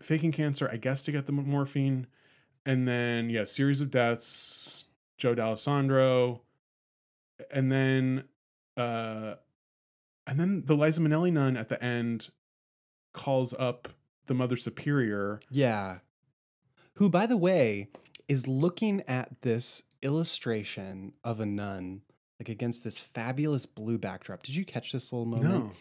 faking 0.02 0.32
cancer, 0.32 0.70
I 0.72 0.78
guess, 0.78 1.02
to 1.04 1.12
get 1.12 1.26
the 1.26 1.32
morphine. 1.32 2.06
And 2.66 2.88
then, 2.88 3.30
yeah, 3.32 3.46
series 3.46 3.82
of 3.82 3.90
deaths, 3.90 4.86
Joe 5.18 5.34
Dallesandro. 5.34 6.42
And 7.50 7.72
then, 7.72 8.26
uh, 8.78 9.36
and 10.28 10.40
then 10.40 10.64
the 10.66 10.76
Liza 10.76 11.02
Minnelli 11.02 11.32
nun 11.32 11.58
at 11.58 11.70
the 11.70 11.82
end 11.84 12.30
calls 13.14 13.54
up 13.58 13.90
the 14.28 14.34
Mother 14.34 14.56
Superior. 14.56 15.40
Yeah. 15.50 16.00
Who, 16.96 17.10
by 17.10 17.26
the 17.26 17.38
way, 17.38 17.90
is 18.28 18.48
looking 18.48 19.02
at 19.08 19.42
this 19.42 19.84
illustration 20.02 21.14
of 21.24 21.40
a 21.40 21.46
nun, 21.46 22.02
like 22.40 22.50
against 22.50 22.84
this 22.84 23.00
fabulous 23.00 23.66
blue 23.66 23.98
backdrop. 23.98 24.44
Did 24.44 24.56
you 24.56 24.66
catch 24.66 24.92
this 24.92 25.12
little 25.12 25.26
moment? 25.26 25.66
No. 25.66 25.72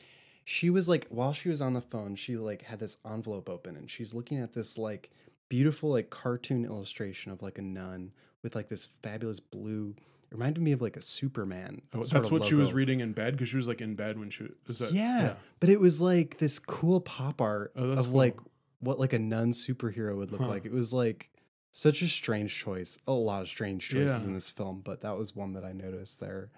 She 0.45 0.69
was 0.69 0.89
like, 0.89 1.07
while 1.09 1.33
she 1.33 1.49
was 1.49 1.61
on 1.61 1.75
the 1.75 1.81
phone, 1.81 2.17
she 2.17 2.37
like 2.37 2.63
had 2.63 2.81
this 2.81 2.97
envelope 3.09 3.49
open 3.49 3.77
and 3.77 3.89
she's 3.89 4.13
looking 4.15 4.39
at 4.39 4.53
this 4.53 4.77
like 4.77 5.11
beautiful, 5.49 5.91
like 5.91 6.11
cartoon 6.11 6.65
illustration 6.65 7.31
of 7.31 7.43
like 7.43 7.59
a 7.59 7.63
nun 7.63 8.13
with 8.43 8.55
like 8.55 8.69
this 8.69 8.89
fabulous 9.03 9.39
blue. 9.39 9.95
It 10.31 10.35
reminded 10.35 10.63
me 10.63 10.73
of 10.73 10.81
like 10.81 10.97
a 10.97 11.03
Superman. 11.03 11.83
Oh, 11.93 12.03
that's 12.05 12.31
what 12.31 12.45
she 12.45 12.55
was 12.55 12.73
reading 12.73 13.01
in 13.01 13.13
bed 13.13 13.35
because 13.35 13.49
she 13.49 13.57
was 13.57 13.67
like 13.67 13.81
in 13.81 13.97
bed 13.97 14.19
when 14.19 14.31
she 14.31 14.47
was 14.67 14.79
that, 14.79 14.93
yeah, 14.93 15.35
but 15.59 15.69
it 15.69 15.81
was 15.81 16.01
like 16.01 16.39
this 16.39 16.59
cool 16.61 17.01
pop 17.01 17.41
art 17.41 17.73
Oh, 17.77 17.91
of 17.91 18.13
like 18.13 18.37
what 18.79 18.99
like 19.01 19.13
a 19.13 19.19
nun 19.19 19.51
superhero 19.53 20.17
would 20.17 20.31
look 20.31 20.41
Huh. 20.43 20.49
like. 20.49 20.65
It 20.65 20.73
was 20.73 20.93
like 20.93 21.31
such 21.73 22.01
a 22.03 22.09
strange 22.09 22.57
choice. 22.59 22.99
A 23.09 23.13
lot 23.13 23.43
of 23.43 23.49
strange 23.49 23.89
choices 23.89 24.23
Yeah. 24.23 24.29
in 24.29 24.35
this 24.35 24.51
film, 24.51 24.83
but 24.85 25.01
that 25.01 25.17
was 25.19 25.35
one 25.35 25.53
that 25.55 25.65
I 25.65 25.73
noticed 25.73 26.21
there. 26.21 26.51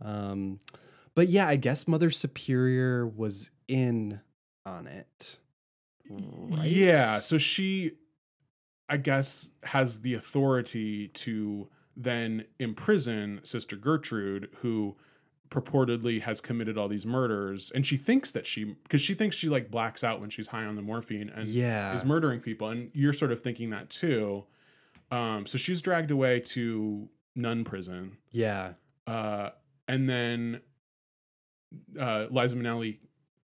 Um, 0.00 0.58
but 1.14 1.28
yeah, 1.28 1.46
I 1.48 1.56
guess 1.56 1.86
Mother 1.86 2.10
Superior 2.10 3.06
was 3.06 3.50
in 3.68 4.20
on 4.64 4.86
it. 4.86 5.38
Right? 6.08 6.66
Yeah. 6.70 7.18
So 7.20 7.36
she, 7.38 7.92
I 8.88 8.96
guess, 8.96 9.50
has 9.64 10.00
the 10.00 10.14
authority 10.14 11.08
to 11.08 11.68
then 11.96 12.44
imprison 12.58 13.40
Sister 13.42 13.76
Gertrude, 13.76 14.48
who 14.60 14.96
purportedly 15.48 16.20
has 16.22 16.40
committed 16.40 16.76
all 16.76 16.88
these 16.88 17.06
murders. 17.06 17.70
And 17.74 17.86
she 17.86 17.96
thinks 17.96 18.32
that 18.32 18.46
she, 18.46 18.64
because 18.64 19.00
she 19.00 19.14
thinks 19.14 19.36
she 19.36 19.48
like 19.48 19.70
blacks 19.70 20.02
out 20.04 20.20
when 20.20 20.28
she's 20.28 20.48
high 20.48 20.64
on 20.64 20.74
the 20.76 20.82
morphine 20.82 21.30
and 21.34 21.46
Yeah. 21.48 21.94
is 21.94 22.04
murdering 22.04 22.40
people. 22.40 22.68
And 22.68 22.90
you're 22.92 23.12
sort 23.12 23.30
of 23.32 23.40
thinking 23.40 23.70
that 23.70 23.88
too. 23.88 24.44
Um, 25.10 25.46
so 25.46 25.56
she's 25.56 25.80
dragged 25.80 26.10
away 26.10 26.40
to 26.40 27.08
nun 27.36 27.62
prison. 27.64 28.16
Yeah. 28.32 28.72
Uh, 29.06 29.50
and 29.86 30.08
then 30.08 30.60
uh, 31.98 32.26
Liza 32.30 32.56
Minnelli 32.56 32.98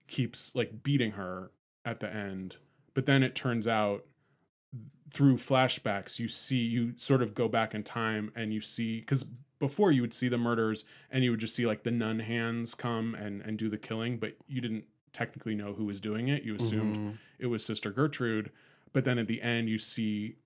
keeps 0.07 0.55
like 0.55 0.83
beating 0.83 1.11
her 1.11 1.51
at 1.85 1.99
the 1.99 2.11
end, 2.13 2.57
but 2.93 3.05
then 3.05 3.21
it 3.23 3.35
turns 3.35 3.67
out 3.67 4.05
through 5.11 5.35
flashbacks 5.35 6.19
you 6.19 6.27
see 6.27 6.57
you 6.59 6.93
sort 6.97 7.21
of 7.21 7.33
go 7.35 7.47
back 7.47 7.75
in 7.75 7.83
time 7.83 8.31
and 8.35 8.53
you 8.53 8.61
see 8.61 8.99
because 9.01 9.25
before 9.59 9.91
you 9.91 10.01
would 10.01 10.13
see 10.13 10.27
the 10.29 10.37
murders 10.37 10.85
and 11.11 11.23
you 11.23 11.31
would 11.31 11.39
just 11.39 11.53
see 11.53 11.67
like 11.67 11.83
the 11.83 11.91
nun 11.91 12.19
hands 12.19 12.73
come 12.73 13.13
and 13.15 13.41
and 13.41 13.57
do 13.59 13.69
the 13.69 13.77
killing, 13.77 14.17
but 14.17 14.35
you 14.47 14.59
didn't 14.61 14.85
technically 15.13 15.53
know 15.53 15.73
who 15.73 15.85
was 15.85 15.99
doing 15.99 16.29
it. 16.29 16.43
You 16.43 16.55
assumed 16.55 16.95
Mhm. 16.97 17.17
it 17.37 17.47
was 17.47 17.63
Sister 17.65 17.91
Gertrude, 17.91 18.51
but 18.93 19.03
then 19.05 19.19
at 19.19 19.27
the 19.27 19.41
end 19.41 19.69
you 19.69 19.77
see 19.77 20.37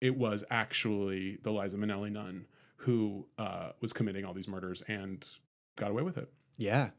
it 0.00 0.16
was 0.16 0.42
actually 0.50 1.36
the 1.42 1.52
Liza 1.52 1.76
Minnelli 1.76 2.10
nun 2.10 2.46
who 2.78 3.26
uh, 3.38 3.70
was 3.80 3.92
committing 3.92 4.24
all 4.24 4.34
these 4.34 4.48
murders 4.48 4.82
and 4.88 5.26
got 5.76 5.90
away 5.90 6.02
with 6.02 6.18
it. 6.18 6.30
Yeah. 6.56 6.90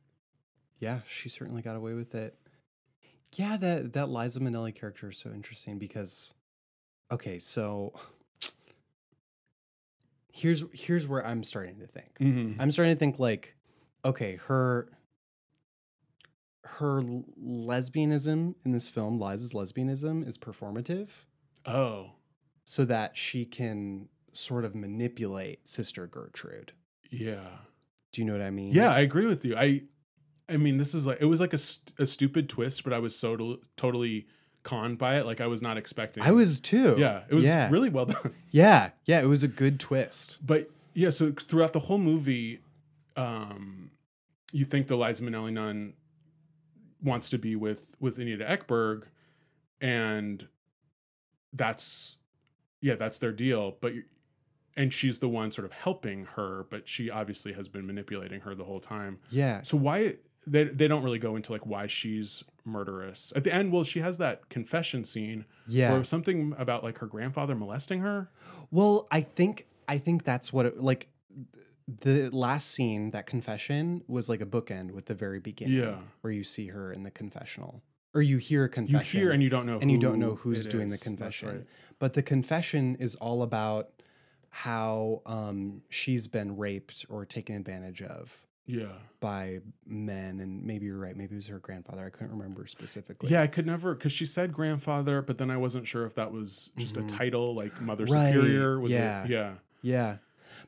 Yeah, 0.79 1.01
she 1.07 1.29
certainly 1.29 1.61
got 1.61 1.75
away 1.75 1.93
with 1.93 2.15
it. 2.15 2.37
Yeah, 3.33 3.57
that 3.57 3.93
that 3.93 4.09
Liza 4.09 4.39
Minnelli 4.39 4.73
character 4.73 5.09
is 5.09 5.17
so 5.17 5.31
interesting 5.31 5.77
because 5.77 6.33
okay, 7.11 7.39
so 7.39 7.93
here's 10.31 10.63
here's 10.73 11.07
where 11.07 11.25
I'm 11.25 11.43
starting 11.43 11.79
to 11.79 11.87
think. 11.87 12.17
Mm-hmm. 12.19 12.61
I'm 12.61 12.71
starting 12.71 12.95
to 12.95 12.99
think 12.99 13.19
like 13.19 13.55
okay, 14.03 14.35
her 14.47 14.89
her 16.65 17.01
lesbianism 17.41 18.55
in 18.65 18.71
this 18.71 18.87
film, 18.87 19.19
Liza's 19.19 19.53
lesbianism 19.53 20.27
is 20.27 20.37
performative 20.37 21.09
Oh, 21.65 22.11
so 22.63 22.85
that 22.85 23.15
she 23.15 23.45
can 23.45 24.09
sort 24.33 24.65
of 24.65 24.73
manipulate 24.75 25.67
Sister 25.67 26.07
Gertrude. 26.07 26.73
yeah, 27.11 27.49
Do 28.11 28.21
you 28.21 28.25
know 28.25 28.33
what 28.33 28.41
I 28.41 28.49
mean? 28.49 28.73
yeah. 28.73 28.91
I 28.91 28.99
agree 29.01 29.27
with 29.27 29.45
you. 29.45 29.55
I, 29.55 29.83
I 30.49 30.57
mean, 30.57 30.77
this 30.77 30.93
is 30.95 31.05
like 31.07 31.19
it 31.21 31.25
was 31.25 31.39
like 31.39 31.53
a, 31.53 31.57
st- 31.59 31.93
a 31.99 32.07
stupid 32.07 32.49
twist, 32.49 32.83
but 32.83 32.93
I 32.93 32.99
was 32.99 33.15
so 33.17 33.35
to- 33.37 33.61
totally 33.77 34.27
conned 34.65 34.97
by 34.97 35.17
it. 35.17 35.25
Like 35.25 35.39
I 35.39 35.47
was 35.47 35.61
not 35.61 35.77
expecting. 35.77 36.23
I 36.23 36.31
was 36.31 36.59
too. 36.59 36.95
Yeah, 36.97 37.23
it 37.29 37.33
was 37.33 37.45
yeah. 37.45 37.69
really 37.69 37.89
well 37.89 38.07
done. 38.07 38.33
Yeah, 38.51 38.91
yeah, 39.05 39.21
it 39.21 39.27
was 39.27 39.43
a 39.43 39.47
good 39.47 39.79
twist. 39.79 40.39
But 40.45 40.69
yeah, 40.93 41.09
so 41.09 41.31
throughout 41.31 41.73
the 41.73 41.79
whole 41.79 41.97
movie, 41.97 42.59
um, 43.15 43.91
you 44.51 44.65
think 44.65 44.87
the 44.87 44.97
Liza 44.97 45.23
Minnelli 45.23 45.53
nun 45.53 45.93
wants 47.01 47.29
to 47.29 47.37
be 47.37 47.55
with 47.55 47.95
with 47.99 48.17
Anita 48.17 48.43
Ekberg, 48.45 49.03
and 49.79 50.47
that's 51.53 52.17
yeah, 52.81 52.95
that's 52.95 53.19
their 53.19 53.33
deal. 53.33 53.77
But 53.79 53.93
and 54.77 54.93
she's 54.93 55.19
the 55.19 55.29
one 55.29 55.51
sort 55.51 55.65
of 55.65 55.71
helping 55.73 56.25
her, 56.35 56.65
but 56.69 56.87
she 56.87 57.09
obviously 57.09 57.53
has 57.53 57.67
been 57.67 57.85
manipulating 57.85 58.41
her 58.41 58.55
the 58.55 58.65
whole 58.65 58.79
time. 58.79 59.19
Yeah. 59.29 59.61
So 59.61 59.77
why 59.77 60.15
they 60.47 60.65
they 60.65 60.87
don't 60.87 61.03
really 61.03 61.19
go 61.19 61.35
into 61.35 61.51
like 61.51 61.65
why 61.65 61.87
she's 61.87 62.43
murderous 62.65 63.31
at 63.35 63.43
the 63.43 63.53
end? 63.53 63.71
Well, 63.71 63.83
she 63.83 63.99
has 63.99 64.17
that 64.17 64.49
confession 64.49 65.03
scene 65.03 65.45
Yeah. 65.67 65.91
where 65.93 66.03
something 66.03 66.53
about 66.57 66.83
like 66.83 66.97
her 66.99 67.07
grandfather 67.07 67.55
molesting 67.55 67.99
her. 68.01 68.29
Well, 68.71 69.07
I 69.11 69.21
think 69.21 69.67
I 69.87 69.97
think 69.99 70.23
that's 70.23 70.51
what 70.51 70.65
it 70.65 70.81
like 70.81 71.07
the 71.87 72.29
last 72.31 72.71
scene, 72.71 73.11
that 73.11 73.27
confession 73.27 74.03
was 74.07 74.27
like 74.27 74.41
a 74.41 74.45
bookend 74.45 74.91
with 74.91 75.05
the 75.05 75.13
very 75.13 75.39
beginning. 75.39 75.75
Yeah. 75.75 75.97
Where 76.21 76.33
you 76.33 76.43
see 76.43 76.67
her 76.67 76.91
in 76.91 77.03
the 77.03 77.11
confessional. 77.11 77.83
Or 78.15 78.21
you 78.23 78.37
hear 78.37 78.63
a 78.63 78.67
You 78.67 78.71
confession. 78.71 79.19
hear 79.19 79.31
and 79.31 79.43
you 79.43 79.49
don't 79.49 79.65
know 79.67 79.77
and 79.79 79.91
you 79.91 79.99
don't 79.99 80.19
know 80.19 80.35
who's 80.35 80.65
doing 80.65 80.87
is. 80.87 80.99
the 80.99 81.03
confession. 81.03 81.47
right. 81.49 81.65
But 81.99 82.13
the 82.13 82.23
confession 82.23 82.95
is 82.99 83.15
all 83.15 83.43
about 83.43 83.89
how 84.49 85.21
um, 85.25 85.81
she's 85.89 86.27
been 86.27 86.57
raped 86.57 87.05
or 87.09 87.25
taken 87.25 87.55
advantage 87.55 88.01
of 88.01 88.47
Yeah. 88.67 88.93
by 89.19 89.59
men, 89.85 90.39
and 90.39 90.63
maybe 90.63 90.85
you're 90.87 90.97
right. 90.97 91.15
Maybe 91.15 91.33
it 91.33 91.37
was 91.37 91.47
her 91.47 91.59
grandfather. 91.59 92.05
I 92.05 92.09
couldn't 92.09 92.31
remember 92.37 92.65
specifically. 92.67 93.29
Yeah, 93.29 93.41
I 93.41 93.47
could 93.47 93.65
never 93.65 93.93
because 93.95 94.11
she 94.11 94.25
said 94.25 94.51
grandfather, 94.53 95.21
but 95.21 95.37
then 95.37 95.49
I 95.51 95.57
wasn't 95.57 95.87
sure 95.87 96.05
if 96.05 96.15
that 96.15 96.31
was 96.31 96.71
just 96.77 96.95
Mhm. 96.95 97.05
a 97.05 97.07
title 97.17 97.55
like 97.55 97.79
Mother 97.81 98.05
Right, 98.05 98.33
Superior. 98.33 98.79
Was 98.79 98.93
yeah. 98.93 99.23
it? 99.23 99.29
Yeah. 99.29 99.55
Yeah. 99.81 100.17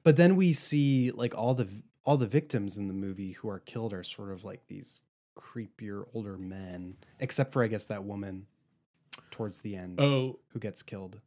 But 0.04 0.16
then 0.16 0.36
we 0.36 0.54
see 0.54 1.12
like 1.12 1.36
all 1.36 1.54
the 1.56 1.68
all 2.04 2.18
the 2.18 2.28
victims 2.28 2.78
in 2.78 2.88
the 2.88 2.94
movie 2.94 3.34
who 3.34 3.50
are 3.50 3.60
killed 3.60 3.94
are 3.94 4.04
sort 4.04 4.32
of 4.32 4.44
like 4.46 4.66
these 4.68 5.02
creepier 5.36 6.06
older 6.14 6.38
men, 6.38 6.96
except 7.20 7.52
for 7.52 7.64
I 7.64 7.68
guess 7.68 7.86
that 7.86 8.04
woman 8.06 8.48
towards 9.32 9.60
the 9.62 9.76
end 9.76 10.00
Oh, 10.00 10.40
who 10.50 10.60
gets 10.60 10.82
killed. 10.84 11.20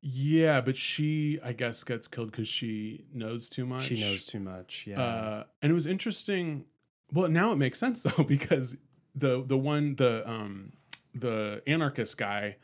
Yeah, 0.00 0.60
but 0.60 0.76
she 0.76 1.38
I 1.44 1.52
guess 1.52 1.82
gets 1.84 2.06
killed 2.08 2.30
because 2.30 2.48
she 2.48 3.04
knows 3.12 3.48
too 3.48 3.66
much. 3.66 3.84
She 3.84 4.00
knows 4.00 4.24
too 4.24 4.40
much. 4.40 4.84
Yeah. 4.86 5.02
Uh, 5.02 5.44
and 5.62 5.70
it 5.72 5.74
was 5.74 5.86
interesting. 5.86 6.64
Well, 7.12 7.28
now 7.28 7.52
it 7.52 7.56
makes 7.56 7.78
sense 7.78 8.02
though 8.16 8.22
because 8.24 8.76
the 9.14 9.42
the 9.44 9.56
one 9.58 9.96
the 9.96 10.28
um 10.28 10.72
the 11.14 11.62
anarchist 11.66 12.16
guy 12.18 12.56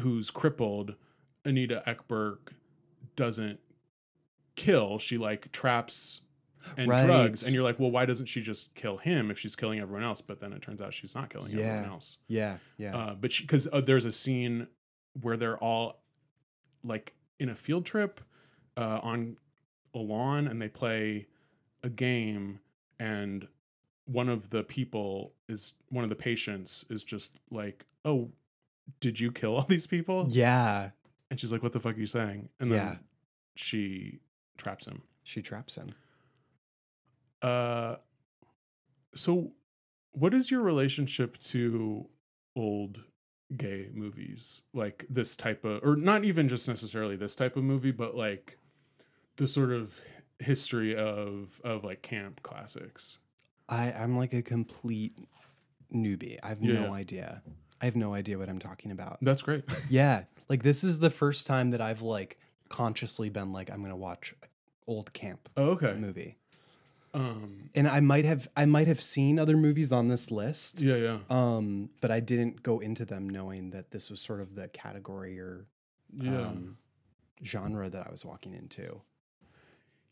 who's 0.00 0.30
crippled, 0.30 0.94
Anita 1.44 1.82
Ekberg 1.86 2.38
doesn't 3.16 3.58
kill. 4.56 4.98
She 4.98 5.18
like 5.18 5.50
traps 5.52 6.22
and 6.76 6.88
Right. 6.88 7.04
drugs, 7.06 7.42
and 7.44 7.54
you're 7.54 7.64
like, 7.64 7.78
well, 7.80 7.90
why 7.90 8.04
doesn't 8.06 8.26
she 8.26 8.40
just 8.42 8.74
kill 8.74 8.98
him 8.98 9.30
if 9.30 9.38
she's 9.38 9.56
killing 9.56 9.80
everyone 9.80 10.04
else? 10.04 10.20
But 10.20 10.40
then 10.40 10.52
it 10.52 10.62
turns 10.62 10.80
out 10.80 10.94
she's 10.94 11.14
not 11.14 11.28
killing 11.30 11.50
Yeah. 11.52 11.64
everyone 11.64 11.90
else. 11.90 12.18
yeah. 12.28 12.58
Yeah. 12.78 12.96
Uh, 12.96 13.14
but 13.14 13.32
because 13.40 13.66
uh, 13.72 13.80
there's 13.80 14.04
a 14.04 14.12
scene 14.12 14.68
where 15.20 15.36
they're 15.36 15.58
all 15.58 16.02
like 16.84 17.14
in 17.38 17.48
a 17.48 17.54
field 17.54 17.84
trip 17.86 18.20
uh, 18.76 19.00
on 19.02 19.36
a 19.94 19.98
lawn 19.98 20.46
and 20.46 20.60
they 20.60 20.68
play 20.68 21.26
a 21.82 21.88
game 21.88 22.60
and 22.98 23.48
one 24.06 24.28
of 24.28 24.50
the 24.50 24.62
people 24.62 25.32
is 25.48 25.74
one 25.88 26.04
of 26.04 26.10
the 26.10 26.16
patients 26.16 26.84
is 26.90 27.02
just 27.04 27.38
like 27.50 27.86
oh 28.04 28.30
did 29.00 29.18
you 29.20 29.30
kill 29.32 29.54
all 29.56 29.62
these 29.68 29.86
people 29.86 30.26
yeah. 30.30 30.90
and 31.30 31.38
she's 31.40 31.52
like 31.52 31.62
what 31.62 31.72
the 31.72 31.80
fuck 31.80 31.96
are 31.96 32.00
you 32.00 32.06
saying 32.06 32.48
and 32.60 32.70
Yeah. 32.70 32.84
then 32.84 32.98
she 33.56 34.20
traps 34.56 34.86
him 34.86 35.02
She 35.22 35.42
traps 35.42 35.74
him. 35.76 35.90
uh 37.42 37.96
so 39.14 39.52
what 40.12 40.34
is 40.34 40.50
your 40.50 40.60
relationship 40.62 41.38
to 41.38 42.06
old 42.56 43.02
gay 43.56 43.88
movies 43.92 44.62
like 44.72 45.04
this 45.10 45.36
type 45.36 45.64
of 45.64 45.82
or 45.82 45.96
not 45.96 46.24
even 46.24 46.48
just 46.48 46.68
necessarily 46.68 47.16
this 47.16 47.34
type 47.34 47.56
of 47.56 47.64
movie 47.64 47.90
but 47.90 48.14
like 48.16 48.58
the 49.36 49.46
sort 49.46 49.72
of 49.72 50.00
history 50.38 50.94
of 50.96 51.60
of 51.64 51.82
like 51.84 52.02
camp 52.02 52.42
classics 52.42 53.18
I 53.68 53.92
I'm 53.92 54.16
like 54.16 54.32
a 54.32 54.42
complete 54.42 55.16
newbie. 55.94 56.38
I 56.42 56.48
have 56.48 56.62
Yeah, 56.62 56.74
no 56.74 56.92
idea. 56.92 57.42
I 57.80 57.84
have 57.84 57.96
no 57.96 58.14
idea 58.14 58.36
what 58.38 58.48
I'm 58.48 58.58
talking 58.58 58.90
about. 58.90 59.18
that's 59.22 59.42
great 59.42 59.64
Yeah, 59.88 60.24
like 60.48 60.62
this 60.62 60.84
is 60.84 60.98
the 61.00 61.10
first 61.10 61.46
time 61.46 61.70
that 61.70 61.80
I've 61.80 62.02
like 62.02 62.38
consciously 62.68 63.30
been 63.30 63.52
like 63.52 63.70
I'm 63.70 63.82
gonna 63.82 63.96
watch 63.96 64.34
old 64.86 65.12
camp 65.12 65.48
oh, 65.56 65.70
okay 65.70 65.94
movie, 65.94 66.36
um 67.14 67.70
and 67.74 67.88
I 67.88 68.00
might 68.00 68.24
have 68.24 68.48
I 68.56 68.64
might 68.66 68.86
have 68.86 69.00
seen 69.00 69.38
other 69.38 69.56
movies 69.56 69.92
on 69.92 70.08
this 70.08 70.30
list, 70.30 70.80
yeah 70.80 70.96
yeah 70.96 71.18
um, 71.28 71.90
but 72.00 72.10
I 72.10 72.20
didn't 72.20 72.62
go 72.62 72.78
into 72.80 73.04
them 73.04 73.28
knowing 73.28 73.70
that 73.70 73.90
this 73.90 74.10
was 74.10 74.20
sort 74.20 74.40
of 74.40 74.54
the 74.54 74.68
category 74.68 75.38
or 75.40 75.66
yeah 76.16 76.46
um, 76.48 76.76
genre 77.44 77.88
that 77.90 78.06
I 78.06 78.10
was 78.10 78.24
walking 78.24 78.54
into. 78.54 79.00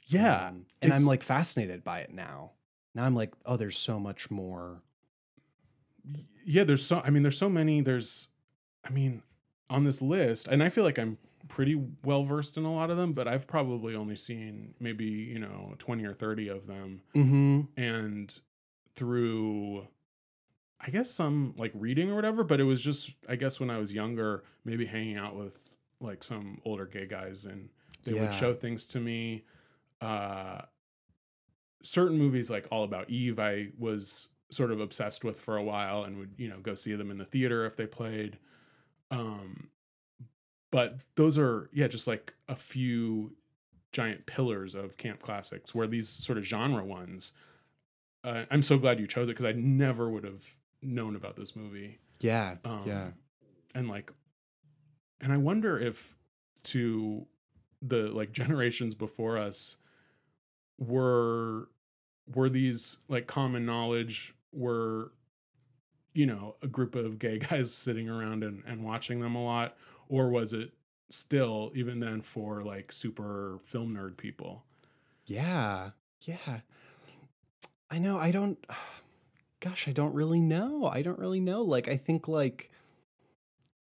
yeah 0.06 0.48
Um, 0.48 0.66
and 0.82 0.92
I'm 0.92 1.04
like 1.04 1.22
fascinated 1.22 1.84
by 1.84 2.00
it 2.00 2.12
now. 2.12 2.52
Now 2.94 3.04
I'm 3.04 3.14
like, 3.14 3.32
oh, 3.46 3.56
there's 3.56 3.78
so 3.78 4.00
much 4.00 4.30
more. 4.30 4.82
yeah 6.44 6.64
there's 6.64 6.84
so 6.84 7.00
i 7.04 7.10
mean 7.10 7.22
there's 7.22 7.36
so 7.38 7.48
many 7.50 7.80
there's 7.82 8.28
i 8.84 8.90
mean 8.90 9.22
on 9.68 9.84
this 9.84 10.00
list 10.00 10.48
and 10.48 10.62
i 10.62 10.68
feel 10.70 10.82
like 10.84 10.98
i'm 10.98 11.18
pretty 11.48 11.80
well 12.04 12.22
versed 12.22 12.56
in 12.56 12.64
a 12.64 12.72
lot 12.72 12.90
of 12.90 12.96
them 12.96 13.12
but 13.12 13.26
i've 13.26 13.46
probably 13.46 13.94
only 13.94 14.14
seen 14.16 14.74
maybe 14.78 15.04
you 15.06 15.38
know 15.38 15.74
20 15.78 16.04
or 16.04 16.14
30 16.14 16.48
of 16.48 16.66
them 16.66 17.00
Mm-hmm. 17.14 17.60
and 17.80 18.38
through 18.94 19.86
i 20.80 20.90
guess 20.90 21.10
some 21.10 21.54
like 21.56 21.72
reading 21.74 22.10
or 22.10 22.14
whatever 22.14 22.44
but 22.44 22.60
it 22.60 22.64
was 22.64 22.82
just 22.82 23.16
i 23.28 23.34
guess 23.36 23.58
when 23.58 23.70
i 23.70 23.78
was 23.78 23.92
younger 23.92 24.44
maybe 24.64 24.86
hanging 24.86 25.16
out 25.16 25.34
with 25.36 25.76
like 26.00 26.22
some 26.22 26.60
older 26.64 26.86
gay 26.86 27.06
guys 27.06 27.44
and 27.44 27.68
they 28.04 28.12
Yeah. 28.12 28.20
would 28.22 28.34
show 28.34 28.52
things 28.54 28.86
to 28.88 29.00
me 29.00 29.44
uh 30.00 30.60
certain 31.82 32.18
movies 32.18 32.50
like 32.50 32.66
all 32.70 32.84
about 32.84 33.08
eve 33.10 33.38
i 33.38 33.68
was 33.78 34.28
sort 34.50 34.70
of 34.72 34.80
obsessed 34.80 35.24
with 35.24 35.38
for 35.38 35.56
a 35.56 35.62
while 35.62 36.04
and 36.04 36.18
would 36.18 36.32
you 36.36 36.48
know 36.48 36.58
go 36.60 36.74
see 36.74 36.94
them 36.94 37.10
in 37.10 37.18
the 37.18 37.24
theater 37.24 37.64
if 37.66 37.76
they 37.76 37.86
played 37.86 38.38
um 39.10 39.68
but 40.70 40.98
those 41.16 41.38
are 41.38 41.68
yeah 41.72 41.88
just 41.88 42.06
like 42.06 42.34
a 42.48 42.56
few 42.56 43.32
giant 43.92 44.26
pillars 44.26 44.74
of 44.74 44.96
camp 44.96 45.20
classics 45.22 45.74
where 45.74 45.86
these 45.86 46.08
sort 46.08 46.36
of 46.38 46.44
genre 46.44 46.84
ones 46.84 47.32
uh, 48.24 48.44
i'm 48.50 48.62
so 48.62 48.76
glad 48.78 49.00
you 49.00 49.06
chose 49.06 49.28
it 49.28 49.32
because 49.32 49.44
i 49.46 49.52
never 49.52 50.10
would 50.10 50.24
have 50.24 50.44
known 50.82 51.16
about 51.16 51.36
this 51.36 51.56
movie 51.56 51.98
Yeah, 52.20 52.56
um, 52.64 52.82
yeah. 52.86 53.08
and 53.74 53.88
like 53.88 54.12
and 55.20 55.32
i 55.32 55.36
wonder 55.36 55.78
if 55.78 56.16
to 56.64 57.26
the 57.80 58.08
like 58.08 58.32
generations 58.42 58.94
before 58.94 59.38
us 59.38 59.76
were 60.78 61.68
were 62.34 62.48
these 62.48 62.98
like 63.08 63.26
common 63.26 63.64
knowledge 63.66 64.34
were 64.52 65.12
you 66.14 66.26
know 66.26 66.56
a 66.62 66.66
group 66.66 66.94
of 66.94 67.18
gay 67.18 67.38
guys 67.50 67.72
sitting 67.72 68.08
around 68.08 68.44
and, 68.44 68.62
and 68.66 68.84
watching 68.84 69.20
them 69.20 69.34
a 69.34 69.42
lot 69.42 69.76
or 70.08 70.28
was 70.30 70.52
it 70.52 70.70
still 71.10 71.70
even 71.74 72.00
then 72.00 72.20
for 72.20 72.62
like 72.62 72.92
super 72.92 73.58
film 73.64 73.94
nerd 73.94 74.16
people 74.16 74.64
Yeah. 75.26 75.90
Yeah. 76.22 76.60
I 77.90 77.98
know. 77.98 78.18
I 78.18 78.30
don't. 78.30 78.58
Gosh, 79.60 79.88
I 79.88 79.92
don't 79.92 80.14
really 80.14 80.40
know. 80.40 80.86
I 80.86 81.02
don't 81.02 81.18
really 81.18 81.40
know. 81.40 81.62
Like, 81.62 81.88
I 81.88 81.96
think 81.96 82.28
like, 82.28 82.70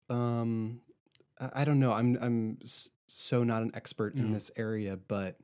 um, 0.08 0.80
I, 1.40 1.62
I 1.62 1.64
don't 1.64 1.80
know. 1.80 1.92
I'm 1.92 2.16
I'm 2.20 2.58
so 3.08 3.42
not 3.42 3.62
an 3.62 3.72
expert 3.74 4.14
in 4.14 4.28
Yeah. 4.28 4.34
this 4.34 4.50
area, 4.56 4.96
but 5.08 5.36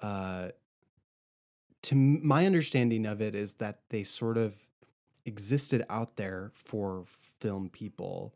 uh, 0.00 0.48
to 1.82 1.94
my 1.94 2.46
understanding 2.46 3.06
of 3.06 3.20
it 3.20 3.34
is 3.34 3.54
that 3.54 3.80
they 3.90 4.02
sort 4.02 4.36
of 4.38 4.54
existed 5.24 5.84
out 5.88 6.16
there 6.16 6.50
for 6.54 7.04
film 7.38 7.68
people. 7.68 8.34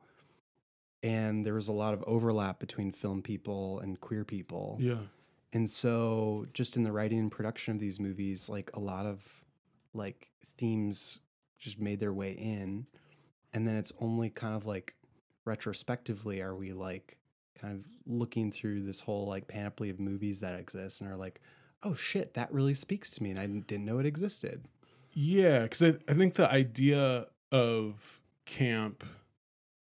And 1.05 1.45
there 1.45 1.55
was 1.55 1.69
a 1.69 1.73
lot 1.73 1.93
of 1.95 2.03
overlap 2.07 2.59
between 2.59 2.91
film 2.91 3.21
people 3.23 3.79
and 3.81 4.01
queer 4.01 4.25
people. 4.25 4.79
yeah 4.81 5.03
And 5.53 5.69
so 5.69 6.47
just 6.53 6.77
in 6.77 6.83
the 6.83 6.93
writing 6.93 7.19
and 7.21 7.31
production 7.31 7.75
of 7.75 7.79
these 7.79 8.01
movies, 8.01 8.49
like 8.49 8.71
a 8.75 8.81
lot 8.81 9.07
of 9.07 9.23
like 9.93 10.31
themes 10.57 11.21
just 11.59 11.79
made 11.79 12.01
their 12.01 12.13
way 12.13 12.33
in. 12.33 12.87
And 13.53 13.69
then 13.69 13.77
it's 13.77 13.93
only 14.01 14.31
kind 14.31 14.57
of 14.57 14.67
like 14.67 14.95
retrospectively 15.45 16.41
are 16.41 16.57
we 16.57 16.73
like 16.73 17.19
kind 17.61 17.75
of 17.75 17.85
looking 18.07 18.51
through 18.51 18.83
this 18.83 19.01
whole 19.01 19.27
like 19.27 19.47
panoply 19.47 19.91
of 19.91 20.01
movies 20.01 20.41
that 20.41 20.59
exist 20.59 21.01
and 21.01 21.11
are 21.11 21.17
like, 21.17 21.41
oh 21.83 21.95
shit, 21.95 22.35
that 22.35 22.53
really 22.53 22.75
speaks 22.75 23.11
to 23.11 23.23
me 23.23 23.31
and 23.31 23.39
I 23.39 23.47
didn't 23.47 23.85
know 23.85 23.99
it 23.99 24.07
existed. 24.07 24.65
Yeah, 25.13 25.61
because 25.61 25.83
I, 25.83 25.95
I 26.09 26.15
think 26.15 26.35
the 26.35 26.51
idea 26.51 27.27
of 27.53 28.21
camp, 28.47 29.05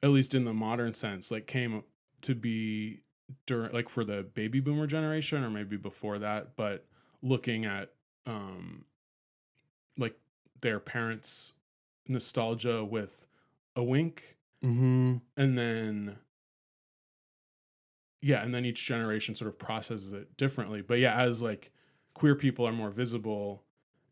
at 0.04 0.10
least 0.10 0.36
in 0.36 0.44
the 0.46 0.54
modern 0.54 0.94
sense, 0.94 1.32
like 1.32 1.48
came 1.48 1.84
to 2.22 2.36
be 2.36 3.02
during 3.48 3.72
like 3.72 3.90
for 3.90 4.04
the 4.04 4.22
baby 4.22 4.60
boomer 4.60 4.86
generation 4.86 5.44
or 5.44 5.50
maybe 5.50 5.78
before 5.78 6.20
that, 6.20 6.56
but 6.56 6.86
looking 7.24 7.66
at 7.66 7.90
um 8.28 8.86
like 9.98 10.18
their 10.62 10.80
parents' 10.80 11.54
nostalgia 12.08 12.84
with 12.84 13.26
a 13.76 13.84
wink 13.84 14.36
Mm-hmm. 14.64 15.16
and 15.36 15.58
then 15.58 16.20
yeah 18.22 18.42
and 18.42 18.56
then 18.56 18.64
each 18.64 18.86
generation 18.86 19.36
sort 19.36 19.50
of 19.50 19.60
processes 19.60 20.14
it 20.14 20.38
differently 20.38 20.82
but 20.82 21.00
yeah 21.00 21.22
as 21.22 21.42
like 21.44 21.70
queer 22.14 22.34
people 22.34 22.66
are 22.66 22.72
more 22.72 22.90
visible 22.90 23.64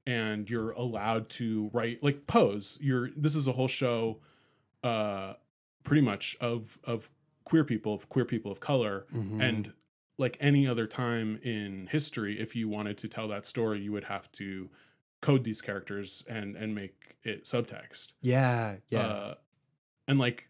and 0.06 0.50
you're 0.50 0.72
allowed 0.72 1.30
to 1.30 1.70
write 1.72 2.04
like 2.04 2.28
pose 2.28 2.78
you're 2.82 3.10
this 3.16 3.34
is 3.34 3.48
a 3.48 3.54
whole 3.54 3.70
show 3.70 4.20
uh 4.84 5.32
pretty 5.84 6.02
much 6.02 6.36
of 6.42 6.80
of 6.84 7.10
queer 7.44 7.64
people 7.64 7.94
of 7.96 8.08
queer 8.10 8.26
people 8.26 8.52
of 8.52 8.60
color 8.60 9.06
Mm-hmm. 9.14 9.42
and 9.42 9.74
like 10.18 10.38
any 10.40 10.68
other 10.68 10.86
time 10.88 11.40
in 11.44 11.88
history 11.92 12.40
if 12.40 12.56
you 12.56 12.70
wanted 12.70 12.98
to 13.00 13.08
tell 13.08 13.28
that 13.30 13.46
story 13.48 13.80
you 13.82 13.92
would 13.92 14.04
have 14.06 14.32
to 14.34 14.70
code 15.22 15.44
these 15.44 15.62
characters 15.62 16.24
and 16.30 16.56
and 16.56 16.76
make 16.76 17.16
it 17.24 17.46
subtext 17.46 18.14
yeah, 18.22 18.76
yeah. 18.90 19.00
uh, 19.08 19.34
and 20.08 20.18
like, 20.20 20.50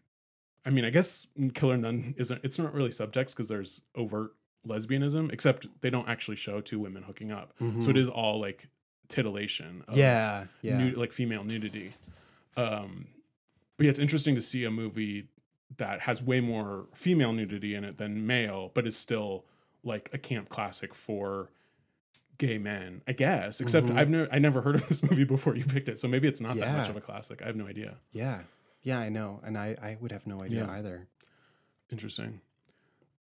I 0.64 0.70
mean, 0.70 0.84
I 0.84 0.90
guess 0.90 1.26
Killer 1.54 1.76
Nun 1.76 2.14
isn't. 2.16 2.40
It's 2.44 2.58
not 2.58 2.72
really 2.72 2.88
subtext 2.90 3.30
because 3.36 3.48
there's 3.48 3.82
overt 3.94 4.32
lesbianism, 4.66 5.30
except 5.32 5.66
they 5.82 5.90
don't 5.90 6.08
actually 6.08 6.36
show 6.36 6.60
two 6.60 6.78
women 6.80 7.02
hooking 7.02 7.30
up. 7.32 7.52
So 7.58 7.64
it 7.90 7.96
Mhm. 7.96 7.96
is 7.96 8.08
all 8.08 8.40
like 8.40 8.64
titillation. 9.08 9.84
Of 9.88 9.96
Yeah, 9.98 10.46
yeah. 10.62 10.92
like 10.96 11.12
female 11.12 11.44
nudity. 11.44 11.92
Um, 12.56 13.08
but 13.82 13.86
yeah, 13.86 13.90
it's 13.90 13.98
interesting 13.98 14.34
to 14.36 14.40
see 14.40 14.64
a 14.64 14.70
movie 14.70 15.26
that 15.76 16.00
has 16.02 16.22
way 16.22 16.40
more 16.40 16.86
female 16.94 17.32
nudity 17.32 17.74
in 17.74 17.82
it 17.84 17.98
than 17.98 18.26
male, 18.26 18.70
but 18.74 18.86
is 18.86 18.96
still 18.96 19.44
like 19.82 20.08
a 20.12 20.18
camp 20.18 20.48
classic 20.48 20.94
for 20.94 21.50
gay 22.38 22.58
men, 22.58 23.02
I 23.08 23.12
guess. 23.12 23.60
Except 23.60 23.88
Mhm. 23.88 23.96
I've 23.96 24.08
never 24.10 24.28
I 24.32 24.38
never 24.38 24.60
heard 24.62 24.76
of 24.76 24.86
this 24.88 25.02
movie 25.02 25.24
before 25.24 25.56
you 25.56 25.64
picked 25.64 25.88
it, 25.88 25.98
so 25.98 26.06
maybe 26.08 26.28
it's 26.28 26.40
not 26.40 26.56
that 26.58 26.76
much 26.76 26.88
of 26.88 26.96
a 26.96 27.00
classic. 27.00 27.42
I 27.42 27.46
have 27.46 27.56
no 27.56 27.66
idea. 27.66 27.96
Yeah. 28.12 28.42
Yeah, 28.82 28.98
I 28.98 29.08
know. 29.08 29.40
And 29.44 29.56
I, 29.58 29.76
I 29.80 29.96
would 30.00 30.12
have 30.12 30.26
no 30.26 30.42
idea 30.42 30.64
Yeah. 30.66 30.72
either. 30.72 31.06
Interesting. 31.90 32.40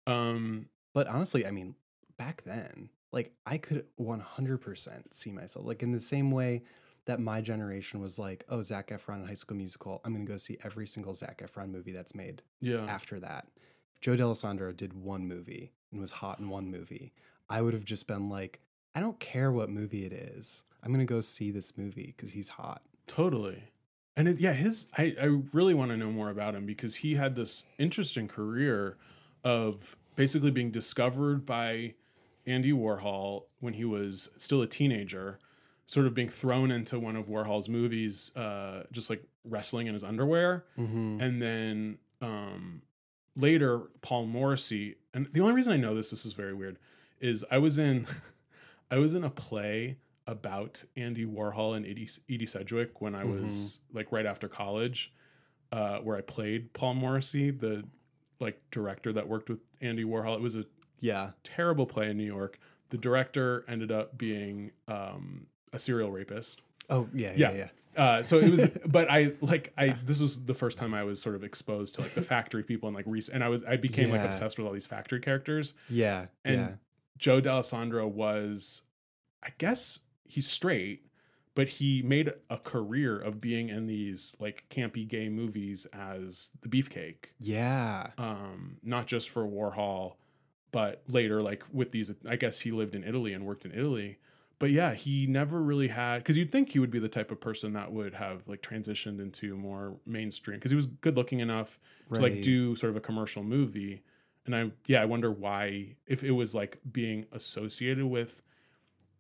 Um, 0.07 0.70
But 0.93 1.07
honestly, 1.07 1.45
I 1.45 1.51
mean, 1.51 1.76
back 2.18 2.43
then, 2.43 2.89
like 3.12 3.32
I 3.45 3.57
could 3.57 3.86
100% 3.99 5.14
see 5.14 5.32
myself 5.32 5.66
like 5.66 5.84
in 5.84 5.91
the 5.91 5.99
same 6.01 6.32
way 6.32 6.64
that 7.10 7.20
my 7.20 7.41
generation 7.41 7.99
was 7.99 8.20
like, 8.20 8.45
oh, 8.49 8.62
Zac 8.62 8.89
Efron 8.89 9.22
in 9.22 9.28
High 9.28 9.34
School 9.34 9.57
Musical. 9.57 9.99
I'm 10.05 10.14
going 10.14 10.24
to 10.24 10.32
go 10.32 10.38
see 10.38 10.60
every 10.64 10.86
single 10.86 11.16
Zac 11.16 11.41
Efron 11.41 11.72
movie 11.72 11.91
that's 11.91 12.14
made 12.14 12.43
yeah, 12.62 12.86
after 12.86 13.20
that. 13.20 13.47
Joe 13.99 14.16
Dallesandro 14.16 14.78
did 14.78 14.93
one 14.93 15.28
movie 15.28 15.72
and 15.91 15.99
was 15.99 16.12
hot 16.12 16.38
in 16.38 16.49
one 16.49 16.70
movie. 16.70 17.12
I 17.49 17.64
would 17.64 17.74
have 17.74 17.84
just 17.84 18.07
been 18.07 18.30
like, 18.30 18.60
I 18.93 18.99
don't 18.99 19.20
care 19.20 19.51
what 19.51 19.72
movie 19.72 20.05
it 20.05 20.14
is. 20.14 20.64
I'm 20.84 20.93
going 20.93 21.05
to 21.05 21.12
go 21.12 21.20
see 21.20 21.49
this 21.49 21.80
movie 21.80 22.14
because 22.16 22.32
he's 22.32 22.49
hot. 22.49 22.84
totally. 23.07 23.64
And 24.16 24.28
it, 24.28 24.39
yeah, 24.39 24.53
his 24.53 24.88
I, 24.95 25.16
I 25.20 25.39
really 25.51 25.74
want 25.74 25.89
to 25.89 25.97
know 25.97 26.12
more 26.12 26.30
about 26.30 26.53
him 26.53 26.68
because 26.68 26.97
he 26.97 27.16
had 27.16 27.36
this 27.36 27.66
interesting 27.80 28.28
career 28.28 28.97
of 29.43 29.95
basically 30.16 30.51
being 30.51 30.70
discovered 30.70 31.43
by 31.45 31.95
Andy 32.45 32.72
Warhol 32.72 33.45
when 33.62 33.74
he 33.74 33.86
was 33.86 34.30
still 34.38 34.62
a 34.62 34.68
teenager, 34.68 35.39
sort 35.90 36.06
of 36.06 36.14
being 36.14 36.30
thrown 36.30 36.70
into 36.70 37.00
one 37.00 37.16
of 37.16 37.26
Warhol's 37.28 37.68
movies, 37.68 38.32
uh, 38.36 38.84
just 38.92 39.10
like 39.10 39.24
wrestling 39.44 39.88
in 39.88 39.94
his 39.94 40.04
underwear, 40.04 40.64
Mm-hmm. 40.78 41.20
and 41.20 41.42
then 41.42 41.98
um, 42.22 42.84
later 43.36 43.82
Paul 44.02 44.28
Morrissey. 44.28 44.98
And 45.16 45.28
the 45.34 45.42
only 45.42 45.54
reason 45.54 45.74
I 45.74 45.78
know 45.78 45.96
this, 45.96 46.12
this 46.12 46.26
is 46.28 46.34
very 46.34 46.54
weird, 46.54 46.78
is 47.20 47.44
I 47.50 47.58
was 47.58 47.80
in 47.80 48.06
I 48.92 48.98
was 48.98 49.16
in 49.16 49.24
a 49.24 49.30
play 49.32 49.98
about 50.28 50.84
Andy 50.96 51.26
Warhol 51.26 51.76
and 51.76 51.86
Edie, 51.88 52.08
Edie 52.30 52.46
Sedgwick 52.46 53.02
when 53.02 53.16
I 53.16 53.24
was 53.24 53.80
like 53.92 54.12
right 54.12 54.28
after 54.28 54.48
college, 54.48 55.12
uh, 55.72 55.98
where 56.00 56.18
I 56.18 56.22
played 56.22 56.72
Paul 56.74 56.94
Morrissey, 56.94 57.50
the 57.50 57.84
like 58.40 58.62
director 58.70 59.12
that 59.14 59.28
worked 59.28 59.50
with 59.50 59.64
Andy 59.82 60.04
Warhol. 60.04 60.36
It 60.36 60.42
was 60.42 60.56
a 60.56 60.66
Yeah. 61.00 61.32
terrible 61.44 61.88
play 61.88 62.12
in 62.12 62.18
New 62.18 62.26
York. 62.26 62.60
The 62.90 62.98
director 62.98 63.66
ended 63.68 63.92
up 63.92 64.18
being 64.20 64.72
um, 64.88 65.48
a 65.74 65.80
serial 65.80 66.11
rapist. 66.11 66.61
Oh, 66.89 67.07
yeah. 67.13 67.34
Yeah. 67.36 67.51
Yeah. 67.51 67.57
Yeah. 67.57 67.67
Uh, 67.97 68.24
so 68.24 68.39
it 68.39 68.49
was, 68.49 68.67
but 68.86 69.11
I 69.11 69.34
like 69.41 69.74
I. 69.78 69.95
This 70.05 70.20
was 70.20 70.45
the 70.45 70.53
first 70.53 70.78
time 70.78 70.93
I 70.93 71.03
was 71.03 71.22
sort 71.22 71.36
of 71.36 71.43
exposed 71.43 71.95
to 71.95 72.01
like 72.01 72.13
the 72.13 72.22
factory 72.22 72.63
people 72.63 72.88
and 72.88 72.95
like 72.95 73.05
Reese, 73.07 73.30
and 73.30 73.43
I 73.43 73.49
was 73.49 73.63
I 73.63 73.76
became 73.76 74.09
like 74.09 74.22
obsessed 74.22 74.57
with 74.57 74.67
all 74.67 74.74
these 74.74 74.86
factory 74.86 75.20
characters. 75.20 75.74
Yeah. 75.89 76.28
And 76.45 76.59
yeah. 76.59 76.70
Joe 77.17 77.41
Dallesandro 77.41 78.07
was, 78.07 78.84
I 79.43 79.49
guess 79.57 79.99
he's 80.24 80.49
straight, 80.49 81.05
but 81.55 81.67
he 81.67 82.01
made 82.01 82.32
a 82.49 82.57
career 82.57 83.20
of 83.20 83.41
being 83.41 83.67
in 83.67 83.88
these 83.88 84.36
like 84.39 84.63
campy 84.70 85.05
gay 85.05 85.28
movies 85.28 85.86
as 85.91 86.51
the 86.61 86.70
Beefcake. 86.70 87.32
Yeah. 87.38 88.11
Um, 88.17 88.78
not 88.82 89.07
just 89.07 89.30
for 89.30 89.45
Warhol, 89.45 90.13
but 90.72 91.03
later 91.09 91.41
like 91.41 91.63
with 91.74 91.91
these. 91.91 92.13
I 92.28 92.38
guess 92.38 92.61
he 92.61 92.72
lived 92.72 92.95
in 92.95 93.03
Italy 93.03 93.34
and 93.34 93.45
worked 93.45 93.65
in 93.65 93.74
Italy. 93.74 94.20
But 94.60 94.72
yeah, 94.72 94.93
he 94.93 95.26
never 95.26 95.62
really 95.62 95.88
had 95.88 96.18
because 96.18 96.36
you'd 96.36 96.51
think 96.51 96.72
he 96.72 96.80
would 96.80 96.91
be 96.91 96.99
the 96.99 97.07
type 97.07 97.32
of 97.32 97.39
person 97.39 97.72
that 97.74 97.93
would 97.93 98.16
have 98.16 98.45
like 98.45 98.62
transitioned 98.62 99.20
into 99.22 99.55
more 99.55 99.95
mainstream 100.05 100.57
because 100.57 100.72
he 100.72 100.76
was 100.76 100.86
good 100.86 101.16
looking 101.16 101.39
enough 101.39 101.80
to 102.14 102.22
like 102.22 102.41
do 102.41 102.76
sort 102.76 102.89
of 102.89 102.97
a 102.97 102.99
commercial 102.99 103.41
movie. 103.41 104.03
And 104.45 104.53
I 104.55 104.72
yeah, 104.86 105.01
I 105.01 105.05
wonder 105.05 105.32
why 105.32 105.95
if 106.05 106.24
it 106.24 106.32
was 106.32 106.53
like 106.53 106.80
being 106.91 107.26
associated 107.32 108.05
with 108.05 108.41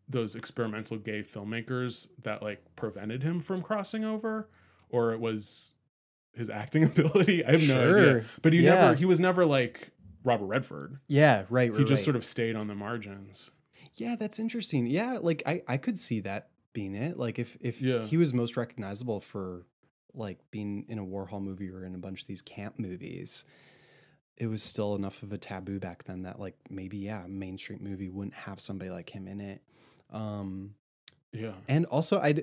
those 0.09 0.35
experimental 0.35 0.97
gay 0.97 1.21
filmmakers 1.21 2.07
that 2.23 2.41
like 2.43 2.75
prevented 2.75 3.23
him 3.23 3.39
from 3.39 3.61
crossing 3.61 4.03
over 4.03 4.49
or 4.89 5.13
it 5.13 5.19
was 5.21 5.73
his 6.33 6.49
acting 6.49 6.83
ability. 6.91 7.45
I 7.45 7.51
have 7.51 7.67
no 7.67 7.95
idea. 7.95 8.25
But 8.41 8.51
he 8.53 8.59
Yeah. 8.59 8.75
never 8.75 8.95
he 8.95 9.05
was 9.05 9.21
never 9.21 9.45
like 9.45 9.91
Robert 10.25 10.47
Redford. 10.47 10.99
Yeah. 11.07 11.45
Right. 11.49 11.71
right 11.71 11.79
He 11.79 11.85
just 11.85 12.01
right. 12.01 12.05
sort 12.05 12.15
of 12.17 12.25
stayed 12.25 12.57
on 12.57 12.67
the 12.67 12.75
margins. 12.75 13.51
Yeah, 13.95 14.15
that's 14.15 14.39
interesting. 14.39 14.87
Yeah, 14.87 15.19
like 15.21 15.43
I 15.45 15.61
I 15.67 15.77
could 15.77 15.97
see 15.99 16.19
that 16.21 16.49
being 16.73 16.95
it. 16.95 17.17
Like 17.17 17.39
if 17.39 17.57
if 17.59 17.81
Yeah. 17.81 18.03
he 18.03 18.17
was 18.17 18.33
most 18.33 18.57
recognizable 18.57 19.21
for 19.21 19.65
like 20.13 20.39
being 20.51 20.85
in 20.89 20.97
a 20.99 21.05
Warhol 21.05 21.41
movie 21.41 21.69
or 21.69 21.85
in 21.85 21.95
a 21.95 21.99
bunch 21.99 22.21
of 22.21 22.27
these 22.27 22.41
camp 22.41 22.79
movies, 22.79 23.45
it 24.37 24.47
was 24.47 24.63
still 24.63 24.95
enough 24.95 25.21
of 25.23 25.31
a 25.33 25.37
taboo 25.37 25.79
back 25.79 26.03
then 26.05 26.23
that 26.23 26.39
like 26.39 26.55
maybe 26.69 26.97
yeah, 26.97 27.25
a 27.25 27.27
mainstream 27.27 27.79
movie 27.83 28.09
wouldn't 28.09 28.33
have 28.33 28.59
somebody 28.59 28.89
like 28.91 29.09
him 29.09 29.27
in 29.27 29.39
it. 29.41 29.61
Um 30.11 30.75
Yeah. 31.31 31.53
and 31.67 31.85
also 31.87 32.19
I 32.19 32.35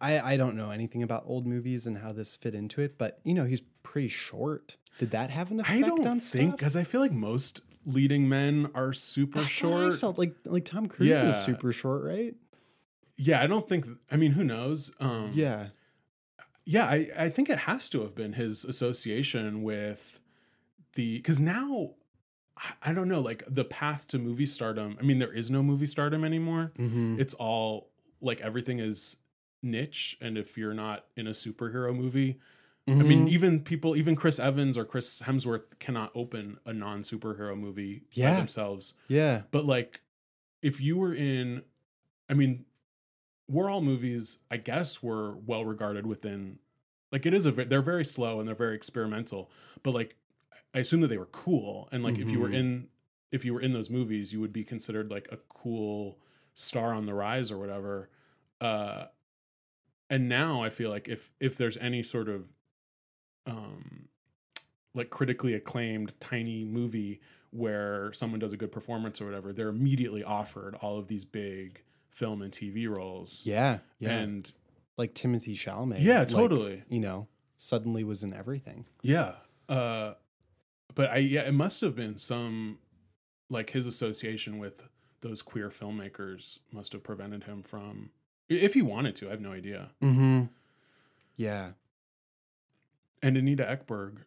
I 0.00 0.34
I 0.34 0.36
don't 0.36 0.56
know 0.56 0.70
anything 0.70 1.02
about 1.02 1.24
old 1.26 1.46
movies 1.46 1.86
and 1.86 1.98
how 1.98 2.12
this 2.12 2.36
fit 2.36 2.54
into 2.54 2.82
it, 2.82 2.98
but 2.98 3.20
you 3.24 3.34
know, 3.34 3.44
he's 3.44 3.62
pretty 3.82 4.08
short. 4.08 4.76
Did 4.98 5.10
that 5.12 5.30
have 5.30 5.50
an 5.50 5.60
effect 5.60 5.76
I 5.84 5.88
don't 5.88 6.20
think 6.20 6.56
because 6.56 6.76
I 6.76 6.84
feel 6.84 7.00
like 7.00 7.12
most 7.12 7.60
leading 7.84 8.28
men 8.28 8.70
are 8.74 8.92
super 8.92 9.40
That's 9.40 9.50
short. 9.52 9.72
what 9.72 9.92
I 9.92 9.96
felt 9.96 10.18
like 10.18 10.34
like 10.44 10.64
Tom 10.64 10.86
Cruise 10.86 11.08
Yeah. 11.08 11.28
is 11.28 11.36
super 11.36 11.72
short, 11.72 12.02
right? 12.04 12.34
Yeah, 13.16 13.42
I 13.42 13.46
don't 13.46 13.68
think. 13.68 13.86
I 14.10 14.16
mean, 14.16 14.32
who 14.32 14.44
knows? 14.44 14.92
Um, 15.00 15.32
Yeah. 15.34 15.68
yeah. 16.64 16.86
I 16.86 17.10
I 17.16 17.28
think 17.28 17.48
it 17.50 17.58
has 17.60 17.88
to 17.90 18.02
have 18.02 18.14
been 18.14 18.34
his 18.34 18.64
association 18.64 19.62
with 19.62 20.20
the 20.94 21.16
because 21.18 21.40
now 21.40 21.94
I- 22.56 22.90
I 22.90 22.92
don't 22.92 23.08
know 23.08 23.20
like 23.20 23.42
the 23.48 23.64
path 23.64 24.06
to 24.08 24.18
movie 24.18 24.46
stardom. 24.46 24.96
I 25.00 25.02
mean, 25.02 25.18
there 25.18 25.32
is 25.32 25.50
no 25.50 25.62
movie 25.62 25.86
stardom 25.86 26.24
anymore. 26.24 26.72
Mm-hmm. 26.78 27.20
It's 27.20 27.34
all 27.34 27.90
like 28.20 28.40
everything 28.40 28.78
is 28.78 29.16
niche, 29.62 30.16
and 30.20 30.36
if 30.38 30.56
you're 30.58 30.74
not 30.74 31.06
in 31.16 31.26
a 31.26 31.30
superhero 31.30 31.94
movie, 31.96 32.38
I 32.88 32.90
Mm-hmm. 32.90 33.08
mean, 33.08 33.28
even 33.28 33.60
people, 33.60 33.94
even 33.96 34.16
Chris 34.16 34.40
Evans 34.40 34.76
or 34.76 34.84
Chris 34.84 35.22
Hemsworth 35.22 35.78
cannot 35.78 36.10
open 36.16 36.58
a 36.66 36.72
non 36.72 37.02
superhero 37.04 37.56
movie 37.56 38.02
by 38.16 38.32
themselves. 38.38 38.94
yeah. 39.08 39.42
But 39.52 39.64
like, 39.66 40.00
if 40.62 40.80
you 40.80 40.96
were 40.96 41.14
in, 41.14 41.62
I 42.28 42.34
mean, 42.34 42.64
Warhol 43.50 43.82
movies, 43.84 44.38
I 44.50 44.56
guess, 44.56 45.02
were 45.02 45.36
well 45.36 45.64
regarded 45.64 46.06
within. 46.06 46.58
Like, 47.12 47.26
it 47.26 47.34
is 47.34 47.46
a 47.46 47.52
they're 47.52 47.82
very 47.82 48.04
slow 48.04 48.38
and 48.40 48.48
they're 48.48 48.54
very 48.54 48.74
experimental. 48.74 49.50
But 49.82 49.94
like, 49.94 50.16
I 50.74 50.78
assume 50.80 51.02
that 51.02 51.08
they 51.08 51.18
were 51.18 51.26
cool, 51.26 51.88
and 51.92 52.02
like, 52.02 52.18
if 52.18 52.32
you 52.32 52.40
were 52.40 52.48
Mhm. 52.48 52.54
in, 52.54 52.88
if 53.30 53.44
you 53.44 53.54
were 53.54 53.60
in 53.60 53.72
those 53.74 53.90
movies, 53.90 54.32
you 54.32 54.40
would 54.40 54.52
be 54.52 54.64
considered 54.64 55.10
like 55.10 55.28
a 55.30 55.36
cool 55.48 56.18
star 56.54 56.92
on 56.94 57.06
the 57.06 57.14
rise 57.14 57.50
or 57.52 57.58
whatever. 57.58 58.10
Uh, 58.60 59.06
and 60.10 60.28
now 60.28 60.62
I 60.62 60.70
feel 60.70 60.90
like 60.90 61.08
if 61.08 61.32
if 61.40 61.56
there's 61.56 61.76
any 61.76 62.02
sort 62.02 62.28
of 62.28 62.46
um 63.46 64.08
like 64.94 65.10
critically 65.10 65.54
acclaimed 65.54 66.12
tiny 66.20 66.64
movie 66.64 67.20
where 67.50 68.12
someone 68.12 68.40
does 68.40 68.52
a 68.52 68.56
good 68.56 68.72
performance 68.72 69.20
or 69.20 69.26
whatever, 69.26 69.52
they're 69.52 69.68
immediately 69.68 70.24
offered 70.24 70.74
all 70.76 70.98
of 70.98 71.08
these 71.08 71.24
big 71.24 71.82
film 72.10 72.42
and 72.42 72.52
TV 72.52 72.88
roles. 72.88 73.42
Yeah. 73.44 73.78
Yeah. 73.98 74.10
And 74.10 74.50
like 74.96 75.14
Timothy 75.14 75.54
Chalamet. 75.54 75.98
yeah, 76.00 76.20
like, 76.20 76.28
totally. 76.28 76.82
You 76.88 77.00
know, 77.00 77.28
suddenly 77.56 78.04
was 78.04 78.22
in 78.22 78.34
everything. 78.34 78.86
Yeah. 79.02 79.32
Uh 79.68 80.14
but 80.94 81.10
I 81.10 81.18
yeah, 81.18 81.42
it 81.42 81.52
must 81.52 81.80
have 81.80 81.94
been 81.94 82.18
some 82.18 82.78
like 83.48 83.70
his 83.70 83.86
association 83.86 84.58
with 84.58 84.82
those 85.20 85.40
queer 85.42 85.70
filmmakers 85.70 86.58
must 86.72 86.92
have 86.92 87.02
prevented 87.02 87.44
him 87.44 87.62
from 87.62 88.10
if 88.48 88.74
he 88.74 88.82
wanted 88.82 89.16
to, 89.16 89.28
I 89.28 89.30
have 89.30 89.40
no 89.40 89.52
idea. 89.52 89.90
Mm-hmm. 90.02 90.44
Yeah. 91.36 91.70
And 93.22 93.36
Anita 93.36 93.64
Ekberg. 93.64 94.18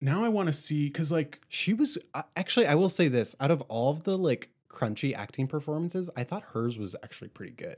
Now 0.00 0.24
I 0.24 0.28
want 0.28 0.46
to 0.46 0.52
see 0.52 0.88
cuz 0.90 1.12
like 1.12 1.40
She 1.48 1.74
was 1.74 1.98
uh, 2.14 2.22
actually, 2.36 2.66
I 2.66 2.74
will 2.74 2.88
say 2.88 3.08
this 3.08 3.36
out 3.40 3.50
of 3.50 3.60
all 3.62 3.90
of 3.90 4.04
the 4.04 4.16
like 4.16 4.50
crunchy 4.68 5.14
acting 5.14 5.46
performances, 5.46 6.08
I 6.16 6.24
thought 6.24 6.42
hers 6.54 6.78
was 6.78 6.94
actually 7.02 7.28
pretty 7.28 7.52
good. 7.52 7.76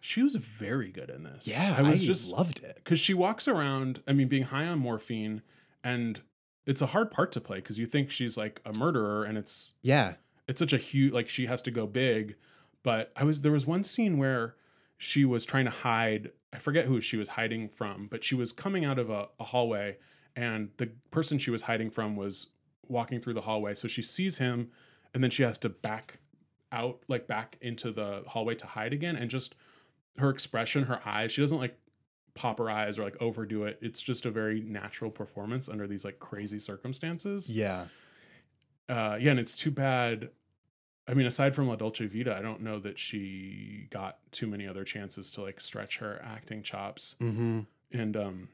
she 0.00 0.22
was 0.22 0.34
very 0.34 0.90
good 0.92 1.08
in 1.08 1.22
this. 1.24 1.48
Yeah. 1.48 1.74
I 1.78 1.82
was 1.82 2.04
just 2.04 2.30
loved 2.30 2.58
it. 2.62 2.76
because 2.76 3.00
she 3.00 3.14
walks 3.14 3.48
around 3.48 4.02
i 4.06 4.12
mean 4.12 4.28
being 4.28 4.44
high 4.44 4.66
on 4.66 4.78
morphine 4.78 5.40
and 5.82 6.20
it's 6.66 6.82
a 6.82 6.86
hard 6.86 7.10
part 7.10 7.32
to 7.32 7.40
play 7.40 7.58
because 7.58 7.78
you 7.78 7.86
think 7.86 8.10
she's 8.10 8.36
like 8.36 8.60
a 8.66 8.72
murderer 8.78 9.24
and 9.24 9.36
it's 9.38 9.74
Yeah. 9.82 10.14
it's 10.46 10.58
such 10.58 10.72
a 10.74 10.78
huge 10.78 11.12
like 11.12 11.28
she 11.30 11.46
has 11.46 11.62
to 11.62 11.70
go 11.70 11.86
big 11.86 12.36
but 12.82 13.12
i 13.16 13.24
was 13.24 13.40
there 13.40 13.52
was 13.52 13.66
one 13.66 13.82
scene 13.82 14.18
where 14.18 14.54
she 14.98 15.24
was 15.24 15.44
trying 15.46 15.64
to 15.64 15.70
hide 15.70 16.30
i 16.54 16.58
forget 16.58 16.86
who 16.86 17.00
she 17.00 17.16
was 17.16 17.30
hiding 17.30 17.68
from 17.68 18.06
but 18.10 18.24
she 18.24 18.34
was 18.34 18.52
coming 18.52 18.84
out 18.84 18.98
of 18.98 19.10
a, 19.10 19.28
a 19.38 19.44
hallway 19.44 19.96
and 20.36 20.70
the 20.78 20.88
person 21.10 21.38
she 21.38 21.50
was 21.50 21.62
hiding 21.62 21.90
from 21.90 22.16
was 22.16 22.48
walking 22.88 23.20
through 23.20 23.34
the 23.34 23.42
hallway 23.42 23.74
so 23.74 23.86
she 23.88 24.02
sees 24.02 24.38
him 24.38 24.70
and 25.12 25.22
then 25.22 25.30
she 25.30 25.42
has 25.42 25.58
to 25.58 25.68
back 25.68 26.18
out 26.72 27.00
like 27.08 27.26
back 27.26 27.56
into 27.60 27.92
the 27.92 28.24
hallway 28.26 28.54
to 28.54 28.66
hide 28.66 28.92
again 28.92 29.16
and 29.16 29.30
just 29.30 29.54
her 30.18 30.30
expression, 30.30 30.84
her 30.84 31.00
eyes. 31.06 31.32
She 31.32 31.40
doesn't 31.40 31.58
like 31.58 31.78
pop 32.34 32.58
her 32.58 32.68
eyes 32.68 32.98
or 32.98 33.04
like 33.04 33.16
overdo 33.20 33.64
it. 33.64 33.78
It's 33.80 34.02
just 34.02 34.26
a 34.26 34.30
very 34.30 34.60
natural 34.60 35.10
performance 35.10 35.68
under 35.68 35.86
these 35.86 36.04
like 36.04 36.18
crazy 36.18 36.60
circumstances. 36.60 37.48
Yeah. 37.48 37.86
Uh, 38.88 39.16
yeah, 39.20 39.30
and 39.30 39.40
it's 39.40 39.54
too 39.54 39.70
bad. 39.70 40.30
I 41.06 41.14
mean, 41.14 41.26
aside 41.26 41.54
from 41.54 41.68
La 41.68 41.76
Dolce 41.76 42.06
Vita, 42.06 42.34
I 42.34 42.40
don't 42.40 42.62
know 42.62 42.78
that 42.80 42.98
she 42.98 43.88
got 43.90 44.18
too 44.32 44.46
many 44.46 44.66
other 44.66 44.84
chances 44.84 45.30
to 45.32 45.42
like 45.42 45.60
stretch 45.60 45.98
her 45.98 46.20
acting 46.24 46.62
chops. 46.62 47.16
Mm-hmm. 47.20 47.60
And 47.92 48.16
um, 48.16 48.48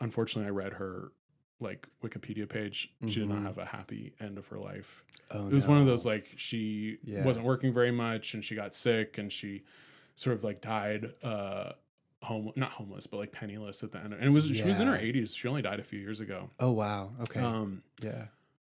unfortunately, 0.00 0.48
I 0.48 0.52
read 0.52 0.74
her 0.74 1.12
like 1.60 1.88
Wikipedia 2.02 2.46
page. 2.48 2.92
She 3.06 3.20
did 3.20 3.28
not 3.28 3.38
Mhm. 3.38 3.44
have 3.46 3.58
a 3.58 3.64
happy 3.64 4.12
end 4.20 4.36
of 4.38 4.46
her 4.48 4.58
life. 4.58 5.02
Oh, 5.30 5.46
it 5.46 5.52
was 5.52 5.66
one 5.66 5.78
of 5.78 5.86
those 5.86 6.04
like 6.04 6.28
she 6.36 6.98
Yeah. 7.04 7.24
wasn't 7.24 7.46
working 7.46 7.72
very 7.72 7.90
much 7.92 8.34
and 8.34 8.44
she 8.44 8.54
got 8.54 8.74
sick 8.74 9.16
and 9.18 9.32
she 9.32 9.62
sort 10.16 10.36
of 10.36 10.44
like 10.44 10.60
died 10.60 11.12
uh 11.22 11.72
home 12.22 12.52
not 12.56 12.70
homeless 12.72 13.06
but 13.06 13.16
like 13.18 13.32
penniless 13.32 13.82
at 13.82 13.92
the 13.92 13.98
end 13.98 14.14
and 14.14 14.24
it 14.24 14.30
was 14.30 14.46
she 14.56 14.64
was 14.66 14.80
in 14.80 14.86
her 14.86 14.96
80s 14.96 15.36
she 15.36 15.46
only 15.48 15.60
died 15.60 15.78
a 15.80 15.82
few 15.82 15.98
years 15.98 16.20
ago 16.20 16.50
Oh 16.60 16.70
wow. 16.70 17.12
Okay. 17.22 17.40
um 17.40 17.82
yeah. 18.02 18.26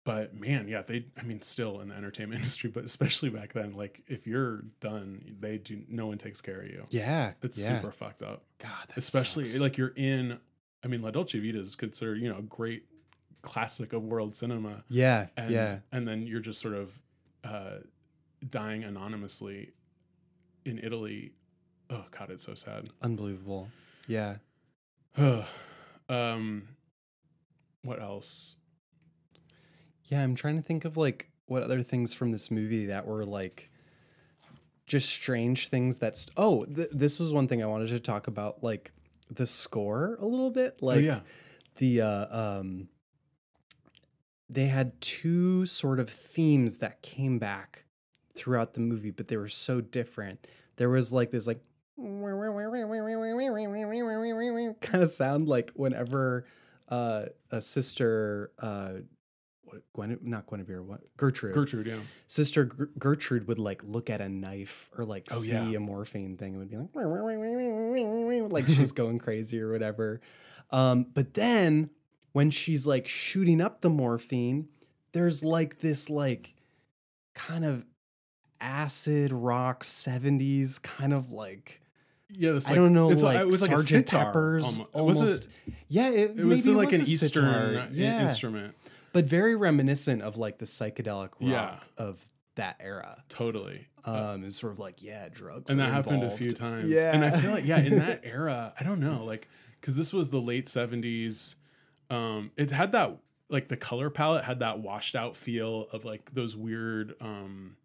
But 0.08 0.34
man 0.40 0.70
yeah 0.70 0.82
they 0.82 1.04
i 1.20 1.24
mean 1.24 1.42
still 1.42 1.82
in 1.82 1.90
the 1.90 1.96
entertainment 1.96 2.40
industry 2.42 2.70
but 2.70 2.86
especially 2.86 3.30
back 3.30 3.52
then 3.52 3.74
like 3.74 4.02
if 4.08 4.26
you're 4.26 4.64
done 4.80 5.36
they 5.42 5.58
do 5.58 5.82
no 5.90 6.08
one 6.08 6.18
takes 6.18 6.40
care 6.40 6.62
of 6.62 6.68
you 6.68 6.84
Yeah. 6.92 7.34
it's 7.42 7.60
yeah. 7.60 7.76
super 7.76 7.92
fucked 7.92 8.24
up 8.24 8.44
God. 8.60 8.72
Especially 8.96 9.44
sucks. 9.44 9.60
like 9.60 9.78
you're 9.78 9.94
in 9.98 10.40
i 10.84 10.88
mean 10.88 11.02
la 11.02 11.12
dolce 11.12 11.38
vita 11.40 11.60
is 11.60 11.76
considered 11.76 12.22
you 12.22 12.30
know 12.30 12.38
a 12.38 12.42
great 12.42 12.86
classic 13.42 13.92
of 13.92 14.04
world 14.04 14.34
cinema 14.34 14.84
Yeah. 14.88 15.28
and 15.36 15.52
yeah. 15.52 15.80
and 15.92 16.08
then 16.08 16.26
you're 16.26 16.40
just 16.40 16.62
sort 16.62 16.74
of 16.76 17.00
uh, 17.44 17.80
dying 18.50 18.84
anonymously 18.84 19.72
in 20.66 20.80
Italy. 20.80 21.32
Oh 21.90 22.04
God, 22.12 22.30
it's 22.30 22.46
so 22.46 22.56
sad. 22.56 22.90
Unbelievable. 23.02 23.70
Yeah. 24.08 24.36
um, 26.10 26.68
what 27.84 28.02
else? 28.02 28.56
Yeah, 30.08 30.24
I'm 30.24 30.36
trying 30.36 30.56
to 30.56 30.62
think 30.62 30.86
of 30.86 30.98
like 30.98 31.30
what 31.48 31.64
other 31.64 31.84
things 31.84 32.14
from 32.14 32.32
this 32.32 32.52
movie 32.52 32.88
that 32.88 33.06
were 33.06 33.26
like 33.26 33.70
just 34.86 35.10
strange 35.10 35.68
things 35.68 35.98
that's 35.98 36.28
oh, 36.38 36.66
th- 36.66 36.90
this 36.92 37.20
was 37.20 37.32
one 37.34 37.48
thing 37.48 37.62
I 37.62 37.68
wanted 37.68 37.90
to 37.90 38.00
talk 38.00 38.28
about 38.28 38.64
like 38.64 38.92
the 39.30 39.46
score 39.46 40.18
a 40.20 40.26
little 40.26 40.52
bit. 40.52 40.82
Like 40.82 40.98
oh 40.98 41.02
yeah, 41.02 41.20
the 41.78 42.02
uh 42.02 42.58
um 42.60 42.88
they 44.50 44.68
had 44.68 45.00
two 45.02 45.66
sort 45.66 46.00
of 46.00 46.10
themes 46.10 46.78
that 46.78 47.02
came 47.02 47.38
back 47.38 47.84
throughout 48.34 48.76
the 48.76 48.80
movie 48.80 49.12
but 49.12 49.28
they 49.28 49.38
were 49.38 49.50
so 49.50 49.82
different. 49.82 50.48
There 50.78 50.90
was 50.90 51.12
like 51.12 51.32
this 51.32 51.48
like 51.48 51.60
kind 54.82 55.04
of 55.04 55.12
sound 55.12 55.48
like 55.48 55.72
whenever 55.76 56.46
uh 56.90 57.26
a 57.52 57.62
sister 57.62 58.52
uh 58.60 58.92
Gwen 59.94 60.18
not 60.24 60.48
Guinevere 60.48 60.82
what 60.84 61.02
Gertrude 61.18 61.54
Gertrude. 61.54 61.88
Yeah, 61.88 62.00
sister 62.28 62.66
Gertrude 62.66 63.48
would 63.48 63.60
like 63.60 63.82
look 63.84 64.10
at 64.10 64.22
a 64.22 64.30
knife 64.30 64.90
or 64.98 65.06
like 65.06 65.28
Oh, 65.32 65.40
see 65.40 65.52
yeah. 65.52 65.78
a 65.78 65.80
morphine 65.80 66.38
thing 66.38 66.56
and 66.56 66.60
would 66.60 66.70
be 66.70 66.78
like 66.78 68.52
like 68.52 68.68
she's 68.68 68.92
going 68.92 69.20
crazy 69.20 69.60
or 69.60 69.72
whatever. 69.72 70.22
Um, 70.72 71.06
but 71.14 71.34
then 71.34 71.90
when 72.34 72.52
she's 72.52 72.86
like 72.86 73.08
shooting 73.08 73.62
up 73.62 73.82
the 73.82 73.90
morphine, 73.90 74.68
there's 75.14 75.44
like 75.44 75.80
this 75.80 76.10
like 76.10 76.54
kind 77.34 77.66
of 77.66 77.86
acid 78.60 79.32
rock 79.32 79.84
70s 79.84 80.82
kind 80.82 81.14
of 81.14 81.32
like 81.32 81.82
yeah. 82.30 82.52
It's 82.56 82.70
I 82.70 82.76
don't 82.76 82.94
know 82.94 83.10
It's 83.10 83.24
like 83.24 83.40
it 83.40 83.46
was 83.48 83.62
like 83.62 83.72
a 83.72 83.78
sitar. 83.80 84.26
Pepper's 84.26 84.66
almo- 84.66 84.90
almost, 84.94 85.22
Was 85.22 85.38
it? 85.38 85.48
yeah 85.88 86.10
it, 86.10 86.38
It 86.38 86.44
was 86.46 86.66
maybe 86.66 86.76
like 86.78 86.92
an 86.94 87.02
a 87.02 87.04
Eastern 87.06 87.30
sitar. 87.46 87.76
uh, 87.80 87.88
yeah 87.92 88.24
instrument. 88.24 88.76
But 89.18 89.26
very 89.26 89.56
reminiscent 89.56 90.22
of 90.22 90.38
like 90.38 90.58
the 90.60 90.66
psychedelic 90.66 91.32
rock 91.40 91.42
Yeah. 91.42 91.80
of 91.98 92.24
that 92.56 92.76
era 92.80 93.24
Totally. 93.30 93.88
um 94.06 94.44
it's 94.44 94.60
sort 94.60 94.74
of 94.74 94.80
like 94.80 95.02
yeah 95.02 95.28
drugs 95.30 95.70
and 95.70 95.80
that 95.80 95.92
happened 95.92 96.24
a 96.24 96.32
few 96.32 96.52
times. 96.52 96.86
yeah 96.90 97.12
and 97.14 97.24
I 97.26 97.32
feel 97.42 97.52
like 97.52 97.66
yeah, 97.66 97.80
in 97.80 97.98
that 98.06 98.22
era, 98.24 98.74
I 98.80 98.84
don't 98.84 99.00
know, 99.00 99.24
like 99.26 99.48
because 99.80 99.96
this 99.96 100.12
was 100.14 100.30
the 100.30 100.40
late 100.42 100.68
seventies. 100.70 101.56
Um, 102.10 102.52
it 102.58 102.72
had 102.72 102.92
that 102.94 103.18
like 103.50 103.68
the 103.70 103.78
color 103.78 104.10
palette 104.10 104.44
had 104.44 104.60
that 104.60 104.80
washed 104.80 105.16
out 105.16 105.36
feel 105.38 105.88
of 105.92 106.04
like 106.06 106.34
those 106.34 106.56
weird 106.56 107.14
um 107.22 107.78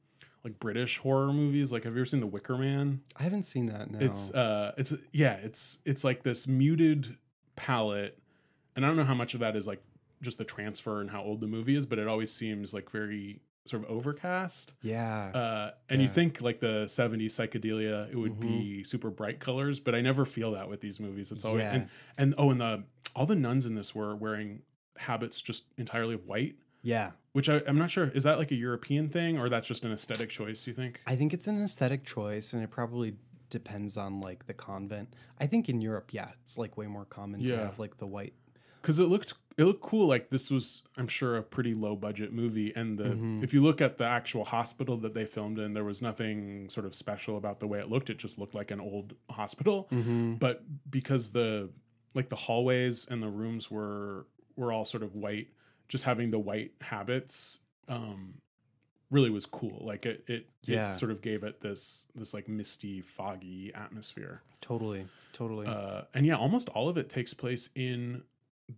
like 0.45 0.59
British 0.59 0.99
horror 0.99 1.33
movies. 1.33 1.73
Like 1.73 1.85
have 1.85 1.95
you 1.95 2.01
ever 2.01 2.07
seen 2.07 2.21
The 2.21 2.27
Wicker 2.27 2.57
Man? 2.59 3.01
i 3.17 3.23
haven't 3.23 3.45
seen 3.45 3.67
that 3.67 3.91
no 3.91 3.99
It's 4.01 4.33
uh 4.33 4.73
it's 4.79 4.93
yeah, 5.13 5.35
it's 5.43 5.79
it's 5.85 6.03
like 6.05 6.23
this 6.25 6.47
muted 6.49 7.17
palette. 7.57 8.19
And 8.75 8.85
I 8.85 8.89
don't 8.89 8.97
know 8.97 9.05
how 9.05 9.15
much 9.15 9.35
of 9.35 9.41
that 9.41 9.55
is 9.55 9.67
like 9.67 9.83
just 10.23 10.39
the 10.39 10.45
transfer 10.45 11.01
and 11.01 11.11
how 11.11 11.23
old 11.23 11.41
the 11.41 11.47
movie 11.47 11.75
is, 11.77 11.85
but 11.87 11.99
it 11.99 12.09
always 12.09 12.33
seems 12.33 12.73
like 12.73 12.91
very 12.91 13.41
sort 13.67 13.85
of 13.85 13.91
overcast. 13.91 14.73
yeah 14.83 15.27
Uh, 15.29 15.71
and 15.89 16.03
you 16.03 16.09
think 16.09 16.41
like 16.41 16.59
the 16.61 16.85
70s 16.87 17.27
psychedelia, 17.27 18.11
it 18.11 18.17
would 18.17 18.41
be 18.41 18.83
super 18.85 19.11
bright 19.11 19.39
colors, 19.41 19.79
but 19.81 19.95
I 19.95 20.01
never 20.01 20.25
feel 20.25 20.53
that 20.53 20.69
with 20.69 20.81
these 20.81 20.99
movies. 20.99 21.31
It's 21.31 21.45
always 21.45 21.63
Yeah. 21.63 21.75
and, 21.75 21.89
and 22.19 22.35
oh, 22.39 22.51
and 22.51 22.61
the 22.61 22.85
all 23.15 23.27
the 23.27 23.37
nuns 23.37 23.67
in 23.67 23.75
this 23.75 23.95
were 23.95 24.17
wearing 24.17 24.63
habits 24.97 25.41
just 25.43 25.65
entirely 25.77 26.15
of 26.15 26.27
white, 26.27 26.57
yeah 26.83 27.13
which 27.33 27.49
I, 27.49 27.63
I'm 27.67 27.79
not 27.79 27.91
sure 27.91 28.09
is 28.15 28.25
that 28.25 28.39
like 28.39 28.51
a 28.51 28.55
European 28.57 29.09
thing 29.09 29.39
or 29.39 29.49
that's 29.49 29.67
just 29.67 29.85
an 29.85 29.93
aesthetic 29.93 30.29
choice. 30.31 30.67
You 30.67 30.75
think? 30.75 31.01
i 31.07 31.15
think 31.17 31.33
it's 31.33 31.47
an 31.47 31.63
aesthetic 31.63 32.05
choice 32.05 32.53
and 32.53 32.63
it 32.63 32.71
probably 32.71 33.17
depends 33.49 33.97
on 33.97 34.21
like 34.21 34.47
the 34.47 34.55
convent 34.55 35.15
i 35.39 35.47
think 35.47 35.69
in 35.69 35.81
europe 35.81 36.09
yeah 36.13 36.31
it's 36.43 36.57
like 36.59 36.77
way 36.77 36.87
more 36.87 37.05
common 37.05 37.45
to 37.45 37.55
have 37.57 37.79
like 37.79 37.99
the 37.99 38.07
white 38.07 38.33
Because 38.83 38.99
it 38.99 39.07
looked 39.09 39.35
it 39.59 39.65
looked 39.65 39.83
cool. 39.83 40.07
Like 40.09 40.31
this 40.31 40.51
was, 40.51 40.83
I'm 40.97 41.09
sure, 41.09 41.37
a 41.37 41.43
pretty 41.43 41.75
low 41.75 41.95
budget 41.95 42.33
movie. 42.33 42.73
And 42.75 42.99
the 42.99 43.05
Mhm. 43.05 43.43
if 43.43 43.53
you 43.55 43.63
look 43.63 43.81
at 43.81 43.99
the 43.99 44.05
actual 44.07 44.45
hospital 44.45 44.97
that 44.99 45.13
they 45.15 45.25
filmed 45.27 45.59
in, 45.59 45.75
there 45.75 45.85
was 45.85 46.01
nothing 46.03 46.69
sort 46.71 46.87
of 46.87 46.95
special 46.95 47.37
about 47.37 47.61
the 47.61 47.67
way 47.67 47.79
it 47.79 47.89
looked. 47.91 48.09
It 48.11 48.19
just 48.19 48.39
looked 48.39 48.55
like 48.55 48.71
an 48.71 48.81
old 48.81 49.15
hospital. 49.31 49.89
mm-hmm. 49.93 50.35
but 50.35 50.63
because 50.91 51.31
the 51.33 51.71
like 52.15 52.29
the 52.31 52.37
hallways 52.37 53.07
and 53.09 53.23
the 53.23 53.29
rooms 53.29 53.71
were 53.71 54.27
were 54.57 54.73
all 54.73 54.85
sort 54.85 55.03
of 55.03 55.15
white 55.15 55.49
just 55.89 56.05
having 56.05 56.31
the 56.31 56.39
white 56.39 56.73
habits 56.81 57.61
um 57.89 58.35
really 59.11 59.31
was 59.31 59.45
cool 59.47 59.83
like 59.87 60.07
it 60.07 60.25
it, 60.27 60.47
Yeah. 60.65 60.91
it 60.91 60.95
sort 60.97 61.11
of 61.11 61.21
gave 61.23 61.43
it 61.43 61.61
this 61.61 62.07
this 62.15 62.33
like 62.35 62.49
misty 62.49 63.01
foggy 63.01 63.73
atmosphere 63.75 64.43
totally 64.61 65.07
totally 65.35 65.67
uh 65.67 66.03
and 66.15 66.27
yeah 66.27 66.37
almost 66.37 66.69
all 66.71 66.89
of 66.89 66.97
it 66.99 67.09
takes 67.11 67.33
place 67.35 67.69
in 67.75 68.23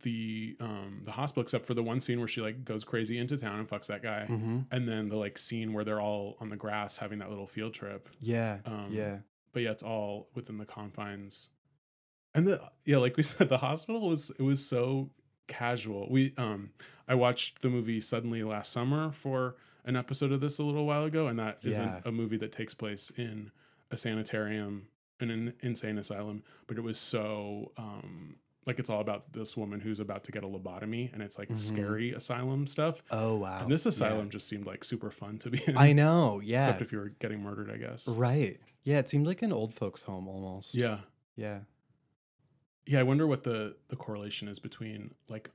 the 0.02 0.56
um 0.60 1.02
the 1.04 1.12
hospital 1.12 1.42
except 1.42 1.66
for 1.66 1.74
the 1.74 1.82
one 1.82 2.00
scene 2.00 2.18
where 2.18 2.26
she 2.28 2.40
like 2.40 2.64
goes 2.64 2.84
crazy 2.84 3.16
into 3.18 3.36
town 3.36 3.58
and 3.60 3.68
fucks 3.68 3.86
that 3.86 4.02
guy 4.02 4.26
mm-hmm. 4.28 4.60
and 4.70 4.88
then 4.88 5.08
the 5.08 5.16
like 5.16 5.38
scene 5.38 5.72
where 5.72 5.84
they're 5.84 6.00
all 6.00 6.36
on 6.40 6.48
the 6.48 6.56
grass 6.56 6.96
having 6.96 7.18
that 7.20 7.28
little 7.28 7.46
field 7.46 7.72
trip 7.74 8.08
yeah 8.20 8.58
Um, 8.66 8.88
yeah 8.90 9.18
but 9.52 9.62
yeah, 9.62 9.70
it's 9.70 9.84
all 9.84 10.28
within 10.34 10.58
the 10.58 10.64
confines. 10.66 11.48
And 12.34 12.44
the 12.46 12.60
yeah, 12.84 12.96
like 12.98 13.16
we 13.16 13.22
said, 13.32 13.48
the 13.48 13.58
hospital 13.58 14.08
was 14.08 14.30
it 14.30 14.42
was 14.42 14.66
so 14.66 15.10
casual. 15.46 16.08
We 16.10 16.34
um 16.36 16.70
I 17.06 17.14
watched 17.14 17.62
the 17.62 17.70
movie 17.70 18.00
Suddenly 18.00 18.42
last 18.42 18.72
summer 18.72 19.12
for 19.12 19.54
an 19.84 19.94
episode 19.96 20.32
of 20.32 20.40
this 20.40 20.58
a 20.58 20.64
little 20.64 20.86
while 20.86 21.04
ago, 21.04 21.28
and 21.28 21.38
that 21.38 21.58
Yeah. 21.62 21.78
not 21.78 22.02
a 22.06 22.10
movie 22.10 22.36
that 22.38 22.50
takes 22.50 22.74
place 22.74 23.10
in 23.16 23.52
a 23.92 23.96
sanitarium 23.96 24.88
in 25.20 25.30
an 25.30 25.52
insane 25.60 25.98
asylum, 25.98 26.42
but 26.66 26.76
it 26.76 26.82
was 26.82 26.98
so 26.98 27.70
um 27.78 28.36
like 28.66 28.78
it's 28.78 28.88
all 28.90 29.00
about 29.00 29.32
this 29.32 29.56
woman 29.56 29.80
who's 29.80 30.00
about 30.00 30.24
to 30.24 30.32
get 30.32 30.42
a 30.44 30.46
lobotomy 30.46 31.12
and 31.12 31.22
it's 31.22 31.38
like 31.38 31.48
Mhm. 31.50 31.56
scary 31.58 32.12
asylum 32.12 32.66
stuff. 32.66 33.02
oh 33.10 33.36
wow 33.36 33.60
and 33.62 33.70
this 33.70 33.84
Yeah. 33.84 33.90
asylum 33.90 34.30
just 34.30 34.48
seemed 34.48 34.66
like 34.66 34.84
super 34.84 35.10
fun 35.10 35.38
to 35.38 35.50
be 35.50 35.60
in. 35.66 35.76
i 35.76 35.92
know 35.92 36.40
yeah 36.44 36.60
Except 36.60 36.80
if 36.82 36.92
you 36.92 36.98
were 36.98 37.10
getting 37.18 37.42
murdered, 37.42 37.70
I 37.70 37.76
guess. 37.76 38.08
right 38.08 38.58
yeah 38.82 38.98
it 38.98 39.08
seemed 39.08 39.26
like 39.26 39.42
an 39.42 39.52
old 39.52 39.74
folks 39.74 40.02
home 40.02 40.26
almost 40.28 40.74
Yeah. 40.74 41.00
yeah 41.36 41.60
yeah 42.86 43.00
i 43.00 43.02
wonder 43.02 43.26
what 43.26 43.44
the 43.44 43.76
the 43.88 43.96
correlation 43.96 44.48
is 44.48 44.58
between 44.58 45.14
like 45.28 45.50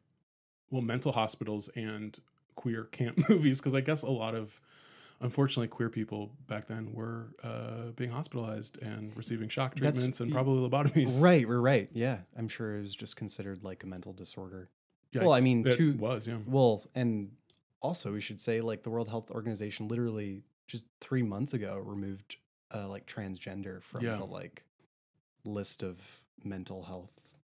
well 0.72 0.82
mental 0.82 1.12
hospitals 1.12 1.70
and 1.76 2.20
queer 2.56 2.86
camp 2.86 3.18
movies 3.30 3.60
because 3.60 3.74
i 3.76 3.82
guess 3.82 4.02
a 4.02 4.10
lot 4.10 4.36
of 4.36 4.60
unfortunately 5.22 5.68
queer 5.68 5.90
people 5.90 6.32
back 6.48 6.68
then 6.68 6.94
were 6.94 7.34
uh, 7.44 7.92
being 7.96 8.12
hospitalized 8.12 8.82
and 8.82 9.16
receiving 9.18 9.50
shock 9.50 9.76
That's- 9.76 9.94
treatments 9.96 10.20
and 10.22 10.32
probably 10.32 10.68
lobotomies. 10.68 11.22
Right 11.22 11.48
we're 11.48 11.60
right. 11.60 11.90
Yeah. 11.94 12.20
I'm 12.38 12.48
sure 12.48 12.78
it 12.78 12.82
was 12.82 12.96
just 12.96 13.16
considered 13.16 13.64
like 13.64 13.84
a 13.84 13.88
mental 13.88 14.14
disorder. 14.14 14.70
Well, 15.14 15.34
I 15.34 15.42
mean, 15.42 15.66
it 15.68 15.76
two- 15.76 15.94
was 15.98 16.28
yeah. 16.28 16.38
Well, 16.46 16.84
and 16.96 17.32
also 17.82 18.12
we 18.14 18.22
should 18.22 18.40
say 18.40 18.62
like 18.62 18.84
the 18.84 18.90
World 18.92 19.08
Health 19.10 19.32
Organization 19.32 19.88
literally 19.88 20.44
just 20.68 20.86
three 21.02 21.24
months 21.24 21.54
ago 21.54 21.82
removed 21.84 22.36
uh, 22.74 22.88
like 22.88 23.08
transgender 23.08 23.82
from 23.82 24.04
Yeah. 24.06 24.18
the 24.18 24.26
like 24.26 24.64
list 25.46 25.82
of 25.84 25.98
mental 26.44 26.84
health 26.84 27.14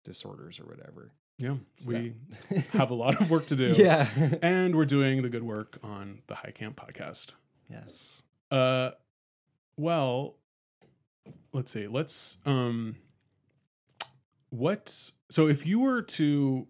disorders 0.04 0.60
or 0.60 0.66
whatever. 0.66 1.12
yeah. 1.40 1.56
So 1.76 1.90
we 1.90 2.14
have 2.74 2.92
a 2.92 2.94
lot 2.94 3.20
of 3.20 3.30
work 3.32 3.48
to 3.48 3.56
do. 3.64 3.74
Yeah. 3.76 4.08
and 4.42 4.76
we're 4.76 4.86
doing 4.86 5.22
the 5.24 5.30
good 5.30 5.44
work 5.44 5.80
on 5.84 6.22
the 6.28 6.36
high 6.36 6.52
camp 6.52 6.76
podcast 6.80 7.32
yes. 7.70 8.24
uh 8.52 8.92
well 9.78 10.36
let's 11.54 11.72
see. 11.72 11.88
Let's 11.88 12.38
um 12.46 12.96
what 14.50 15.12
so 15.30 15.48
if 15.48 15.66
you 15.66 15.80
were 15.80 16.02
to 16.02 16.68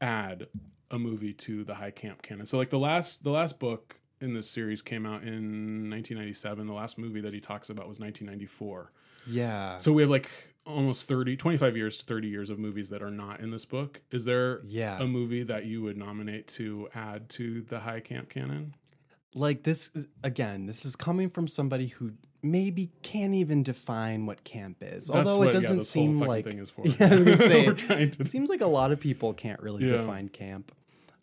add 0.00 0.46
a 0.90 0.98
movie 0.98 1.32
to 1.32 1.64
the 1.64 1.74
high 1.74 1.90
camp 1.90 2.22
canon. 2.22 2.46
So 2.46 2.58
like 2.58 2.70
the 2.70 2.78
last 2.78 3.24
the 3.24 3.30
last 3.30 3.58
book 3.58 3.96
in 4.20 4.34
this 4.34 4.48
series 4.50 4.82
came 4.82 5.04
out 5.06 5.22
in 5.22 5.90
1997. 5.90 6.66
The 6.66 6.72
last 6.72 6.98
movie 6.98 7.20
that 7.22 7.32
he 7.32 7.40
talks 7.40 7.70
about 7.70 7.88
was 7.88 7.98
1994. 7.98 8.92
Yeah. 9.26 9.78
So 9.78 9.92
we 9.92 10.02
have 10.02 10.10
like 10.10 10.28
almost 10.66 11.08
30 11.08 11.36
25 11.36 11.76
years 11.76 11.96
to 11.98 12.04
30 12.06 12.28
years 12.28 12.50
of 12.50 12.58
movies 12.58 12.88
that 12.90 13.02
are 13.02 13.10
not 13.10 13.40
in 13.40 13.50
this 13.50 13.64
book. 13.64 14.00
Is 14.10 14.24
there 14.24 14.60
Yeah. 14.64 15.00
a 15.02 15.06
movie 15.06 15.42
that 15.44 15.64
you 15.66 15.82
would 15.82 15.96
nominate 15.96 16.46
to 16.48 16.88
add 16.94 17.28
to 17.30 17.62
the 17.62 17.80
high 17.80 18.00
camp 18.00 18.28
canon? 18.28 18.74
Like 19.34 19.62
this 19.62 19.90
again, 20.22 20.66
this 20.66 20.84
is 20.84 20.96
coming 20.96 21.30
from 21.30 21.48
somebody 21.48 21.88
who 21.88 22.12
maybe 22.42 22.90
can't 23.02 23.34
even 23.34 23.62
define 23.62 24.26
what 24.26 24.42
camp 24.44 24.78
is. 24.82 25.06
That's 25.06 25.10
Although 25.28 25.38
what- 25.38 25.48
it 25.48 25.52
doesn't 25.52 25.84
seem 25.84 26.18
like 26.18 26.44
thing 26.44 26.58
is 26.58 26.70
for. 26.70 26.82
Yeah, 26.86 26.94
I 27.00 27.14
was 27.14 27.24
gonna 27.24 27.36
say 27.52 27.66
it 27.66 27.78
trying 27.78 28.10
to- 28.10 28.24
seems 28.24 28.50
like 28.50 28.60
a 28.60 28.66
lot 28.66 28.92
of 28.92 29.00
people 29.00 29.32
can't 29.32 29.60
really 29.62 29.84
Yeah. 29.84 29.98
define 29.98 30.28
camp. 30.28 30.72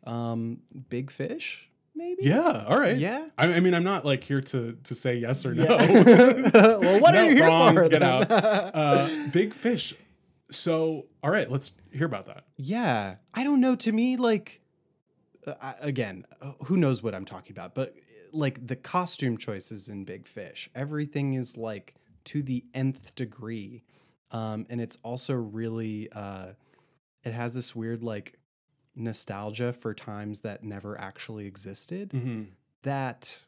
Um 0.06 0.60
Big 0.90 1.12
Fish, 1.12 1.70
maybe? 1.96 2.24
Yeah, 2.24 2.66
all 2.68 2.80
right. 2.80 2.98
Yeah. 2.98 3.28
I, 3.38 3.54
I 3.56 3.60
mean, 3.60 3.74
I'm 3.76 3.84
not 3.84 4.06
like 4.06 4.24
here 4.24 4.42
to 4.42 4.78
to 4.84 4.96
say 4.96 5.18
yes 5.18 5.46
or 5.46 5.54
no. 5.54 5.66
well, 5.68 7.02
what 7.02 7.16
are 7.16 7.26
you 7.26 7.36
here 7.36 7.46
wrong, 7.46 7.76
for? 7.76 7.90
Get 7.90 8.00
then? 8.00 8.04
out. 8.10 8.32
Uh, 8.32 9.10
big 9.32 9.54
fish. 9.54 9.94
So, 10.52 11.06
all 11.22 11.30
right, 11.30 11.52
let's 11.52 11.74
hear 11.92 12.08
about 12.08 12.26
that. 12.26 12.46
Yeah, 12.58 13.16
I 13.36 13.44
don't 13.44 13.60
know. 13.62 13.76
To 13.76 13.92
me, 13.92 14.18
like, 14.18 14.62
uh, 15.50 15.56
I- 15.62 15.76
again, 15.88 16.26
uh, 16.42 16.54
who 16.66 16.78
knows 16.78 17.02
what 17.04 17.14
I'm 17.16 17.26
talking 17.26 17.52
about? 17.52 17.76
But 17.76 17.96
like 18.32 18.66
the 18.68 18.76
costume 18.76 19.38
choices 19.38 19.90
in 19.90 20.04
Big 20.06 20.28
Fish, 20.28 20.70
everything 20.76 21.34
is 21.34 21.58
like 21.58 21.96
to 22.26 22.42
the 22.44 22.64
nth 22.74 23.16
degree, 23.16 23.84
um, 24.32 24.66
and 24.70 24.80
it's 24.80 24.98
also 25.04 25.34
really, 25.34 26.12
uh, 26.12 26.50
it 27.24 27.34
has 27.34 27.54
this 27.54 27.76
weird 27.76 28.04
like 28.04 28.38
nostalgia 28.96 29.72
for 29.72 29.94
times 29.94 30.42
that 30.42 30.64
never 30.64 31.00
actually 31.00 31.46
existed. 31.48 32.10
Mm-hmm. 32.12 32.44
That 32.84 33.46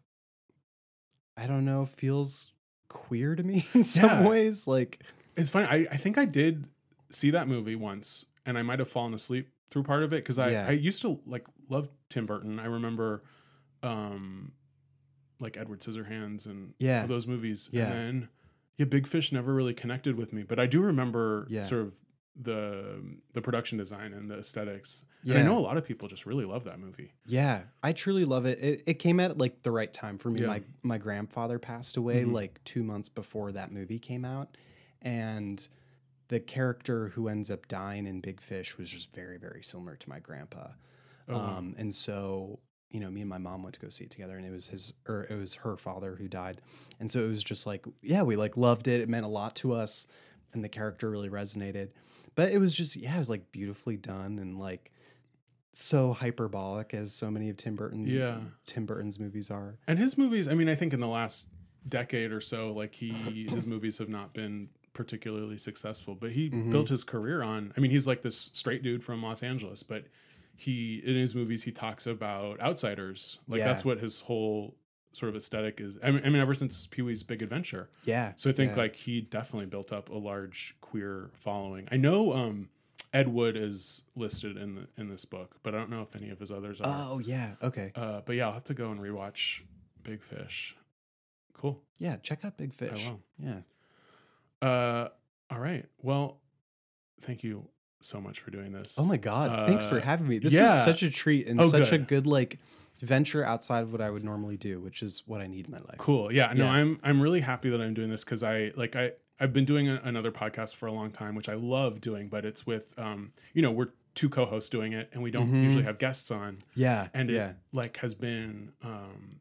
I 1.37 1.47
don't 1.47 1.65
know 1.65 1.85
feels 1.85 2.51
queer 2.89 3.35
to 3.35 3.43
me 3.43 3.65
in 3.73 3.83
some 3.83 4.03
Yeah. 4.23 4.27
ways. 4.29 4.67
Like, 4.67 5.01
It's 5.37 5.49
funny. 5.49 5.67
I, 5.67 5.93
I 5.93 5.97
think 5.97 6.17
I 6.17 6.25
did 6.25 6.65
see 7.09 7.29
that 7.31 7.47
movie 7.47 7.75
once, 7.75 8.25
and 8.45 8.57
I 8.57 8.63
might 8.63 8.79
have 8.79 8.89
fallen 8.89 9.13
asleep 9.13 9.49
through 9.71 9.83
part 9.83 10.03
of 10.03 10.13
it 10.13 10.17
because 10.17 10.37
I, 10.37 10.51
Yeah. 10.51 10.67
I 10.67 10.71
used 10.71 11.01
to 11.01 11.19
like 11.25 11.47
love 11.69 11.89
Tim 12.09 12.25
Burton. 12.25 12.59
I 12.59 12.65
remember, 12.65 13.23
um, 13.81 14.51
like 15.39 15.57
Edward 15.57 15.79
Scissorhands 15.81 16.45
and 16.45 16.73
Yeah. 16.77 17.07
those 17.07 17.25
movies. 17.25 17.69
Yeah. 17.73 17.85
And 17.85 17.91
then, 17.93 18.29
yeah, 18.77 18.85
Big 18.85 19.07
Fish 19.07 19.31
never 19.31 19.53
really 19.53 19.73
connected 19.73 20.15
with 20.15 20.33
me, 20.33 20.43
but 20.43 20.59
I 20.59 20.67
do 20.67 20.81
remember 20.81 21.47
Yeah. 21.49 21.63
sort 21.63 21.81
of 21.81 22.01
the 22.35 23.01
the 23.33 23.41
production 23.41 23.77
design 23.77 24.13
and 24.13 24.29
the 24.31 24.37
aesthetics. 24.37 25.03
And 25.23 25.31
Yeah. 25.33 25.39
I 25.39 25.43
know 25.43 25.57
a 25.57 25.59
lot 25.59 25.75
of 25.77 25.83
people 25.85 26.07
just 26.07 26.25
really 26.25 26.45
love 26.45 26.63
that 26.63 26.79
movie. 26.79 27.11
Yeah, 27.25 27.63
I 27.83 27.91
truly 27.91 28.23
love 28.23 28.45
it. 28.45 28.57
It, 28.59 28.83
it 28.87 28.93
came 28.95 29.19
at 29.19 29.37
like 29.37 29.63
the 29.63 29.71
right 29.71 29.93
time 29.93 30.17
for 30.17 30.29
me. 30.29 30.41
Yeah. 30.41 30.47
My 30.47 30.63
my 30.81 30.97
grandfather 30.97 31.59
passed 31.59 31.97
away 31.97 32.23
Mhm. 32.23 32.31
like 32.33 32.63
two 32.63 32.83
months 32.83 33.09
before 33.09 33.51
that 33.51 33.71
movie 33.73 33.99
came 33.99 34.23
out, 34.23 34.55
and 35.01 35.67
the 36.31 36.39
character 36.39 37.09
who 37.09 37.27
ends 37.27 37.51
up 37.51 37.67
dying 37.67 38.07
in 38.07 38.21
Big 38.21 38.39
Fish 38.39 38.77
was 38.77 38.89
just 38.89 39.13
very 39.13 39.37
very 39.37 39.61
similar 39.61 39.97
to 39.97 40.09
my 40.09 40.19
grandpa. 40.19 40.69
Oh, 41.27 41.37
wow. 41.37 41.57
um, 41.57 41.75
and 41.77 41.93
so 41.93 42.59
you 42.89 42.99
know, 42.99 43.09
me 43.09 43.21
and 43.21 43.29
my 43.29 43.37
mom 43.37 43.63
went 43.63 43.75
to 43.75 43.79
go 43.79 43.87
see 43.89 44.03
it 44.05 44.11
together, 44.11 44.35
and 44.37 44.45
it 44.45 44.51
was 44.51 44.67
his 44.67 44.93
or 45.07 45.27
it 45.29 45.35
was 45.35 45.55
her 45.55 45.75
father 45.75 46.15
who 46.15 46.27
died, 46.29 46.61
and 47.01 47.11
so 47.11 47.23
it 47.23 47.27
was 47.27 47.43
just 47.43 47.67
like 47.67 47.85
yeah, 48.01 48.21
we 48.21 48.37
like 48.37 48.55
loved 48.55 48.87
it. 48.87 49.01
It 49.01 49.09
meant 49.09 49.25
a 49.25 49.29
lot 49.29 49.55
to 49.57 49.73
us, 49.73 50.07
and 50.53 50.63
the 50.63 50.69
character 50.69 51.09
really 51.09 51.29
resonated. 51.29 51.89
But 52.35 52.53
it 52.53 52.59
was 52.59 52.73
just 52.73 52.95
yeah, 52.95 53.17
it 53.17 53.19
was 53.19 53.29
like 53.29 53.51
beautifully 53.51 53.97
done 53.97 54.39
and 54.39 54.57
like 54.57 54.91
so 55.73 56.13
hyperbolic 56.13 56.93
as 56.93 57.13
so 57.13 57.29
many 57.29 57.49
of 57.49 57.57
Tim 57.57 57.75
Burton 57.75 58.05
Yeah. 58.05 58.37
Tim 58.65 58.85
Burton's 58.85 59.19
movies 59.19 59.49
are. 59.51 59.79
And 59.87 59.97
his 59.99 60.17
movies, 60.17 60.47
I 60.49 60.53
mean, 60.53 60.67
I 60.67 60.75
think 60.75 60.93
in 60.93 60.99
the 60.99 61.07
last 61.07 61.47
decade 61.87 62.31
or 62.31 62.41
so, 62.41 62.71
like 62.73 62.95
he 62.95 63.47
his 63.49 63.65
movies 63.65 63.97
have 63.97 64.09
not 64.09 64.33
been 64.33 64.69
particularly 64.93 65.57
successful, 65.57 66.15
but 66.15 66.31
he 66.31 66.49
Mhm. 66.49 66.71
built 66.71 66.89
his 66.89 67.03
career 67.03 67.41
on. 67.41 67.73
I 67.77 67.79
mean, 67.79 67.91
he's 67.91 68.07
like 68.07 68.21
this 68.21 68.37
straight 68.37 68.83
dude 68.83 69.03
from 69.03 69.21
Los 69.23 69.41
Angeles, 69.43 69.83
but 69.83 70.05
he 70.55 70.97
in 71.05 71.15
his 71.15 71.33
movies 71.33 71.63
he 71.63 71.71
talks 71.71 72.05
about 72.05 72.59
outsiders. 72.59 73.39
Like 73.47 73.59
Yeah. 73.59 73.65
that's 73.67 73.83
what 73.85 73.99
his 73.99 74.21
whole 74.21 74.75
sort 75.13 75.29
of 75.29 75.35
aesthetic 75.35 75.81
is. 75.81 75.97
I 76.03 76.11
mean, 76.11 76.21
I 76.23 76.29
mean 76.29 76.41
ever 76.41 76.53
since 76.53 76.87
Pee 76.87 77.01
Wee's 77.01 77.23
Big 77.23 77.41
Adventure. 77.41 77.89
Yeah. 78.05 78.33
So 78.35 78.49
I 78.49 78.53
think 78.53 78.73
yeah. 78.73 78.77
like 78.83 78.95
he 78.95 79.21
definitely 79.21 79.65
built 79.65 79.91
up 79.91 80.09
a 80.09 80.17
large 80.17 80.75
queer 80.81 81.31
following. 81.33 81.87
I 81.91 81.97
know 81.97 82.33
um 82.33 82.69
Ed 83.13 83.27
Wood 83.29 83.57
is 83.57 84.03
listed 84.15 84.55
in 84.55 84.75
the 84.75 84.87
in 84.97 85.09
this 85.09 85.25
book, 85.25 85.57
but 85.63 85.73
I 85.75 85.79
don't 85.79 85.89
know 85.89 86.01
if 86.01 86.15
any 86.15 86.29
of 86.29 86.39
his 86.39 86.51
others 86.51 86.79
are. 86.79 87.11
Oh 87.13 87.19
yeah. 87.19 87.55
Okay. 87.61 87.91
Uh, 87.95 88.21
but 88.21 88.35
yeah, 88.35 88.47
I'll 88.47 88.53
have 88.53 88.63
to 88.65 88.73
go 88.73 88.91
and 88.91 88.99
rewatch 89.01 89.61
Big 90.03 90.21
Fish. 90.23 90.75
Cool. 91.53 91.81
Yeah. 91.97 92.17
Check 92.17 92.45
out 92.45 92.57
Big 92.57 92.73
Fish. 92.73 93.05
I 93.07 93.09
will. 93.11 93.21
Yeah. 93.37 93.61
Uh, 94.61 95.09
all 95.49 95.59
right. 95.59 95.85
Well, 96.01 96.39
thank 97.21 97.43
you 97.43 97.67
so 98.01 98.19
much 98.21 98.39
for 98.39 98.51
doing 98.51 98.71
this. 98.71 98.97
Oh 98.99 99.05
my 99.07 99.17
God. 99.17 99.67
Thanks 99.67 99.85
for 99.85 99.97
Uh, 99.97 100.01
having 100.01 100.27
me. 100.27 100.39
This 100.39 100.53
yeah. 100.53 100.63
was 100.75 100.83
such 100.85 101.03
a 101.03 101.09
treat 101.11 101.47
and 101.47 101.59
Oh, 101.61 101.67
such 101.67 101.91
a 101.91 101.97
good. 101.99 102.07
good 102.07 102.27
like 102.27 102.59
venture 103.01 103.43
outside 103.43 103.81
of 103.83 103.91
what 103.91 104.01
I 104.01 104.09
would 104.09 104.23
normally 104.23 104.57
do, 104.57 104.79
which 104.79 105.01
is 105.03 105.23
what 105.25 105.41
I 105.41 105.47
need 105.47 105.65
in 105.65 105.71
my 105.71 105.79
life. 105.79 105.97
Cool. 105.97 106.31
Yeah. 106.31 106.53
No, 106.53 106.65
Yeah. 106.65 106.71
I'm 106.71 106.99
I'm 107.03 107.21
really 107.21 107.41
happy 107.41 107.69
that 107.69 107.81
I'm 107.81 107.93
doing 107.93 108.09
this 108.09 108.23
because 108.23 108.43
I 108.43 108.71
like 108.75 108.95
I 108.95 109.11
I've 109.39 109.53
been 109.53 109.65
doing 109.65 109.89
a, 109.89 109.99
another 110.03 110.31
podcast 110.31 110.75
for 110.75 110.85
a 110.87 110.91
long 110.91 111.11
time, 111.11 111.33
which 111.35 111.49
I 111.49 111.55
love 111.55 111.99
doing, 112.01 112.27
but 112.27 112.45
it's 112.45 112.65
with 112.65 112.93
um 112.97 113.31
you 113.53 113.61
know 113.61 113.71
we're 113.71 113.89
two 114.13 114.29
co-hosts 114.29 114.69
doing 114.69 114.91
it, 114.93 115.09
and 115.13 115.23
we 115.23 115.31
don't 115.31 115.49
Mhm. 115.51 115.63
usually 115.63 115.83
have 115.83 115.97
guests 115.97 116.29
on, 116.31 116.57
Yeah. 116.75 117.07
and 117.13 117.29
it 117.29 117.35
yeah. 117.35 117.53
like 117.71 117.97
has 117.97 118.13
been 118.13 118.73
um 118.83 119.39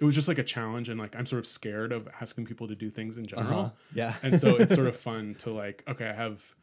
it 0.00 0.04
was 0.04 0.14
just 0.14 0.28
like 0.28 0.38
a 0.38 0.44
challenge, 0.44 0.88
and 0.88 0.98
like 0.98 1.16
I'm 1.16 1.26
sort 1.26 1.40
of 1.40 1.46
scared 1.46 1.92
of 1.92 2.08
asking 2.20 2.46
people 2.46 2.68
to 2.68 2.74
do 2.74 2.90
things 2.90 3.16
in 3.18 3.26
general. 3.26 3.58
Uh-huh. 3.60 3.70
Yeah. 3.94 4.14
and 4.22 4.38
so 4.40 4.56
it's 4.56 4.74
sort 4.74 4.86
of 4.86 4.96
fun 5.08 5.34
to 5.40 5.50
like 5.52 5.82
okay 5.88 6.08
i 6.08 6.12
have 6.12 6.54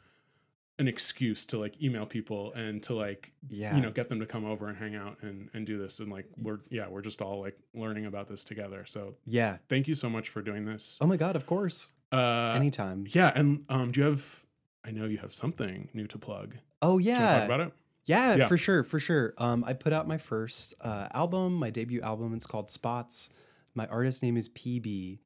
an 0.78 0.88
excuse 0.90 1.46
to 1.46 1.58
like 1.58 1.82
email 1.82 2.06
people 2.06 2.52
and 2.54 2.84
to 2.84 2.94
like 2.94 3.32
yeah. 3.50 3.74
you 3.76 3.82
know 3.82 3.92
get 3.92 4.10
them 4.10 4.20
to 4.20 4.26
come 4.26 4.44
over 4.44 4.68
and 4.68 4.78
hang 4.78 4.94
out 4.94 5.18
and 5.22 5.50
and 5.54 5.66
do 5.66 5.78
this 5.78 6.00
and 6.02 6.12
like 6.12 6.26
we're 6.38 6.60
yeah 6.70 6.88
we're 6.90 7.02
just 7.02 7.22
all 7.22 7.40
like 7.40 7.58
learning 7.74 8.06
about 8.06 8.28
this 8.28 8.44
together 8.44 8.84
so 8.86 9.16
yeah. 9.26 9.58
thank 9.70 9.88
you 9.88 9.96
so 9.96 10.10
much 10.10 10.28
for 10.28 10.42
doing 10.42 10.66
this 10.66 10.98
Oh 11.00 11.08
my 11.08 11.16
God. 11.18 11.36
Of 11.38 11.46
course. 11.46 11.92
uh 12.12 12.54
Anytime. 12.56 13.06
yeah 13.10 13.32
and 13.36 13.64
um 13.70 13.92
do 13.92 14.02
you 14.02 14.06
have 14.06 14.44
i 14.84 14.92
know 14.92 15.06
you 15.06 15.18
have 15.20 15.34
something 15.34 15.88
new 15.94 16.08
to 16.08 16.18
plug 16.18 16.56
Oh 16.82 16.98
yeah. 16.98 17.16
do 17.18 17.22
you 17.22 17.28
yeah. 17.30 17.36
talk 17.40 17.46
about 17.46 17.60
it 17.62 17.72
Yeah, 18.06 18.36
Yeah. 18.36 18.48
for 18.48 18.58
sure, 18.58 18.84
for 18.84 19.00
sure. 19.00 19.34
Um, 19.38 19.64
I 19.64 19.74
put 19.74 19.92
out 19.94 20.08
my 20.08 20.18
first 20.18 20.74
uh, 20.82 21.08
album, 21.14 21.54
my 21.56 21.70
debut 21.70 22.02
album. 22.02 22.34
It's 22.34 22.46
called 22.46 22.70
Spots. 22.70 23.30
My 23.74 23.88
artist 23.88 24.22
name 24.24 24.38
is 24.38 24.48
PB, 24.50 25.20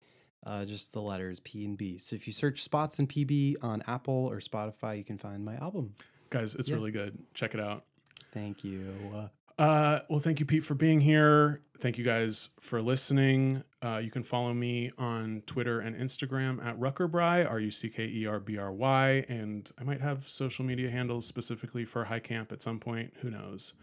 uh, 0.46 0.66
just 0.66 0.94
the 0.94 1.02
letters 1.02 1.40
P 1.42 1.66
and 1.66 1.78
B. 1.78 1.98
So 1.98 2.16
if 2.16 2.26
you 2.26 2.34
search 2.34 2.64
Spots 2.64 2.98
and 3.00 3.08
PB 3.10 3.58
on 3.62 3.84
Apple 3.88 4.14
or 4.32 4.40
Spotify, 4.40 4.98
you 4.98 5.04
can 5.04 5.18
find 5.18 5.44
my 5.44 5.56
album. 5.58 5.94
guys 6.32 6.54
it's 6.56 6.70
Yeah. 6.70 6.76
really 6.76 6.92
good 6.92 7.18
check 7.34 7.54
it 7.56 7.60
out 7.60 7.86
Thank 8.32 8.64
you. 8.64 8.94
Uh, 9.16 9.28
Uh, 9.60 10.00
well, 10.10 10.22
thank 10.22 10.40
you, 10.40 10.46
Pete, 10.46 10.64
for 10.64 10.74
being 10.74 11.02
here. 11.02 11.60
Thank 11.80 11.98
you 11.98 12.06
guys 12.06 12.48
for 12.62 12.82
listening. 12.82 13.62
Uh, 13.84 13.98
you 13.98 14.10
can 14.10 14.24
follow 14.24 14.54
me 14.54 14.90
on 14.98 15.44
Twitter 15.48 15.82
and 15.82 15.98
Instagram 15.98 16.66
at 16.66 16.80
Ruckerbry, 16.80 17.46
R 17.46 17.60
U 17.60 17.70
C 17.70 17.90
K 17.90 18.06
E 18.06 18.26
R 18.26 18.40
B 18.40 18.58
R 18.58 18.72
Y. 18.72 19.26
And 19.28 19.70
I 19.78 19.84
might 19.84 20.00
have 20.00 20.30
social 20.30 20.64
media 20.64 20.90
handles 20.90 21.28
specifically 21.28 21.84
for 21.84 22.06
High 22.06 22.22
Camp 22.22 22.54
at 22.54 22.62
some 22.62 22.80
point. 22.80 23.16
Who 23.20 23.30
knows? 23.30 23.74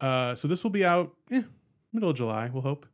Uh, 0.00 0.34
so 0.34 0.48
this 0.48 0.64
will 0.64 0.70
be 0.72 0.84
out 0.84 1.14
eh, 1.30 1.42
middle 1.92 2.10
of 2.10 2.16
July, 2.16 2.50
we'll 2.52 2.64
hope. 2.64 2.86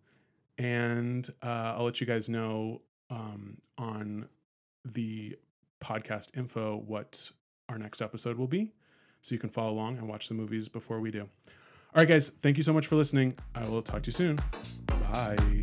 And 0.59 1.27
uh, 1.43 1.77
I'll 1.79 1.85
let 1.85 2.03
you 2.03 2.07
guys 2.07 2.29
know 2.29 2.83
um, 3.09 3.57
on 3.79 4.29
the 4.85 5.39
podcast 5.83 6.37
info 6.37 6.83
what 6.87 7.31
our 7.71 7.79
next 7.79 8.03
episode 8.03 8.37
will 8.37 8.47
be. 8.47 8.75
So 9.23 9.35
you 9.35 9.39
can 9.39 9.49
follow 9.49 9.73
along 9.73 9.97
and 9.97 10.07
watch 10.07 10.29
the 10.29 10.35
movies 10.35 10.69
before 10.69 11.01
we 11.01 11.11
do. 11.11 11.31
All 11.95 12.03
right, 12.03 12.09
guys, 12.09 12.29
thank 12.29 12.57
you 12.57 12.63
so 12.63 12.73
much 12.73 12.87
for 12.87 12.97
listening. 12.97 13.35
I 13.55 13.67
will 13.69 13.83
talk 13.83 14.03
to 14.03 14.09
you 14.09 14.13
soon. 14.13 14.39
Bye. 15.13 15.63